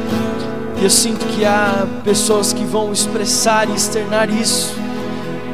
E 0.79 0.83
eu 0.83 0.89
sinto 0.89 1.23
que 1.27 1.45
há 1.45 1.85
pessoas 2.03 2.51
que 2.51 2.63
vão 2.63 2.91
expressar 2.91 3.69
e 3.69 3.75
externar 3.75 4.31
isso 4.31 4.80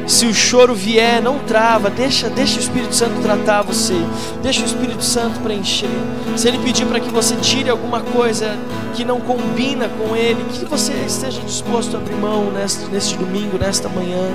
se 0.08 0.24
o 0.24 0.32
choro 0.32 0.74
vier, 0.74 1.20
não 1.20 1.38
trava, 1.40 1.90
deixa, 1.90 2.30
deixa 2.30 2.56
o 2.56 2.60
Espírito 2.60 2.94
Santo 2.94 3.20
tratar 3.20 3.60
você, 3.60 3.94
deixa 4.42 4.62
o 4.62 4.64
Espírito 4.64 5.04
Santo 5.04 5.38
preencher. 5.40 5.86
Se 6.34 6.48
ele 6.48 6.58
pedir 6.58 6.86
para 6.86 6.98
que 6.98 7.10
você 7.10 7.36
tire 7.36 7.68
alguma 7.68 8.00
coisa 8.00 8.56
que 8.94 9.04
não 9.04 9.20
combina 9.20 9.86
com 9.86 10.16
ele, 10.16 10.42
que 10.50 10.64
você 10.64 10.94
esteja 11.06 11.42
disposto 11.42 11.94
a 11.94 12.00
abrir 12.00 12.16
mão 12.16 12.50
neste, 12.50 12.86
neste 12.86 13.16
domingo, 13.18 13.58
nesta 13.58 13.88
manhã, 13.90 14.30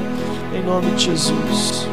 em 0.54 0.64
nome 0.64 0.92
de 0.92 1.06
Jesus. 1.06 1.88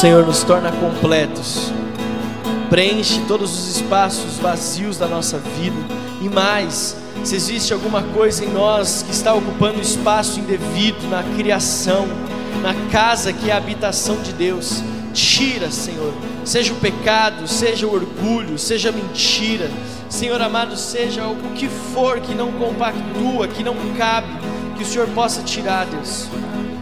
Senhor, 0.00 0.24
nos 0.24 0.42
torna 0.42 0.72
completos. 0.72 1.70
Preenche 2.70 3.20
todos 3.28 3.52
os 3.52 3.76
espaços 3.76 4.38
vazios 4.38 4.96
da 4.96 5.06
nossa 5.06 5.36
vida. 5.36 5.76
E 6.22 6.28
mais, 6.30 6.96
se 7.22 7.36
existe 7.36 7.74
alguma 7.74 8.02
coisa 8.02 8.42
em 8.42 8.48
nós 8.48 9.02
que 9.02 9.12
está 9.12 9.34
ocupando 9.34 9.78
espaço 9.78 10.40
indevido 10.40 11.06
na 11.10 11.22
criação, 11.36 12.08
na 12.62 12.72
casa 12.90 13.30
que 13.30 13.50
é 13.50 13.52
a 13.52 13.58
habitação 13.58 14.22
de 14.22 14.32
Deus, 14.32 14.82
tira, 15.12 15.70
Senhor. 15.70 16.14
Seja 16.46 16.72
o 16.72 16.76
pecado, 16.76 17.46
seja 17.46 17.86
o 17.86 17.92
orgulho, 17.92 18.58
seja 18.58 18.88
a 18.88 18.92
mentira. 18.92 19.70
Senhor 20.08 20.40
amado, 20.40 20.78
seja 20.78 21.26
o 21.26 21.36
que 21.54 21.68
for 21.68 22.20
que 22.20 22.34
não 22.34 22.50
compactua, 22.52 23.48
que 23.48 23.62
não 23.62 23.76
cabe, 23.98 24.32
que 24.78 24.82
o 24.82 24.86
Senhor 24.86 25.08
possa 25.08 25.42
tirar, 25.42 25.84
Deus. 25.84 26.26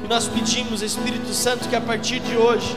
E 0.04 0.08
nós 0.08 0.28
pedimos, 0.28 0.82
Espírito 0.82 1.34
Santo, 1.34 1.68
que 1.68 1.74
a 1.74 1.80
partir 1.80 2.20
de 2.20 2.36
hoje, 2.36 2.76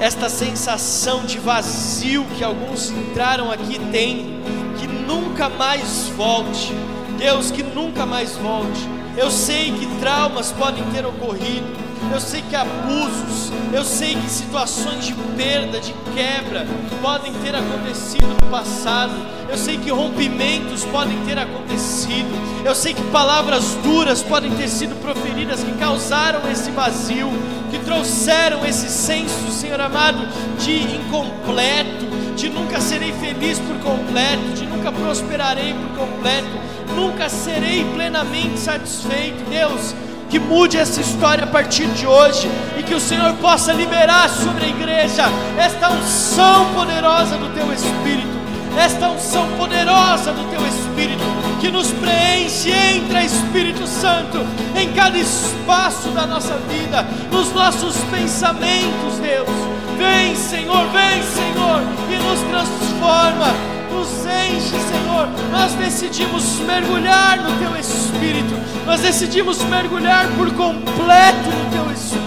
esta 0.00 0.28
sensação 0.28 1.24
de 1.24 1.38
vazio 1.38 2.24
que 2.36 2.44
alguns 2.44 2.90
entraram 2.90 3.50
aqui 3.50 3.78
têm, 3.90 4.40
que 4.78 4.86
nunca 4.86 5.48
mais 5.48 6.08
volte. 6.16 6.72
Deus, 7.18 7.50
que 7.50 7.62
nunca 7.62 8.04
mais 8.04 8.36
volte. 8.36 8.88
Eu 9.16 9.30
sei 9.30 9.72
que 9.72 9.86
traumas 10.00 10.52
podem 10.52 10.84
ter 10.92 11.06
ocorrido. 11.06 11.85
Eu 12.12 12.20
sei 12.20 12.42
que 12.42 12.56
abusos, 12.56 13.52
eu 13.72 13.84
sei 13.84 14.14
que 14.14 14.30
situações 14.30 15.04
de 15.06 15.14
perda, 15.36 15.80
de 15.80 15.92
quebra 16.14 16.66
podem 17.02 17.32
ter 17.44 17.54
acontecido 17.54 18.26
no 18.42 18.50
passado. 18.50 19.12
Eu 19.48 19.58
sei 19.58 19.76
que 19.76 19.90
rompimentos 19.90 20.84
podem 20.84 21.18
ter 21.24 21.38
acontecido. 21.38 22.28
Eu 22.64 22.74
sei 22.74 22.94
que 22.94 23.02
palavras 23.10 23.74
duras 23.82 24.22
podem 24.22 24.50
ter 24.56 24.68
sido 24.68 25.00
proferidas 25.00 25.62
que 25.62 25.72
causaram 25.78 26.40
esse 26.50 26.70
vazio, 26.70 27.28
que 27.70 27.78
trouxeram 27.80 28.64
esse 28.64 28.88
senso, 28.88 29.50
Senhor 29.50 29.80
amado, 29.80 30.26
de 30.58 30.96
incompleto, 30.96 32.06
de 32.36 32.48
nunca 32.48 32.80
serei 32.80 33.12
feliz 33.12 33.58
por 33.58 33.76
completo, 33.78 34.54
de 34.54 34.66
nunca 34.66 34.90
prosperarei 34.90 35.74
por 35.74 36.06
completo, 36.06 36.48
nunca 36.94 37.28
serei 37.28 37.84
plenamente 37.94 38.58
satisfeito. 38.58 39.48
Deus, 39.48 39.94
que 40.28 40.38
mude 40.38 40.76
essa 40.76 41.00
história 41.00 41.44
a 41.44 41.46
partir 41.46 41.86
de 41.88 42.06
hoje 42.06 42.50
e 42.78 42.82
que 42.82 42.94
o 42.94 43.00
Senhor 43.00 43.32
possa 43.34 43.72
liberar 43.72 44.28
sobre 44.28 44.64
a 44.64 44.68
igreja 44.68 45.24
esta 45.58 45.90
unção 45.90 46.72
poderosa 46.74 47.36
do 47.36 47.54
teu 47.54 47.72
Espírito, 47.72 48.36
esta 48.78 49.08
unção 49.08 49.46
poderosa 49.56 50.32
do 50.32 50.50
teu 50.50 50.66
Espírito 50.66 51.24
que 51.60 51.70
nos 51.70 51.90
preenche, 51.92 52.70
entra 52.70 53.24
Espírito 53.24 53.86
Santo 53.86 54.38
em 54.76 54.92
cada 54.92 55.18
espaço 55.18 56.08
da 56.10 56.26
nossa 56.26 56.56
vida, 56.68 57.02
nos 57.32 57.52
nossos 57.52 57.96
pensamentos, 58.10 59.18
Deus. 59.20 59.48
Vem, 59.96 60.36
Senhor, 60.36 60.86
vem, 60.88 61.22
Senhor, 61.22 61.82
e 62.10 62.16
nos 62.22 62.40
transforma 62.50 63.75
nos 63.96 64.26
enche, 64.26 64.76
Senhor. 64.88 65.28
Nós 65.50 65.72
decidimos 65.74 66.58
mergulhar 66.60 67.38
no 67.38 67.58
Teu 67.58 67.76
Espírito, 67.78 68.54
nós 68.84 69.00
decidimos 69.00 69.62
mergulhar 69.64 70.28
por 70.36 70.52
completo 70.52 71.48
no 71.50 71.70
Teu 71.70 71.92
Espírito. 71.92 72.26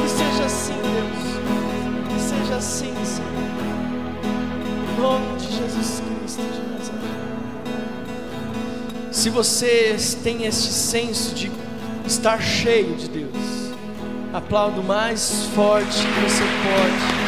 Que 0.00 0.08
seja 0.08 0.44
assim, 0.44 0.74
Deus, 0.74 2.14
que 2.14 2.20
seja 2.20 2.56
assim, 2.56 2.94
Senhor. 3.04 3.34
Em 4.92 5.00
nome 5.00 5.36
de 5.38 5.46
Jesus 5.46 6.02
Cristo 6.20 6.42
de 6.42 6.60
Nazaré. 6.72 7.14
Se 9.10 9.30
você 9.30 9.96
tem 10.22 10.44
este 10.44 10.72
senso 10.72 11.34
de 11.34 11.50
estar 12.06 12.40
cheio 12.40 12.94
de 12.94 13.08
Deus, 13.08 13.72
aplaudo 14.32 14.82
mais 14.82 15.48
forte 15.54 15.98
que 15.98 16.20
você 16.20 16.44
pode 16.44 17.23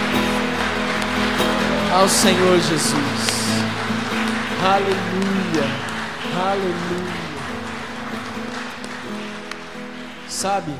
ao 1.93 2.09
Senhor 2.09 2.59
Jesus. 2.59 3.37
Aleluia, 4.62 5.64
aleluia. 6.34 7.26
Sabe, 10.28 10.72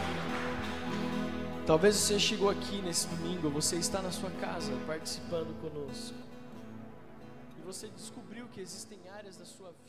talvez 1.67 1.97
você 1.97 2.19
chegou 2.19 2.51
aqui 2.51 2.83
nesse 2.83 3.07
domingo, 3.09 3.49
você 3.49 3.77
está 3.77 4.03
na 4.03 4.11
sua 4.11 4.31
casa 4.31 4.73
participando 4.87 5.55
conosco, 5.61 6.15
e 7.59 7.65
você 7.65 7.89
descobriu 7.89 8.47
que 8.53 8.61
existem 8.61 8.99
áreas 9.17 9.37
da 9.37 9.45
sua 9.45 9.69
vida 9.69 9.86